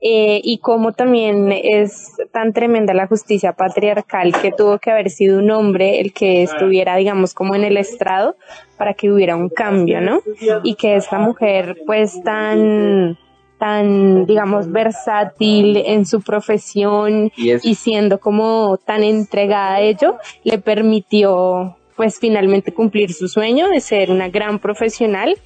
eh, 0.00 0.40
y 0.42 0.58
cómo 0.58 0.92
también 0.92 1.52
es 1.52 2.12
tan 2.32 2.52
tremenda 2.52 2.94
la 2.94 3.06
justicia 3.06 3.52
patriarcal 3.52 4.32
que 4.40 4.50
tuvo 4.50 4.78
que 4.78 4.90
haber 4.90 5.10
sido 5.10 5.38
un 5.38 5.50
hombre 5.50 6.00
el 6.00 6.12
que 6.12 6.42
estuviera, 6.42 6.96
digamos, 6.96 7.34
como 7.34 7.54
en 7.54 7.64
el 7.64 7.76
estrado 7.76 8.36
para 8.78 8.94
que 8.94 9.12
hubiera 9.12 9.36
un 9.36 9.50
cambio, 9.50 10.00
¿no? 10.00 10.20
Y 10.62 10.74
que 10.76 10.96
esta 10.96 11.18
mujer, 11.18 11.82
pues, 11.86 12.22
tan 12.22 13.18
tan, 13.60 14.24
digamos, 14.24 14.72
versátil 14.72 15.76
en 15.76 16.06
su 16.06 16.22
profesión 16.22 17.30
y, 17.36 17.74
siendo 17.74 18.18
como 18.18 18.78
tan 18.78 19.02
entregada 19.02 19.74
a 19.74 19.80
ello, 19.82 20.16
le 20.42 20.58
permitió 20.58 21.76
pues 21.94 22.18
finalmente 22.18 22.72
cumplir 22.72 23.12
su 23.12 23.28
sueño 23.28 23.68
de 23.68 23.80
ser 23.80 24.10
una 24.10 24.30
gran 24.30 24.58
profesional 24.58 25.36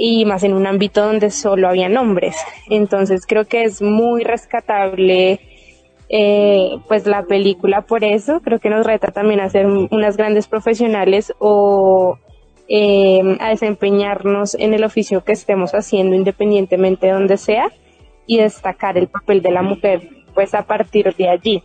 y 0.00 0.24
más 0.24 0.44
en 0.44 0.54
un 0.54 0.66
ámbito 0.66 1.04
donde 1.04 1.30
solo 1.30 1.68
había 1.68 1.88
hombres. 2.00 2.36
Entonces 2.70 3.26
creo 3.26 3.46
que 3.46 3.64
es 3.64 3.82
muy 3.82 4.22
rescatable 4.22 5.40
eh, 6.08 6.78
pues 6.86 7.04
la 7.06 7.24
película 7.24 7.82
por 7.82 8.04
eso, 8.04 8.40
creo 8.40 8.60
que 8.60 8.70
nos 8.70 8.86
reta 8.86 9.08
también 9.08 9.40
a 9.40 9.50
ser 9.50 9.66
unas 9.66 10.16
grandes 10.16 10.46
profesionales 10.46 11.34
o 11.40 12.16
eh, 12.68 13.36
a 13.40 13.50
desempeñarnos 13.50 14.54
en 14.54 14.72
el 14.72 14.84
oficio 14.84 15.24
que 15.24 15.32
estemos 15.32 15.72
haciendo 15.72 16.14
independientemente 16.14 17.08
de 17.08 17.12
donde 17.12 17.36
sea 17.36 17.72
y 18.26 18.38
destacar 18.38 18.96
el 18.96 19.08
papel 19.08 19.42
de 19.42 19.50
la 19.50 19.62
mujer 19.62 20.08
pues 20.32 20.54
a 20.54 20.62
partir 20.62 21.12
de 21.16 21.28
allí. 21.28 21.62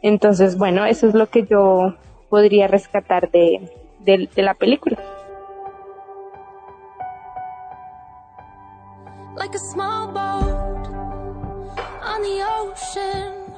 Entonces, 0.00 0.56
bueno, 0.56 0.86
eso 0.86 1.08
es 1.08 1.14
lo 1.14 1.26
que 1.26 1.44
yo 1.44 1.94
podría 2.28 2.68
rescatar 2.68 3.30
de, 3.32 3.68
de 4.04 4.42
la 4.42 4.54
película. 4.54 4.98
Like 9.36 9.54
a 9.54 9.58
small 9.58 10.06
boat 10.08 10.86
on 12.02 12.22
the 12.22 12.38
ocean, 12.60 13.52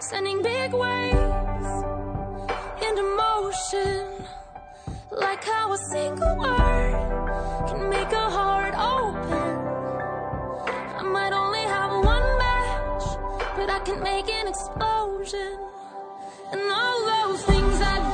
sending 0.00 0.42
big 0.42 0.72
waves 0.72 1.70
into 2.86 3.02
motion. 3.16 4.26
Like 5.10 5.42
how 5.44 5.72
a 5.72 5.78
single 5.78 6.36
word 6.36 7.66
can 7.68 7.88
make 7.88 8.12
a 8.12 8.30
heart 8.30 8.74
open. 8.74 9.56
I 10.98 11.02
might 11.02 11.32
only 11.32 11.62
have 11.62 11.92
one 12.04 12.38
match, 12.38 13.04
but 13.56 13.70
I 13.70 13.80
can 13.80 14.02
make 14.02 14.28
an 14.28 14.46
explosion. 14.46 15.58
And 16.52 16.60
all 16.70 17.00
those 17.06 17.42
things 17.44 17.80
I 17.80 18.09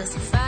this 0.00 0.39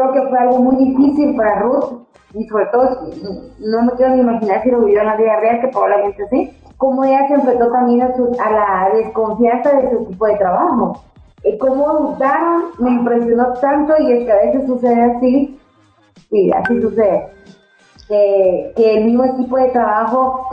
Creo 0.00 0.12
que 0.12 0.30
fue 0.30 0.38
algo 0.38 0.58
muy 0.60 0.76
difícil 0.76 1.36
para 1.36 1.60
Ruth 1.60 2.06
y 2.32 2.46
sobre 2.48 2.66
todo 2.66 2.88
no 3.58 3.82
me 3.82 3.92
quiero 3.92 4.14
ni 4.14 4.20
imaginar 4.22 4.62
si 4.62 4.70
lo 4.70 4.80
vivió 4.80 5.00
en 5.00 5.06
la 5.06 5.16
vida 5.16 5.38
real 5.40 5.60
que 5.60 5.68
probablemente 5.68 6.26
sí 6.30 6.50
cómo 6.78 7.04
ella 7.04 7.28
se 7.28 7.34
enfrentó 7.34 7.70
también 7.70 8.00
a, 8.00 8.06
a 8.06 8.50
la 8.50 8.94
desconfianza 8.94 9.72
de 9.76 9.90
su 9.90 10.04
equipo 10.04 10.26
de 10.26 10.36
trabajo. 10.36 11.02
Y 11.44 11.58
cómo 11.58 11.92
dudaron 11.92 12.64
me 12.78 12.90
impresionó 12.92 13.52
tanto 13.54 13.94
y 13.98 14.12
es 14.12 14.24
que 14.24 14.32
a 14.32 14.36
veces 14.36 14.66
sucede 14.66 15.02
así 15.02 15.60
sí 16.30 16.50
así 16.50 16.80
sucede 16.80 17.26
que, 18.08 18.72
que 18.76 18.94
el 18.96 19.04
mismo 19.04 19.24
equipo 19.24 19.58
de 19.58 19.68
trabajo 19.68 20.48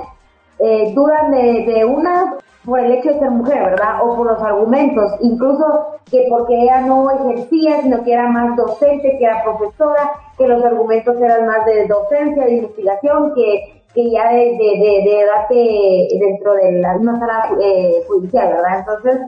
eh, 0.59 0.93
de 0.93 1.85
una 1.85 2.35
por 2.67 2.81
el 2.81 2.91
hecho 2.91 3.13
de 3.13 3.19
ser 3.19 3.31
mujer, 3.31 3.63
¿verdad? 3.63 4.03
O 4.03 4.17
por 4.17 4.27
los 4.27 4.43
argumentos, 4.43 5.13
incluso 5.21 5.99
que 6.11 6.25
porque 6.29 6.63
ella 6.63 6.81
no 6.81 7.09
ejercía, 7.09 7.81
sino 7.81 8.03
que 8.03 8.11
era 8.11 8.27
más 8.27 8.57
docente, 8.57 9.15
que 9.17 9.23
era 9.23 9.41
profesora, 9.41 10.11
que 10.37 10.49
los 10.49 10.61
argumentos 10.65 11.15
eran 11.21 11.47
más 11.47 11.65
de 11.65 11.87
docencia, 11.87 12.43
de 12.43 12.57
investigación, 12.57 13.33
que, 13.35 13.83
que 13.93 14.11
ya 14.11 14.27
de, 14.33 14.57
de, 14.57 14.79
de, 14.83 15.17
debate 15.17 16.07
dentro 16.19 16.55
de 16.55 16.73
la 16.73 16.95
misma 16.95 17.17
sala 17.19 17.51
eh, 17.61 18.03
judicial, 18.05 18.49
¿verdad? 18.49 18.79
Entonces, 18.79 19.21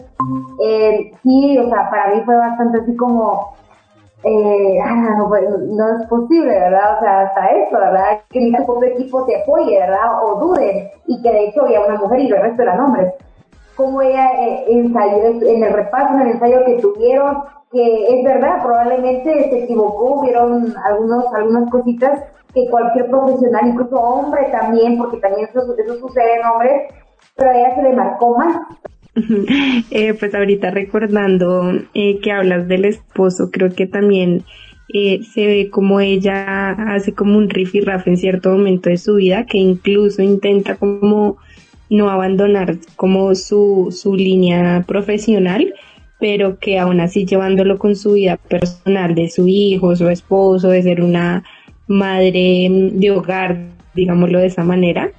eh, 0.62 1.12
sí, 1.24 1.58
o 1.60 1.70
sea, 1.70 1.90
para 1.90 2.14
mí 2.14 2.22
fue 2.26 2.36
bastante 2.36 2.80
así 2.80 2.94
como 2.98 3.54
eh, 4.22 4.80
ah, 4.84 5.16
no, 5.18 5.30
no, 5.30 5.98
es 5.98 6.08
posible, 6.08 6.52
¿verdad? 6.52 6.98
O 6.98 7.00
sea, 7.00 7.22
hasta 7.22 7.48
eso, 7.52 7.78
¿verdad? 7.78 8.20
Que 8.30 8.52
tu 8.52 8.66
propio 8.66 8.90
equipo 8.90 9.26
te 9.26 9.42
apoye, 9.42 9.80
¿verdad? 9.80 10.26
O 10.26 10.42
dude, 10.42 10.92
y 11.08 11.22
que 11.22 11.32
de 11.32 11.46
hecho 11.46 11.62
había 11.62 11.80
una 11.80 11.98
mujer 11.98 12.20
y 12.20 12.28
el 12.28 12.42
resto 12.42 12.64
eran 12.64 12.82
hombres. 12.82 13.14
Como 13.80 14.02
ella 14.02 14.28
eh, 14.38 14.66
ensayó, 14.68 15.40
en 15.42 15.64
el 15.64 15.72
repaso, 15.72 16.16
en 16.16 16.22
el 16.24 16.32
ensayo 16.34 16.66
que 16.66 16.82
tuvieron, 16.82 17.38
que 17.72 18.08
es 18.10 18.26
verdad, 18.26 18.62
probablemente 18.62 19.50
se 19.50 19.64
equivocó, 19.64 20.20
hubieron 20.20 20.74
algunos, 20.84 21.34
algunas 21.34 21.70
cositas 21.70 22.20
que 22.54 22.68
cualquier 22.70 23.08
profesional, 23.08 23.70
incluso 23.70 23.96
hombre 23.96 24.50
también, 24.52 24.98
porque 24.98 25.16
también 25.20 25.48
eso, 25.48 25.62
eso 25.78 25.96
sucede 25.98 26.42
en 26.42 26.46
hombres, 26.46 26.94
pero 27.38 27.52
a 27.52 27.58
ella 27.58 27.76
se 27.76 27.84
le 27.84 27.96
marcó 27.96 28.38
más. 28.38 28.58
Eh, 29.92 30.14
pues 30.14 30.36
ahorita 30.36 30.72
recordando 30.72 31.72
eh, 31.94 32.20
que 32.20 32.32
hablas 32.34 32.68
del 32.68 32.84
esposo, 32.84 33.50
creo 33.52 33.70
que 33.70 33.88
también 33.88 34.44
eh, 34.94 35.22
se 35.24 35.46
ve 35.46 35.70
como 35.70 36.00
ella 36.00 36.72
hace 36.72 37.14
como 37.14 37.38
un 37.38 37.50
riff 37.50 37.76
y 37.76 37.82
raff 37.82 38.08
en 38.08 38.18
cierto 38.18 38.52
momento 38.52 38.90
de 38.90 38.98
su 38.98 39.16
vida, 39.16 39.46
que 39.46 39.60
incluso 39.60 40.24
intenta 40.24 40.76
como 40.76 41.38
no 41.90 42.10
abandonar 42.10 42.78
como 42.96 43.34
su, 43.36 43.90
su 43.92 44.16
línea 44.16 44.84
profesional, 44.88 45.74
pero 46.20 46.60
que 46.60 46.78
aún 46.78 47.00
así 47.00 47.26
llevándolo 47.26 47.78
con 47.80 47.96
su 47.96 48.14
vida 48.14 48.38
personal 48.38 49.16
de 49.16 49.30
su 49.30 49.48
hijo, 49.48 49.96
su 49.96 50.10
esposo, 50.10 50.70
de 50.70 50.84
ser 50.84 51.02
una 51.02 51.44
madre 51.88 52.68
de 52.70 53.12
hogar, 53.12 53.58
digámoslo 53.96 54.40
de 54.40 54.48
esa 54.48 54.64
manera, 54.64 55.12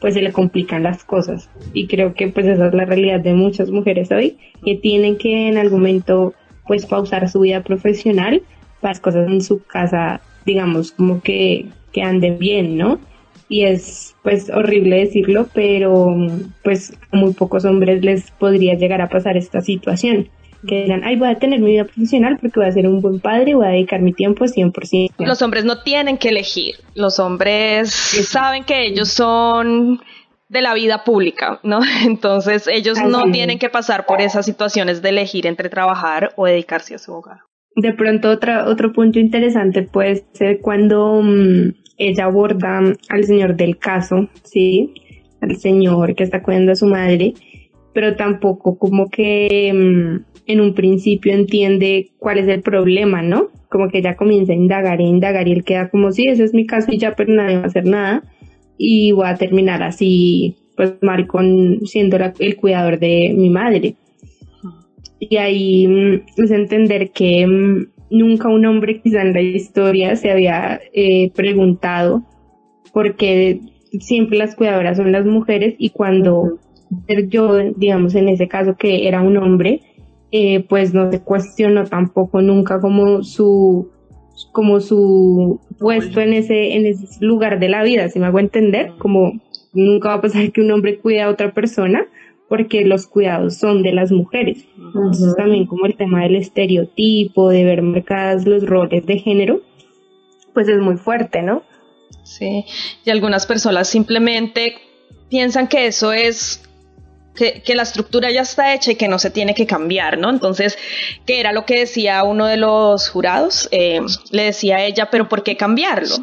pues 0.00 0.14
se 0.14 0.22
le 0.22 0.32
complican 0.32 0.82
las 0.82 1.04
cosas. 1.04 1.48
Y 1.72 1.86
creo 1.86 2.14
que 2.14 2.28
pues 2.28 2.46
esa 2.46 2.68
es 2.68 2.74
la 2.74 2.84
realidad 2.84 3.20
de 3.20 3.34
muchas 3.34 3.70
mujeres 3.70 4.10
hoy, 4.10 4.36
que 4.64 4.74
tienen 4.76 5.16
que 5.16 5.48
en 5.48 5.58
algún 5.58 5.80
momento 5.80 6.34
pues 6.66 6.86
pausar 6.86 7.28
su 7.28 7.40
vida 7.40 7.62
profesional 7.62 8.42
para 8.80 8.92
las 8.92 9.00
cosas 9.00 9.28
en 9.28 9.40
su 9.40 9.62
casa, 9.64 10.20
digamos, 10.44 10.92
como 10.92 11.22
que, 11.22 11.66
que 11.92 12.02
anden 12.02 12.38
bien, 12.38 12.76
¿no? 12.76 12.98
Y 13.48 13.64
es 13.64 14.14
pues 14.22 14.50
horrible 14.50 14.98
decirlo, 14.98 15.48
pero 15.54 16.14
pues 16.62 16.92
a 17.12 17.16
muy 17.16 17.32
pocos 17.32 17.64
hombres 17.64 18.04
les 18.04 18.30
podría 18.32 18.74
llegar 18.74 19.00
a 19.00 19.08
pasar 19.08 19.36
esta 19.36 19.60
situación 19.60 20.28
que 20.66 20.82
dirán, 20.82 21.04
ay, 21.04 21.16
voy 21.16 21.28
a 21.28 21.36
tener 21.36 21.60
mi 21.60 21.70
vida 21.70 21.84
profesional 21.84 22.36
porque 22.40 22.60
voy 22.60 22.68
a 22.68 22.72
ser 22.72 22.86
un 22.86 23.00
buen 23.00 23.20
padre, 23.20 23.54
voy 23.54 23.66
a 23.66 23.70
dedicar 23.70 24.00
mi 24.00 24.12
tiempo 24.12 24.44
100%. 24.44 25.12
Los 25.18 25.42
hombres 25.42 25.64
no 25.64 25.82
tienen 25.82 26.18
que 26.18 26.30
elegir, 26.30 26.76
los 26.94 27.18
hombres 27.18 27.90
saben 27.90 28.64
que 28.64 28.86
ellos 28.86 29.08
son 29.08 30.00
de 30.48 30.62
la 30.62 30.74
vida 30.74 31.04
pública, 31.04 31.60
¿no? 31.62 31.80
Entonces 32.06 32.66
ellos 32.66 32.98
no 33.02 33.30
tienen 33.30 33.58
que 33.58 33.68
pasar 33.68 34.06
por 34.06 34.20
esas 34.20 34.46
situaciones 34.46 35.02
de 35.02 35.10
elegir 35.10 35.46
entre 35.46 35.68
trabajar 35.68 36.32
o 36.36 36.46
dedicarse 36.46 36.94
a 36.94 36.98
su 36.98 37.12
hogar. 37.12 37.38
De 37.76 37.92
pronto 37.92 38.30
otra, 38.30 38.66
otro 38.66 38.92
punto 38.92 39.20
interesante 39.20 39.82
puede 39.82 40.24
ser 40.32 40.60
cuando 40.60 41.20
mm, 41.22 41.74
ella 41.98 42.24
aborda 42.24 42.80
al 43.08 43.24
señor 43.24 43.56
del 43.56 43.76
caso, 43.78 44.28
¿sí? 44.44 44.94
Al 45.40 45.56
señor 45.56 46.14
que 46.14 46.24
está 46.24 46.42
cuidando 46.42 46.72
a 46.72 46.76
su 46.76 46.86
madre, 46.86 47.34
pero 47.92 48.16
tampoco 48.16 48.78
como 48.78 49.10
que 49.10 49.72
mm, 49.74 50.38
en 50.46 50.60
un 50.60 50.74
principio 50.74 51.32
entiende 51.34 52.10
cuál 52.18 52.38
es 52.38 52.48
el 52.48 52.62
problema, 52.62 53.22
¿no? 53.22 53.48
Como 53.68 53.88
que 53.88 54.00
ya 54.00 54.16
comienza 54.16 54.52
a 54.52 54.56
indagar 54.56 55.00
e 55.00 55.04
indagar 55.04 55.46
y 55.48 55.52
él 55.52 55.64
queda 55.64 55.90
como, 55.90 56.12
sí, 56.12 56.26
ese 56.26 56.44
es 56.44 56.54
mi 56.54 56.66
caso 56.66 56.90
y 56.90 56.98
ya, 56.98 57.14
pero 57.14 57.34
nadie 57.34 57.56
va 57.56 57.64
a 57.64 57.66
hacer 57.66 57.84
nada. 57.84 58.22
Y 58.78 59.12
voy 59.12 59.26
a 59.26 59.34
terminar 59.34 59.82
así, 59.82 60.56
pues 60.76 60.94
mal 61.02 61.26
con 61.26 61.80
siendo 61.86 62.16
el 62.38 62.56
cuidador 62.56 62.98
de 62.98 63.34
mi 63.36 63.50
madre. 63.50 63.96
Y 65.18 65.36
ahí 65.36 65.86
mm, 65.86 66.42
es 66.42 66.50
entender 66.50 67.10
que 67.10 67.46
mm, 67.46 67.86
nunca 68.10 68.48
un 68.48 68.64
hombre 68.66 69.00
quizá 69.00 69.22
en 69.22 69.32
la 69.32 69.40
historia 69.40 70.16
se 70.16 70.30
había 70.30 70.80
eh, 70.92 71.30
preguntado 71.34 72.22
por 72.92 73.16
qué 73.16 73.60
siempre 74.00 74.38
las 74.38 74.54
cuidadoras 74.54 74.96
son 74.96 75.12
las 75.12 75.24
mujeres 75.24 75.74
y 75.78 75.90
cuando 75.90 76.58
yo, 77.28 77.58
digamos, 77.76 78.14
en 78.14 78.28
ese 78.28 78.48
caso 78.48 78.76
que 78.76 79.08
era 79.08 79.20
un 79.20 79.36
hombre, 79.36 79.82
eh, 80.30 80.64
pues 80.68 80.94
no 80.94 81.10
se 81.10 81.20
cuestionó 81.20 81.84
tampoco 81.84 82.40
nunca 82.40 82.80
como 82.80 83.22
su 83.22 83.90
como 84.52 84.78
su 84.80 85.60
puesto 85.78 86.20
en 86.20 86.32
ese 86.32 86.76
en 86.76 86.86
ese 86.86 87.24
lugar 87.24 87.58
de 87.58 87.68
la 87.68 87.82
vida, 87.82 88.08
si 88.08 88.20
me 88.20 88.26
hago 88.26 88.38
entender, 88.38 88.92
como 88.98 89.32
nunca 89.72 90.08
va 90.08 90.14
a 90.14 90.20
pasar 90.20 90.52
que 90.52 90.60
un 90.60 90.70
hombre 90.70 90.98
cuide 90.98 91.22
a 91.22 91.28
otra 91.28 91.52
persona 91.52 92.06
porque 92.48 92.84
los 92.84 93.06
cuidados 93.06 93.56
son 93.56 93.82
de 93.82 93.92
las 93.92 94.10
mujeres. 94.10 94.64
Entonces 94.76 95.36
también 95.36 95.66
como 95.66 95.86
el 95.86 95.96
tema 95.96 96.22
del 96.22 96.36
estereotipo, 96.36 97.50
de 97.50 97.64
ver 97.64 97.82
marcadas 97.82 98.46
los 98.46 98.64
roles 98.64 99.04
de 99.06 99.18
género, 99.18 99.60
pues 100.54 100.68
es 100.68 100.80
muy 100.80 100.96
fuerte, 100.96 101.42
¿no? 101.42 101.62
Sí, 102.24 102.64
y 103.04 103.10
algunas 103.10 103.46
personas 103.46 103.88
simplemente 103.88 104.76
piensan 105.28 105.68
que 105.68 105.86
eso 105.86 106.12
es 106.12 106.62
que, 107.64 107.74
la 107.74 107.82
estructura 107.82 108.30
ya 108.30 108.40
está 108.40 108.74
hecha 108.74 108.92
y 108.92 108.96
que 108.96 109.08
no 109.08 109.18
se 109.18 109.30
tiene 109.30 109.54
que 109.54 109.66
cambiar, 109.66 110.18
¿no? 110.18 110.28
Entonces, 110.28 110.76
¿qué 111.24 111.38
era 111.38 111.52
lo 111.52 111.64
que 111.64 111.80
decía 111.80 112.24
uno 112.24 112.46
de 112.46 112.56
los 112.56 113.08
jurados? 113.08 113.68
Eh, 113.70 114.00
le 114.32 114.44
decía 114.44 114.78
a 114.78 114.84
ella, 114.84 115.08
pero 115.10 115.28
¿por 115.28 115.44
qué 115.44 115.56
cambiarlo? 115.56 116.16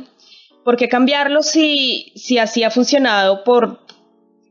¿Por 0.63 0.75
qué 0.75 0.89
cambiarlo 0.89 1.41
si, 1.41 2.11
si 2.15 2.37
así 2.37 2.63
ha 2.63 2.71
funcionado 2.71 3.43
por 3.43 3.79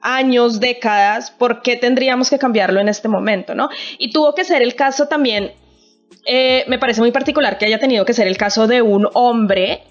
años, 0.04 0.60
décadas? 0.60 1.32
¿Por 1.32 1.62
qué 1.62 1.76
tendríamos 1.76 2.30
que 2.30 2.38
cambiarlo 2.38 2.80
en 2.80 2.88
este 2.88 3.08
momento, 3.08 3.54
no? 3.54 3.68
Y 3.98 4.10
tuvo 4.10 4.34
que 4.34 4.44
ser 4.44 4.62
el 4.62 4.76
caso 4.76 5.08
también, 5.08 5.52
eh, 6.26 6.64
me 6.68 6.78
parece 6.78 7.00
muy 7.00 7.10
particular 7.10 7.58
que 7.58 7.66
haya 7.66 7.78
tenido 7.78 8.04
que 8.04 8.12
ser 8.12 8.28
el 8.28 8.36
caso 8.36 8.66
de 8.66 8.82
un 8.82 9.08
hombre 9.14 9.82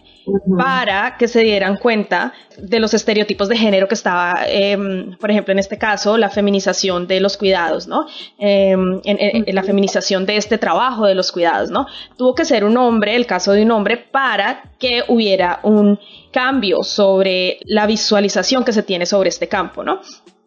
para 0.57 1.17
que 1.17 1.27
se 1.27 1.41
dieran 1.41 1.77
cuenta 1.77 2.33
de 2.57 2.79
los 2.79 2.93
estereotipos 2.93 3.49
de 3.49 3.57
género 3.57 3.87
que 3.87 3.95
estaba, 3.95 4.45
em, 4.47 5.17
por 5.17 5.31
ejemplo, 5.31 5.51
en 5.51 5.59
este 5.59 5.77
caso, 5.77 6.17
la 6.17 6.29
feminización 6.29 7.07
de 7.07 7.19
los 7.19 7.37
cuidados, 7.37 7.87
¿no? 7.87 8.05
Em, 8.37 9.01
en, 9.03 9.55
la 9.55 9.63
feminización 9.63 10.25
de 10.25 10.37
este 10.37 10.57
trabajo 10.57 11.05
de 11.05 11.15
los 11.15 11.31
cuidados, 11.31 11.69
¿no? 11.71 11.87
Tuvo 12.17 12.35
que 12.35 12.45
ser 12.45 12.63
un 12.63 12.77
hombre, 12.77 13.15
el 13.15 13.25
caso 13.25 13.51
de 13.51 13.63
un 13.63 13.71
hombre, 13.71 13.97
para 13.97 14.63
que 14.79 15.03
hubiera 15.07 15.59
un 15.63 15.99
cambio 16.31 16.83
sobre 16.83 17.59
la 17.65 17.85
visualización 17.85 18.63
que 18.63 18.73
se 18.73 18.83
tiene 18.83 19.05
sobre 19.05 19.29
este 19.29 19.47
campo, 19.47 19.83
¿no? 19.83 20.01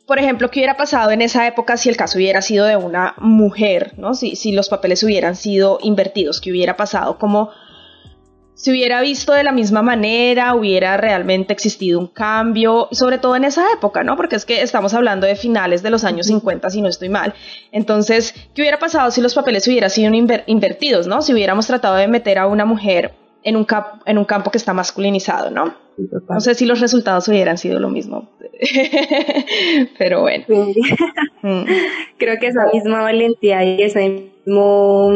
por 0.07 0.21
ejemplo, 0.21 0.51
qué 0.51 0.61
hubiera 0.61 0.77
pasado 0.77 1.11
en 1.11 1.21
esa 1.21 1.49
época 1.49 1.77
si 1.77 1.89
el 1.89 1.97
caso 1.97 2.19
hubiera 2.19 2.41
sido 2.41 2.65
de 2.65 2.77
una 2.77 3.15
mujer, 3.19 3.93
¿no? 3.97 4.15
Si, 4.15 4.37
si 4.37 4.53
los 4.53 4.69
papeles 4.69 5.03
hubieran 5.03 5.35
sido 5.35 5.81
invertidos, 5.83 6.41
qué 6.41 6.53
hubiera 6.53 6.77
pasado, 6.77 7.19
como 7.19 7.51
si 8.57 8.71
hubiera 8.71 9.03
visto 9.03 9.35
de 9.35 9.45
la 9.45 9.53
misma 9.53 9.83
manera, 9.83 10.55
hubiera 10.55 10.97
realmente 10.97 11.53
existido 11.53 12.01
un 12.01 12.07
cambio, 12.07 12.89
sobre 12.91 13.19
todo 13.19 13.37
en 13.37 13.45
esa 13.45 13.71
época, 13.75 14.03
¿no? 14.03 14.17
Porque 14.17 14.35
es 14.35 14.47
que 14.47 14.63
estamos 14.63 14.95
hablando 14.95 15.27
de 15.27 15.37
finales 15.37 15.83
de 15.83 15.91
los 15.91 16.05
años 16.05 16.29
50, 16.29 16.71
si 16.71 16.81
no 16.81 16.89
estoy 16.89 17.11
mal. 17.11 17.35
Entonces, 17.71 18.33
¿qué 18.55 18.63
hubiera 18.63 18.79
pasado 18.79 19.11
si 19.11 19.21
los 19.21 19.35
papeles 19.35 19.69
hubieran 19.69 19.91
sido 19.91 20.11
invertidos, 20.47 21.07
¿no? 21.07 21.21
Si 21.21 21.35
hubiéramos 21.35 21.67
tratado 21.67 21.97
de 21.97 22.09
meter 22.09 22.39
a 22.39 22.47
una 22.47 22.65
mujer 22.65 23.13
en 23.43 23.57
un, 23.57 23.67
en 24.07 24.17
un 24.17 24.25
campo 24.25 24.51
que 24.51 24.57
está 24.57 24.73
masculinizado, 24.73 25.51
¿no? 25.51 25.75
No 25.99 26.41
sé 26.41 26.55
si 26.55 26.65
los 26.65 26.81
resultados 26.81 27.29
hubieran 27.29 27.59
sido 27.59 27.79
lo 27.79 27.91
mismo. 27.91 28.31
Pero 29.99 30.23
bueno. 30.23 30.45
Mm. 30.49 31.63
Creo 32.19 32.39
que 32.41 32.47
esa 32.47 32.71
misma 32.73 33.03
valentía 33.03 33.65
y 33.65 33.83
ese 33.83 34.31
mismo 34.47 35.11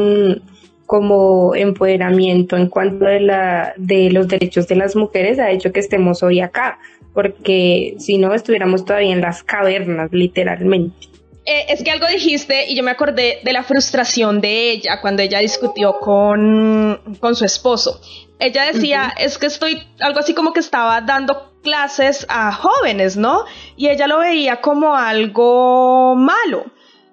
como 0.91 1.55
empoderamiento 1.55 2.57
en 2.57 2.66
cuanto 2.66 3.05
de, 3.05 3.20
la, 3.20 3.74
de 3.76 4.11
los 4.11 4.26
derechos 4.26 4.66
de 4.66 4.74
las 4.74 4.97
mujeres 4.97 5.38
ha 5.38 5.53
hecho 5.53 5.70
que 5.70 5.78
estemos 5.78 6.24
hoy 6.24 6.41
acá, 6.41 6.80
porque 7.14 7.95
si 8.01 8.18
no 8.18 8.34
estuviéramos 8.34 8.84
todavía 8.84 9.12
en 9.12 9.20
las 9.20 9.45
cavernas, 9.45 10.09
literalmente. 10.11 11.07
Eh, 11.47 11.66
es 11.68 11.84
que 11.84 11.93
algo 11.93 12.09
dijiste 12.09 12.68
y 12.68 12.74
yo 12.74 12.82
me 12.82 12.91
acordé 12.91 13.38
de 13.45 13.53
la 13.53 13.62
frustración 13.62 14.41
de 14.41 14.72
ella 14.72 15.01
cuando 15.01 15.22
ella 15.22 15.38
discutió 15.38 16.01
con, 16.01 17.01
con 17.20 17.36
su 17.36 17.45
esposo. 17.45 18.01
Ella 18.41 18.64
decía, 18.72 19.14
es 19.16 19.38
que 19.38 19.47
estoy, 19.47 19.80
algo 20.01 20.18
así 20.18 20.34
como 20.34 20.53
que 20.53 20.59
estaba 20.59 21.03
dando 21.03 21.53
clases 21.62 22.26
a 22.28 22.51
jóvenes, 22.51 23.16
¿no? 23.16 23.45
Y 23.76 23.91
ella 23.91 24.09
lo 24.09 24.18
veía 24.18 24.61
como 24.61 24.97
algo 24.97 26.16
malo, 26.16 26.64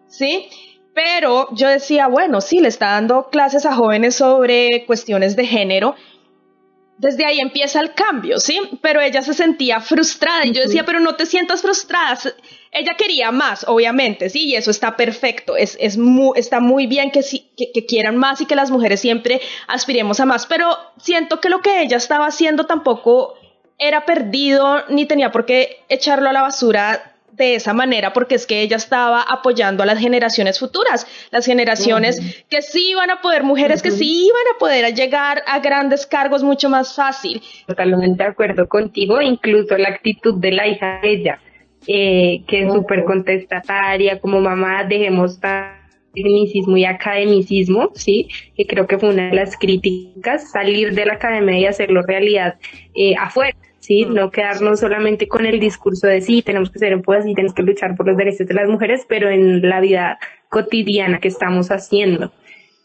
¿sí? 0.07 0.49
Pero 0.98 1.48
yo 1.52 1.68
decía, 1.68 2.08
bueno, 2.08 2.41
sí, 2.41 2.60
le 2.60 2.70
está 2.70 2.88
dando 2.93 3.30
clases 3.30 3.68
a 3.68 3.76
jóvenes 3.76 4.16
sobre 4.16 4.84
cuestiones 4.88 5.36
de 5.36 5.45
género. 5.45 5.93
Desde 6.98 7.24
ahí 7.24 7.39
empieza 7.39 7.80
el 7.82 7.93
cambio, 7.93 8.39
¿sí? 8.39 8.60
Pero 8.82 9.00
ella 9.00 9.22
se 9.22 9.36
sentía 9.36 9.80
frustrada 9.80 10.48
y 10.48 10.54
yo 10.54 10.64
decía, 10.64 10.86
pero 10.88 11.00
no 11.00 11.16
te 11.16 11.28
sientas 11.28 11.62
frustrada. 11.62 12.18
ella 12.72 12.95
quería 12.98 13.30
más, 13.30 13.64
obviamente, 13.68 14.32
sí, 14.32 14.45
y 14.45 14.56
eso 14.56 14.72
está 14.72 14.98
perfecto, 14.98 15.56
es, 15.56 15.78
es 15.80 16.00
muy, 16.00 16.32
está 16.36 16.60
muy 16.60 16.88
bien 16.88 17.12
que, 17.12 17.22
que, 17.56 17.72
que, 17.72 17.86
quieran 17.86 18.18
más 18.18 18.41
y 18.41 18.48
que 18.48 18.56
las 18.56 18.72
mujeres 18.72 19.00
siempre 19.00 19.39
aspiremos 19.68 20.20
a 20.20 20.26
más, 20.26 20.48
pero 20.48 20.76
siento 21.00 21.39
que 21.39 21.50
lo 21.50 21.62
que 21.62 21.84
ella 21.84 21.98
estaba 21.98 22.26
haciendo 22.26 22.66
tampoco 22.66 23.36
era 23.78 24.04
perdido 24.08 24.84
ni 24.89 25.06
tenía 25.06 25.32
por 25.32 25.45
qué 25.45 25.86
echarlo 25.89 26.28
a 26.28 26.34
la 26.34 26.41
basura 26.41 27.16
de 27.32 27.55
esa 27.55 27.73
manera 27.73 28.13
porque 28.13 28.36
es 28.36 28.47
que 28.47 28.61
ella 28.61 28.78
estaba 28.78 29.21
apoyando 29.21 29.84
a 29.84 29.86
las 29.86 29.99
generaciones 29.99 30.59
futuras, 30.59 31.05
las 31.32 31.45
generaciones 31.45 32.43
que 32.49 32.61
sí 32.61 32.91
iban 32.91 33.11
a 33.11 33.21
poder, 33.21 33.43
mujeres 33.43 33.82
que 33.82 33.91
sí 33.91 34.25
iban 34.25 34.55
a 34.55 34.59
poder 34.59 34.93
llegar 34.95 35.43
a 35.45 35.59
grandes 35.59 36.07
cargos 36.07 36.43
mucho 36.43 36.69
más 36.69 36.95
fácil. 36.95 37.41
Totalmente 37.67 38.23
de 38.23 38.30
acuerdo 38.30 38.67
contigo, 38.67 39.21
incluso 39.21 39.78
la 39.78 39.89
actitud 39.89 40.39
de 40.39 40.51
la 40.51 40.67
hija 40.67 40.99
de 41.01 41.11
ella 41.11 41.39
eh, 41.86 42.43
que 42.47 42.63
es 42.63 42.73
súper 42.73 43.05
contestataria, 43.05 44.19
como 44.19 44.41
mamá, 44.41 44.84
dejemos 44.84 45.39
tecnicismo 46.13 46.75
y 46.75 46.84
academicismo, 46.84 47.91
¿sí? 47.93 48.28
Que 48.55 48.65
creo 48.65 48.88
que 48.88 48.97
fue 48.97 49.09
una 49.09 49.30
de 49.30 49.36
las 49.36 49.55
críticas, 49.57 50.51
salir 50.51 50.93
de 50.93 51.05
la 51.05 51.13
academia 51.13 51.57
y 51.57 51.65
hacerlo 51.65 52.01
realidad 52.01 52.55
eh, 52.93 53.15
afuera, 53.17 53.55
¿sí? 53.88 54.06
Mm. 54.06 54.14
No 54.14 54.32
quedarnos 54.32 54.82
solamente 54.82 55.28
con 55.28 55.46
el 55.46 55.60
discurso 55.60 56.08
de 56.08 56.22
sí, 56.22 56.42
tenemos 56.42 56.70
que 56.70 56.80
ser 56.80 56.94
y 56.94 57.34
tenemos 57.34 57.54
que 57.54 57.64
luchar 57.64 57.96
por 57.96 58.08
los 58.08 58.18
derechos 58.18 58.48
de 58.48 58.54
las 58.54 58.68
mujeres, 58.70 59.06
pero 59.08 59.30
en 59.30 59.68
la 59.68 59.80
vida 59.80 60.20
cotidiana 60.50 61.20
que 61.20 61.30
estamos 61.30 61.72
haciendo. 61.72 62.32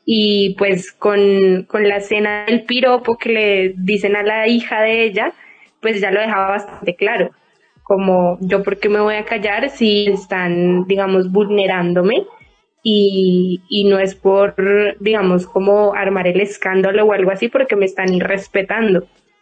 Y 0.05 0.55
pues 0.59 0.93
con, 0.93 1.65
con 1.69 1.89
la 1.89 1.97
escena 1.97 2.47
del 2.47 2.65
piropo 2.65 3.17
que 3.19 3.29
le 3.31 3.75
dicen 3.77 4.17
a 4.17 4.23
la 4.23 4.49
hija 4.49 4.81
de 4.83 5.05
ella, 5.05 5.33
pues 5.81 6.01
ya 6.01 6.11
lo 6.11 6.21
dejaba 6.21 6.49
bastante 6.49 6.95
claro 6.95 7.31
como 7.83 8.39
yo 8.41 8.63
por 8.63 8.79
qué 8.79 8.89
me 8.89 9.01
voy 9.01 9.17
a 9.17 9.25
callar 9.25 9.69
si 9.71 10.07
están, 10.07 10.87
digamos, 10.87 11.31
vulnerándome 11.31 12.27
y, 12.83 13.61
y 13.69 13.85
no 13.85 13.99
es 13.99 14.15
por, 14.15 14.55
digamos, 15.01 15.47
como 15.47 15.95
armar 15.95 16.27
el 16.27 16.41
escándalo 16.41 17.05
o 17.05 17.13
algo 17.13 17.31
así 17.31 17.49
porque 17.49 17.77
me 17.77 17.85
están 17.85 18.15
irrespetando. 18.15 19.07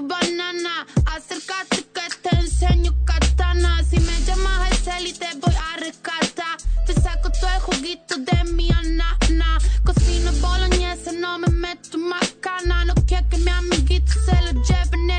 banana. 0.00 0.86
Acércate 1.06 1.84
que 1.94 2.02
te 2.22 2.36
enseño 2.36 2.94
katana. 3.04 3.82
Si 3.84 3.98
me 4.00 4.20
llamas 4.24 4.70
el 4.70 4.76
cel 4.78 5.06
y 5.06 5.12
te 5.12 5.28
voy 5.36 5.54
a 5.54 5.76
rescatar. 5.78 6.56
Te 6.86 6.94
saco 6.94 7.30
todo 7.30 7.50
el 7.54 7.60
juguito 7.60 8.16
de 8.16 8.44
mi 8.52 8.70
anana. 8.70 9.58
Cocino 9.84 10.32
boloñesa, 10.40 11.12
no 11.12 11.38
me 11.38 11.48
meto 11.48 11.98
macana. 11.98 12.84
No 12.84 12.94
quiero 13.06 13.28
que 13.28 13.38
mi 13.38 13.50
amiguito 13.50 14.12
se 14.24 14.40
lo 14.42 14.62
lleven 14.62 15.10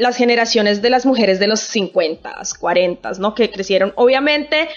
las 0.00 0.16
generaciones 0.16 0.82
de 0.82 0.90
las 0.90 1.06
mujeres 1.06 1.38
de 1.38 1.46
los 1.46 1.60
50, 1.60 2.34
40, 2.58 3.12
¿no? 3.18 3.34
Que 3.34 3.50
crecieron. 3.50 3.92
Obviamente 3.96 4.68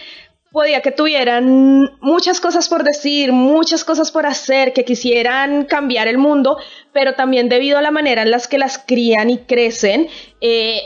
podía 0.53 0.81
que 0.81 0.91
tuvieran 0.91 1.97
muchas 1.99 2.39
cosas 2.39 2.69
por 2.69 2.83
decir, 2.83 3.33
muchas 3.33 3.83
cosas 3.83 4.11
por 4.11 4.25
hacer, 4.27 4.71
que 4.71 4.85
quisieran 4.85 5.65
cambiar 5.65 6.07
el 6.07 6.19
mundo, 6.19 6.57
pero 6.93 7.15
también 7.15 7.49
debido 7.49 7.79
a 7.79 7.81
la 7.81 7.89
manera 7.89 8.21
en 8.21 8.31
las 8.31 8.47
que 8.47 8.59
las 8.59 8.77
crían 8.77 9.31
y 9.31 9.39
crecen, 9.39 10.07
eh, 10.41 10.79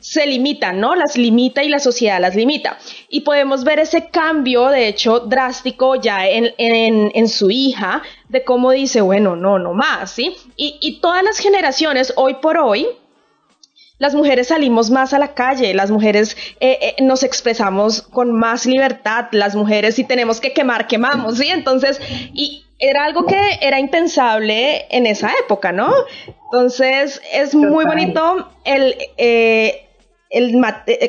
se 0.00 0.26
limitan, 0.26 0.78
¿no? 0.78 0.94
Las 0.94 1.16
limita 1.16 1.64
y 1.64 1.68
la 1.68 1.78
sociedad 1.78 2.20
las 2.20 2.34
limita. 2.34 2.76
Y 3.08 3.20
podemos 3.20 3.64
ver 3.64 3.78
ese 3.78 4.10
cambio, 4.10 4.68
de 4.68 4.88
hecho, 4.88 5.20
drástico 5.20 5.94
ya 5.94 6.28
en, 6.28 7.28
su 7.28 7.50
hija, 7.50 8.02
de 8.28 8.44
cómo 8.44 8.72
dice, 8.72 9.00
bueno, 9.00 9.36
no, 9.36 9.58
no 9.58 9.72
más, 9.72 10.10
¿sí? 10.10 10.36
Y 10.56 11.00
todas 11.00 11.22
las 11.22 11.38
generaciones, 11.38 12.12
hoy 12.16 12.34
por 12.42 12.58
hoy, 12.58 12.88
las 13.98 14.14
mujeres 14.14 14.48
salimos 14.48 14.90
más 14.90 15.14
a 15.14 15.18
la 15.18 15.34
calle, 15.34 15.72
las 15.74 15.90
mujeres 15.90 16.36
eh, 16.60 16.94
eh, 16.98 17.02
nos 17.02 17.22
expresamos 17.22 18.02
con 18.02 18.32
más 18.32 18.66
libertad, 18.66 19.26
las 19.32 19.54
mujeres 19.54 19.94
si 19.94 20.04
tenemos 20.04 20.40
que 20.40 20.52
quemar, 20.52 20.86
quemamos, 20.86 21.38
¿sí? 21.38 21.48
Entonces, 21.48 22.00
y 22.34 22.64
era 22.78 23.04
algo 23.04 23.24
que 23.24 23.40
era 23.62 23.80
impensable 23.80 24.86
en 24.90 25.06
esa 25.06 25.30
época, 25.42 25.72
¿no? 25.72 25.92
Entonces, 26.44 27.22
es 27.32 27.54
muy 27.54 27.84
bonito 27.84 28.50
el... 28.64 28.94
Eh, 29.16 29.82
el, 30.28 30.60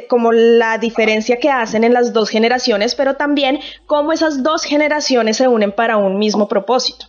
como 0.07 0.31
la 0.31 0.77
diferencia 0.77 1.37
que 1.37 1.49
hacen 1.49 1.83
en 1.83 1.91
las 1.91 2.13
dos 2.13 2.29
generaciones, 2.29 2.93
pero 2.93 3.15
también 3.15 3.59
cómo 3.87 4.13
esas 4.13 4.43
dos 4.43 4.63
generaciones 4.63 5.37
se 5.37 5.47
unen 5.47 5.71
para 5.71 5.97
un 5.97 6.19
mismo 6.19 6.47
propósito. 6.47 7.07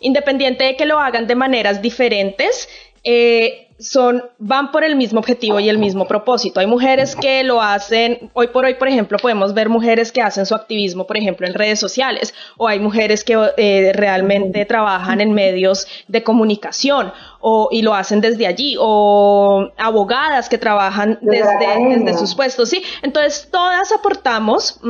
Independiente 0.00 0.64
de 0.64 0.76
que 0.76 0.84
lo 0.84 0.98
hagan 0.98 1.28
de 1.28 1.36
maneras 1.36 1.80
diferentes, 1.80 2.68
eh, 3.04 3.68
son, 3.82 4.24
van 4.38 4.70
por 4.70 4.84
el 4.84 4.96
mismo 4.96 5.20
objetivo 5.20 5.60
y 5.60 5.68
el 5.68 5.78
mismo 5.78 6.06
propósito. 6.06 6.60
Hay 6.60 6.66
mujeres 6.66 7.16
que 7.16 7.42
lo 7.44 7.60
hacen, 7.60 8.30
hoy 8.32 8.48
por 8.48 8.64
hoy, 8.64 8.74
por 8.74 8.88
ejemplo, 8.88 9.18
podemos 9.18 9.54
ver 9.54 9.68
mujeres 9.68 10.12
que 10.12 10.22
hacen 10.22 10.46
su 10.46 10.54
activismo, 10.54 11.06
por 11.06 11.16
ejemplo, 11.16 11.46
en 11.46 11.54
redes 11.54 11.78
sociales, 11.78 12.34
o 12.56 12.68
hay 12.68 12.78
mujeres 12.78 13.24
que 13.24 13.38
eh, 13.56 13.92
realmente 13.94 14.64
trabajan 14.64 15.20
en 15.20 15.32
medios 15.32 15.86
de 16.08 16.22
comunicación 16.22 17.12
o, 17.40 17.68
y 17.72 17.82
lo 17.82 17.94
hacen 17.94 18.20
desde 18.20 18.46
allí, 18.46 18.76
o 18.78 19.68
abogadas 19.76 20.48
que 20.48 20.58
trabajan 20.58 21.18
desde, 21.20 22.04
desde 22.04 22.18
sus 22.18 22.34
puestos, 22.34 22.68
¿sí? 22.68 22.82
Entonces, 23.02 23.48
todas 23.50 23.92
aportamos, 23.92 24.80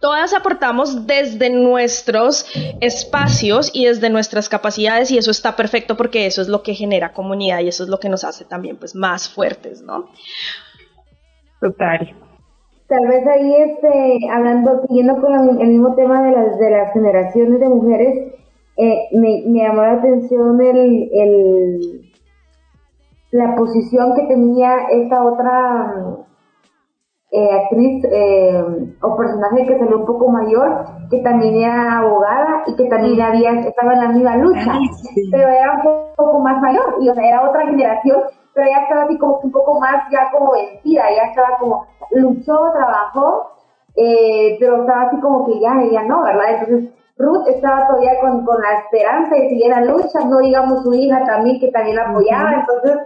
Todas 0.00 0.32
aportamos 0.32 1.06
desde 1.06 1.50
nuestros 1.50 2.46
espacios 2.80 3.70
y 3.74 3.84
desde 3.84 4.08
nuestras 4.08 4.48
capacidades 4.48 5.10
y 5.10 5.18
eso 5.18 5.30
está 5.30 5.56
perfecto 5.56 5.94
porque 5.94 6.24
eso 6.24 6.40
es 6.40 6.48
lo 6.48 6.62
que 6.62 6.72
genera 6.72 7.12
comunidad 7.12 7.60
y 7.60 7.68
eso 7.68 7.84
es 7.84 7.90
lo 7.90 8.00
que 8.00 8.08
nos 8.08 8.24
hace 8.24 8.46
también 8.46 8.78
pues 8.78 8.94
más 8.94 9.28
fuertes, 9.28 9.82
¿no? 9.82 10.06
Total. 11.60 12.16
Tal 12.88 13.06
vez 13.08 13.26
ahí 13.26 13.54
este, 13.54 14.18
hablando, 14.32 14.80
siguiendo 14.88 15.20
con 15.20 15.60
el 15.60 15.68
mismo 15.68 15.94
tema 15.94 16.22
de 16.22 16.32
las, 16.32 16.58
de 16.58 16.70
las 16.70 16.92
generaciones 16.94 17.60
de 17.60 17.68
mujeres, 17.68 18.32
eh, 18.78 19.08
me, 19.12 19.42
me, 19.46 19.60
llamó 19.60 19.82
la 19.82 19.92
atención 19.92 20.60
el, 20.62 21.10
el, 21.12 22.10
la 23.32 23.54
posición 23.54 24.14
que 24.16 24.22
tenía 24.22 24.88
esta 24.90 25.22
otra 25.22 26.26
eh, 27.32 27.50
actriz 27.52 28.04
eh, 28.10 28.64
o 29.02 29.16
personaje 29.16 29.64
que 29.64 29.78
salió 29.78 29.98
un 29.98 30.06
poco 30.06 30.28
mayor, 30.28 30.84
que 31.10 31.18
también 31.18 31.54
era 31.62 31.98
abogada 31.98 32.64
y 32.66 32.74
que 32.74 32.86
también 32.86 33.20
había 33.20 33.52
estaba 33.60 33.92
en 33.92 34.00
la 34.00 34.08
misma 34.08 34.36
lucha, 34.36 34.72
pero 35.30 35.48
era 35.48 35.74
un 35.74 36.14
poco 36.16 36.40
más 36.40 36.60
mayor 36.60 36.96
y 37.00 37.08
o 37.08 37.14
sea, 37.14 37.24
era 37.24 37.48
otra 37.48 37.66
generación, 37.66 38.22
pero 38.52 38.66
ella 38.66 38.82
estaba 38.82 39.02
así 39.04 39.16
como 39.18 39.38
un 39.44 39.52
poco 39.52 39.78
más 39.78 40.10
ya 40.10 40.28
como 40.32 40.52
vencida, 40.52 41.08
ella 41.08 41.26
estaba 41.26 41.56
como 41.58 41.86
luchó, 42.10 42.58
trabajó, 42.72 43.52
eh, 43.94 44.56
pero 44.58 44.80
estaba 44.80 45.02
así 45.02 45.20
como 45.20 45.46
que 45.46 45.60
ya, 45.60 45.80
ella 45.82 46.02
no, 46.02 46.24
¿verdad? 46.24 46.54
Entonces 46.58 46.90
Ruth 47.16 47.46
estaba 47.46 47.86
todavía 47.86 48.18
con, 48.20 48.44
con 48.44 48.60
la 48.60 48.80
esperanza 48.80 49.36
de 49.36 49.50
seguir 49.50 49.68
la 49.68 49.84
lucha, 49.84 50.18
no 50.26 50.38
digamos 50.38 50.82
su 50.82 50.92
hija 50.94 51.22
también 51.24 51.60
que 51.60 51.70
también 51.70 51.94
la 51.94 52.08
apoyaba, 52.08 52.54
entonces 52.54 52.98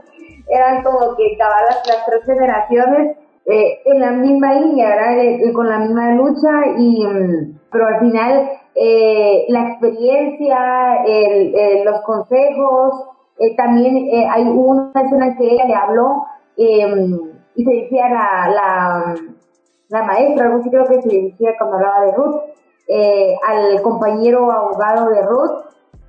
eran 0.48 0.82
como 0.82 1.14
que 1.14 1.34
acabar 1.34 1.64
las, 1.68 1.86
las 1.86 2.06
tres 2.06 2.24
generaciones 2.24 3.18
eh, 3.46 3.80
en 3.84 4.00
la 4.00 4.10
misma 4.12 4.54
línea, 4.54 4.88
¿verdad? 4.88 5.18
Eh, 5.18 5.52
con 5.52 5.68
la 5.68 5.78
misma 5.78 6.14
lucha, 6.14 6.50
y, 6.78 7.06
mm, 7.06 7.58
pero 7.70 7.86
al 7.86 8.00
final 8.00 8.50
eh, 8.74 9.44
la 9.48 9.68
experiencia, 9.68 11.04
el, 11.06 11.84
los 11.84 12.00
consejos, 12.02 13.10
también 13.56 14.08
hay 14.30 14.44
una 14.44 14.92
escena 14.94 15.26
en 15.26 15.36
que 15.36 15.44
ella 15.52 15.64
le 15.66 15.74
habló 15.74 16.24
em, 16.56 17.20
y 17.56 17.64
se 17.64 17.70
decía 17.82 18.08
la, 18.08 18.48
la, 18.48 19.14
la, 19.88 20.02
maestra, 20.04 20.46
algo 20.46 20.60
así 20.60 20.70
creo 20.70 20.86
que 20.86 21.02
se 21.02 21.08
decía 21.08 21.50
cuando 21.58 21.76
hablaba 21.76 22.06
de 22.06 22.12
Ruth, 22.12 22.40
al 23.48 23.82
compañero 23.82 24.50
abogado 24.52 25.10
de 25.10 25.22
Ruth, 25.22 25.64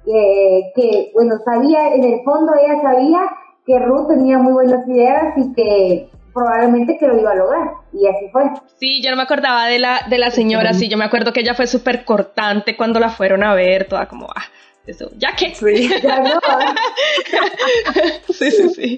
que 0.05 1.11
bueno, 1.15 1.35
sabía, 1.43 1.95
en 1.95 2.03
el 2.03 2.23
fondo 2.23 2.53
ella 2.53 2.81
sabía 2.81 3.21
que 3.65 3.79
Ruth 3.79 4.07
tenía 4.07 4.37
muy 4.37 4.53
buenas 4.53 4.87
ideas 4.87 5.35
y 5.37 5.53
que 5.53 6.09
probablemente 6.35 6.97
que 6.99 7.07
lo 7.07 7.17
iba 7.17 7.31
a 7.31 7.35
lograr. 7.35 7.69
Y 7.93 8.05
así 8.07 8.29
fue. 8.31 8.43
Sí, 8.77 9.01
yo 9.01 9.09
no 9.09 9.15
me 9.15 9.23
acordaba 9.23 9.65
de 9.67 9.79
la, 9.79 10.01
de 10.09 10.17
la 10.19 10.29
señora, 10.29 10.73
sí, 10.73 10.89
yo 10.89 10.97
me 10.97 11.05
acuerdo 11.05 11.31
que 11.33 11.39
ella 11.39 11.55
fue 11.55 11.65
súper 11.65 12.03
cortante 12.03 12.75
cuando 12.75 12.99
la 12.99 13.09
fueron 13.09 13.43
a 13.43 13.55
ver, 13.55 13.85
toda 13.85 14.07
como, 14.07 14.27
ah, 14.35 14.43
Eso, 14.85 15.09
ya 15.17 15.33
que. 15.33 15.55
Sí, 15.55 15.89
sí, 18.29 18.51
sí, 18.51 18.69
sí. 18.69 18.97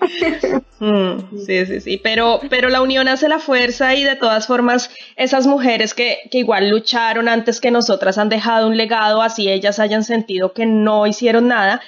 Mm, 0.80 1.38
sí, 1.46 1.66
sí, 1.68 1.80
sí. 1.80 2.02
Pero, 2.04 2.40
pero 2.50 2.70
la 2.70 2.82
unión 2.82 3.08
hace 3.08 3.30
la 3.30 3.38
fuerza 3.40 3.94
y 3.94 4.04
de 4.04 4.16
todas 4.16 4.48
formas, 4.48 4.90
esas 5.16 5.46
mujeres 5.46 5.94
que, 5.94 6.18
que 6.32 6.40
igual 6.40 6.70
lucharon 6.72 7.30
antes 7.30 7.62
que 7.62 7.70
nosotras 7.70 8.18
han 8.18 8.30
dejado 8.30 8.68
un 8.68 8.78
legado, 8.78 9.22
así 9.22 9.48
ellas 9.48 9.80
hayan 9.80 10.04
sentido 10.04 10.54
que 10.54 10.66
no 10.66 11.06
hicieron 11.06 11.48
nada, 11.48 11.82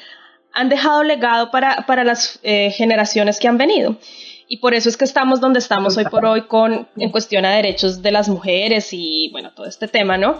han 0.54 0.70
dejado 0.70 1.04
legado 1.04 1.52
para, 1.52 1.86
para 1.88 2.04
las 2.04 2.39
eh, 2.43 2.72
generaciones 2.72 3.39
que 3.39 3.47
han 3.47 3.58
venido. 3.58 3.97
Y 4.52 4.58
por 4.58 4.74
eso 4.74 4.89
es 4.89 4.97
que 4.97 5.06
estamos 5.06 5.39
donde 5.39 5.60
estamos 5.60 5.95
hoy 5.95 6.06
por 6.06 6.26
hoy 6.26 6.47
con, 6.47 6.88
en 6.97 7.12
cuestión 7.12 7.45
a 7.45 7.52
derechos 7.52 8.02
de 8.02 8.12
las 8.12 8.28
mujeres 8.28 8.89
y, 8.91 9.30
bueno, 9.32 9.52
todo 9.54 9.68
este 9.68 9.88
tema, 9.88 10.18
¿no? 10.18 10.39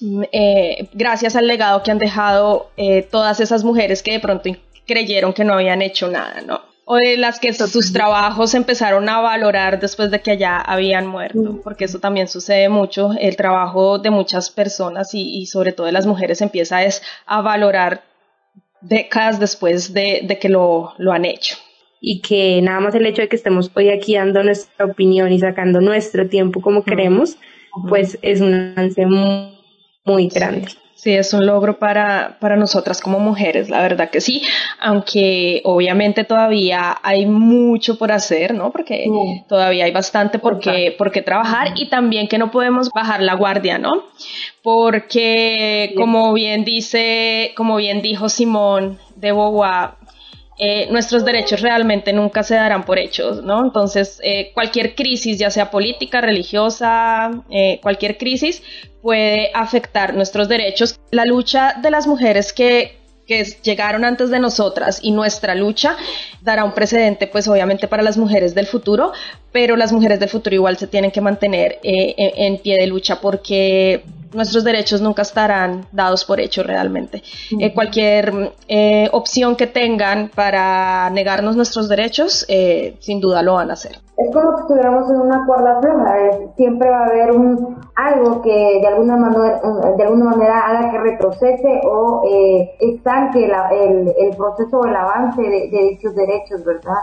Mm, 0.00 0.22
eh, 0.32 0.88
gracias 0.94 1.36
al 1.36 1.46
legado 1.46 1.82
que 1.82 1.90
han 1.90 1.98
dejado 1.98 2.70
eh, 2.78 3.02
todas 3.02 3.40
esas 3.40 3.64
mujeres 3.64 4.02
que 4.02 4.12
de 4.12 4.20
pronto 4.20 4.48
creyeron 4.86 5.34
que 5.34 5.44
no 5.44 5.52
habían 5.52 5.82
hecho 5.82 6.08
nada, 6.08 6.40
¿no? 6.40 6.62
O 6.86 6.96
de 6.96 7.18
las 7.18 7.38
que 7.38 7.52
sus 7.52 7.92
trabajos 7.92 8.54
empezaron 8.54 9.06
a 9.10 9.20
valorar 9.20 9.78
después 9.78 10.10
de 10.10 10.22
que 10.22 10.38
ya 10.38 10.56
habían 10.56 11.06
muerto, 11.06 11.60
porque 11.62 11.84
eso 11.84 11.98
también 11.98 12.28
sucede 12.28 12.70
mucho. 12.70 13.10
El 13.20 13.36
trabajo 13.36 13.98
de 13.98 14.08
muchas 14.08 14.48
personas 14.48 15.10
y, 15.12 15.44
sobre 15.44 15.72
todo 15.72 15.84
de 15.84 15.92
las 15.92 16.06
mujeres 16.06 16.40
empieza 16.40 16.82
es 16.82 17.02
a 17.26 17.42
valorar 17.42 18.04
décadas 18.80 19.38
después 19.38 19.92
de, 19.92 20.38
que 20.40 20.48
lo, 20.48 20.94
lo 20.96 21.12
han 21.12 21.26
hecho 21.26 21.58
y 22.00 22.20
que 22.20 22.60
nada 22.62 22.80
más 22.80 22.94
el 22.94 23.06
hecho 23.06 23.22
de 23.22 23.28
que 23.28 23.36
estemos 23.36 23.70
hoy 23.74 23.90
aquí 23.90 24.14
dando 24.14 24.42
nuestra 24.42 24.86
opinión 24.86 25.32
y 25.32 25.38
sacando 25.38 25.80
nuestro 25.80 26.28
tiempo 26.28 26.60
como 26.60 26.84
queremos, 26.84 27.36
pues 27.88 28.18
es 28.22 28.40
un 28.40 28.54
avance 28.54 29.06
muy, 29.06 29.58
muy 30.04 30.28
grande. 30.28 30.68
Sí, 30.98 31.12
es 31.12 31.32
un 31.32 31.46
logro 31.46 31.78
para, 31.78 32.38
para 32.40 32.56
nosotras 32.56 33.00
como 33.00 33.20
mujeres, 33.20 33.70
la 33.70 33.80
verdad 33.82 34.10
que 34.10 34.20
sí, 34.20 34.42
aunque 34.80 35.60
obviamente 35.62 36.24
todavía 36.24 36.98
hay 37.04 37.24
mucho 37.24 37.96
por 37.96 38.10
hacer, 38.10 38.52
¿no? 38.52 38.72
Porque 38.72 39.06
todavía 39.48 39.84
hay 39.84 39.92
bastante 39.92 40.40
por 40.40 40.58
qué, 40.58 40.92
por 40.98 41.12
qué 41.12 41.22
trabajar 41.22 41.68
y 41.76 41.88
también 41.88 42.26
que 42.26 42.36
no 42.36 42.50
podemos 42.50 42.90
bajar 42.90 43.22
la 43.22 43.34
guardia, 43.34 43.78
¿no? 43.78 44.06
Porque 44.64 45.94
como 45.96 46.32
bien 46.32 46.64
dice, 46.64 47.52
como 47.56 47.76
bien 47.76 48.02
dijo 48.02 48.28
Simón 48.28 48.98
de 49.14 49.30
Beauvoir, 49.30 49.90
eh, 50.60 50.88
nuestros 50.90 51.24
derechos 51.24 51.60
realmente 51.60 52.12
nunca 52.12 52.42
se 52.42 52.56
darán 52.56 52.84
por 52.84 52.98
hechos, 52.98 53.44
¿no? 53.44 53.64
Entonces, 53.64 54.20
eh, 54.24 54.50
cualquier 54.54 54.96
crisis, 54.96 55.38
ya 55.38 55.50
sea 55.50 55.70
política, 55.70 56.20
religiosa, 56.20 57.30
eh, 57.48 57.78
cualquier 57.80 58.18
crisis, 58.18 58.62
puede 59.00 59.52
afectar 59.54 60.14
nuestros 60.14 60.48
derechos. 60.48 60.98
La 61.12 61.24
lucha 61.24 61.74
de 61.80 61.92
las 61.92 62.08
mujeres 62.08 62.52
que, 62.52 62.96
que 63.28 63.44
llegaron 63.62 64.04
antes 64.04 64.30
de 64.30 64.40
nosotras 64.40 64.98
y 65.00 65.12
nuestra 65.12 65.54
lucha 65.54 65.96
dará 66.40 66.64
un 66.64 66.72
precedente, 66.72 67.28
pues 67.28 67.46
obviamente 67.46 67.86
para 67.86 68.02
las 68.02 68.18
mujeres 68.18 68.52
del 68.56 68.66
futuro, 68.66 69.12
pero 69.52 69.76
las 69.76 69.92
mujeres 69.92 70.18
del 70.18 70.28
futuro 70.28 70.56
igual 70.56 70.76
se 70.76 70.88
tienen 70.88 71.12
que 71.12 71.20
mantener 71.20 71.78
en 71.84 72.58
pie 72.58 72.78
de 72.80 72.86
lucha 72.88 73.20
porque 73.20 74.02
nuestros 74.32 74.64
derechos 74.64 75.00
nunca 75.00 75.22
estarán 75.22 75.86
dados 75.92 76.24
por 76.24 76.40
hecho 76.40 76.62
realmente. 76.62 77.22
Eh, 77.58 77.72
cualquier 77.72 78.52
eh, 78.68 79.08
opción 79.12 79.56
que 79.56 79.66
tengan 79.66 80.30
para 80.34 81.10
negarnos 81.10 81.56
nuestros 81.56 81.88
derechos, 81.88 82.44
eh, 82.48 82.96
sin 83.00 83.20
duda 83.20 83.42
lo 83.42 83.54
van 83.54 83.70
a 83.70 83.74
hacer. 83.74 83.98
Es 84.16 84.34
como 84.34 84.56
si 84.56 84.62
estuviéramos 84.62 85.08
en 85.10 85.20
una 85.20 85.46
cuerda 85.46 85.80
floja, 85.80 86.14
siempre 86.56 86.90
va 86.90 87.04
a 87.04 87.06
haber 87.06 87.30
un, 87.30 87.78
algo 87.94 88.42
que 88.42 88.78
de 88.80 88.86
alguna 88.88 89.16
manera, 89.16 89.60
de 89.96 90.02
alguna 90.02 90.24
manera 90.24 90.58
haga 90.58 90.90
que 90.90 90.98
retrocese 90.98 91.80
o 91.84 92.22
estanque 92.80 93.44
el, 93.44 94.12
el, 94.18 94.36
proceso 94.36 94.80
o 94.80 94.86
el 94.86 94.96
avance 94.96 95.40
de, 95.40 95.68
dichos 95.70 96.16
derechos, 96.16 96.64
¿verdad? 96.64 96.98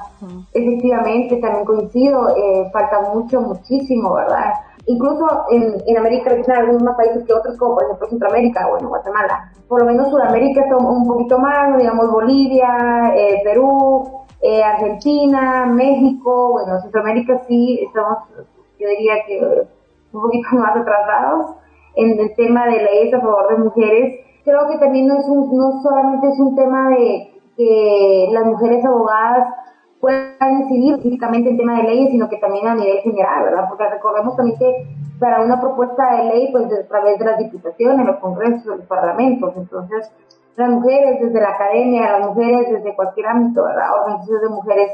Efectivamente, 0.52 1.38
también 1.38 1.64
coincido, 1.64 2.36
falta 2.74 3.10
mucho, 3.14 3.40
muchísimo, 3.40 4.16
¿verdad? 4.16 4.52
Incluso 4.88 5.26
en, 5.52 5.76
en 5.86 5.98
América 5.98 6.32
Latina, 6.32 6.58
algunos 6.60 6.84
más 6.84 6.96
países 6.96 7.26
que 7.26 7.34
otros, 7.34 7.58
como 7.58 7.76
por 7.76 7.84
ejemplo 7.86 8.08
Centroamérica 8.10 8.68
o 8.68 8.78
en 8.78 8.88
Guatemala. 8.88 9.52
Por 9.68 9.82
lo 9.82 9.88
menos 9.88 10.10
Sudamérica 10.10 10.62
está 10.62 10.78
un 10.78 11.08
poquito 11.08 11.40
más, 11.40 11.78
digamos 11.78 12.12
Bolivia, 12.12 13.14
eh, 13.16 13.42
Perú, 13.44 14.26
eh, 14.42 14.64
Argentina, 14.64 15.66
México, 15.66 16.52
bueno, 16.54 16.80
Centroamérica 16.82 17.42
sí 17.48 17.80
estamos, 17.88 18.20
yo 18.80 18.88
diría 18.88 19.16
que 19.26 19.68
un 20.14 20.22
poquito 20.22 20.48
más 20.54 20.76
atrasados 20.76 21.56
en 21.96 22.20
el 22.20 22.36
tema 22.36 22.66
de 22.66 22.84
leyes 22.84 23.14
a 23.14 23.22
favor 23.22 23.50
de 23.50 23.64
mujeres. 23.64 24.20
Creo 24.44 24.68
que 24.70 24.78
también 24.78 25.08
no, 25.08 25.18
es 25.18 25.28
un, 25.28 25.58
no 25.58 25.82
solamente 25.82 26.28
es 26.28 26.40
un 26.40 26.56
tema 26.56 26.90
de 26.90 27.32
que 27.58 28.28
las 28.32 28.46
mujeres 28.46 28.86
abogadas 28.86 29.48
puedan 30.06 30.62
incidir 30.62 30.94
específicamente 30.94 31.50
en 31.50 31.58
tema 31.58 31.78
de 31.78 31.84
leyes, 31.90 32.12
sino 32.12 32.30
que 32.30 32.38
también 32.38 32.68
a 32.68 32.76
nivel 32.76 33.00
general, 33.00 33.46
¿verdad? 33.46 33.66
Porque 33.68 33.90
recordemos 33.90 34.36
también 34.36 34.60
que 34.60 34.88
para 35.20 35.42
una 35.42 35.60
propuesta 35.60 36.18
de 36.18 36.26
ley, 36.26 36.52
pues 36.52 36.66
a 36.72 36.88
través 36.88 37.18
de 37.18 37.26
las 37.26 37.40
diputaciones, 37.40 38.06
los 38.06 38.18
congresos, 38.18 38.68
los 38.68 38.86
parlamentos, 38.86 39.54
entonces 39.58 40.12
las 40.58 40.70
mujeres 40.70 41.20
desde 41.22 41.42
la 41.42 41.50
academia, 41.50 42.20
las 42.20 42.30
mujeres 42.30 42.70
desde 42.70 42.96
cualquier 42.96 43.26
ámbito, 43.26 43.64
¿verdad? 43.64 44.00
Organizaciones 44.00 44.42
de 44.44 44.50
mujeres, 44.50 44.92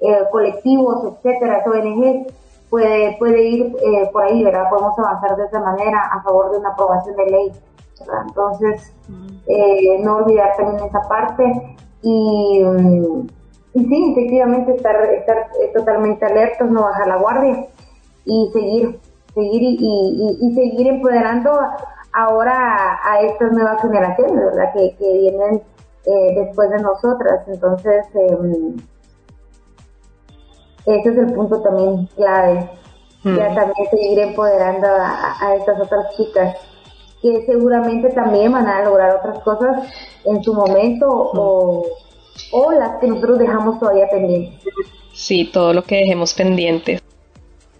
eh, 0.00 0.22
colectivos, 0.30 1.04
etcétera, 1.04 1.64
ONG, 1.66 2.26
puede, 2.70 3.16
puede 3.18 3.42
ir 3.42 3.76
eh, 3.84 4.08
por 4.12 4.22
ahí, 4.22 4.44
¿verdad? 4.44 4.70
Podemos 4.70 4.96
avanzar 5.00 5.36
de 5.36 5.46
esa 5.46 5.58
manera 5.58 6.00
a 6.12 6.22
favor 6.22 6.52
de 6.52 6.58
una 6.58 6.68
aprobación 6.68 7.16
de 7.16 7.26
ley, 7.26 7.52
¿verdad? 7.98 8.22
Entonces, 8.28 8.94
eh, 9.48 9.98
no 10.04 10.18
olvidar 10.18 10.56
también 10.56 10.84
esa 10.84 11.00
parte 11.08 11.76
y... 12.02 12.62
Mm, 12.62 13.26
y 13.74 13.84
sí, 13.84 14.12
efectivamente 14.12 14.76
estar, 14.76 14.96
estar 15.12 15.48
eh, 15.60 15.72
totalmente 15.74 16.24
alertos, 16.24 16.70
no 16.70 16.82
bajar 16.82 17.08
la 17.08 17.16
guardia 17.16 17.66
y 18.24 18.50
seguir, 18.52 19.00
seguir 19.34 19.62
y, 19.62 20.38
y, 20.40 20.54
seguir 20.54 20.86
empoderando 20.86 21.50
ahora 22.12 23.00
a, 23.02 23.20
estas 23.22 23.50
nuevas 23.52 23.82
generaciones, 23.82 24.36
¿verdad? 24.36 24.72
Que, 24.72 24.94
que 24.96 25.12
vienen 25.18 25.62
eh, 26.06 26.34
después 26.36 26.70
de 26.70 26.82
nosotras. 26.82 27.40
Entonces, 27.48 28.06
eh, 28.14 28.74
ese 30.86 31.08
es 31.10 31.18
el 31.18 31.32
punto 31.32 31.60
también 31.60 32.06
clave. 32.14 32.70
Ya 33.24 33.50
mm. 33.50 33.54
también 33.54 33.90
seguir 33.90 34.18
empoderando 34.20 34.86
a, 34.86 35.34
a, 35.40 35.56
estas 35.56 35.80
otras 35.80 36.14
chicas 36.16 36.56
que 37.22 37.44
seguramente 37.46 38.10
también 38.10 38.52
van 38.52 38.68
a 38.68 38.84
lograr 38.84 39.16
otras 39.16 39.38
cosas 39.40 39.88
en 40.26 40.42
su 40.44 40.52
momento 40.52 41.06
mm. 41.32 41.38
o 41.38 41.82
o 42.50 42.72
las 42.72 42.98
que 43.00 43.06
nosotros 43.06 43.38
dejamos 43.38 43.78
todavía 43.78 44.08
pendientes. 44.08 44.72
Sí, 45.12 45.50
todo 45.52 45.72
lo 45.72 45.84
que 45.84 45.96
dejemos 45.96 46.34
pendientes. 46.34 47.02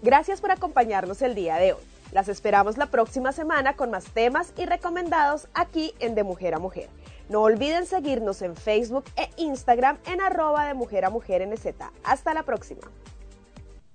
Gracias 0.01 0.41
por 0.41 0.51
acompañarnos 0.51 1.21
el 1.21 1.35
día 1.35 1.55
de 1.57 1.73
hoy. 1.73 1.81
Las 2.11 2.29
esperamos 2.29 2.77
la 2.77 2.85
próxima 2.85 3.31
semana 3.31 3.75
con 3.75 3.91
más 3.91 4.05
temas 4.05 4.53
y 4.57 4.65
recomendados 4.65 5.47
aquí 5.53 5.93
en 5.99 6.15
De 6.15 6.23
Mujer 6.23 6.53
a 6.53 6.59
Mujer. 6.59 6.87
No 7.27 7.41
olviden 7.41 7.85
seguirnos 7.85 8.41
en 8.41 8.55
Facebook 8.55 9.05
e 9.15 9.29
Instagram 9.37 9.97
en 10.05 10.21
arroba 10.21 10.67
de 10.67 10.75
mujer 10.75 11.05
a 11.05 11.09
mujer 11.09 11.45
NZ. 11.47 11.65
Hasta 12.03 12.33
la 12.33 12.43
próxima. 12.43 12.81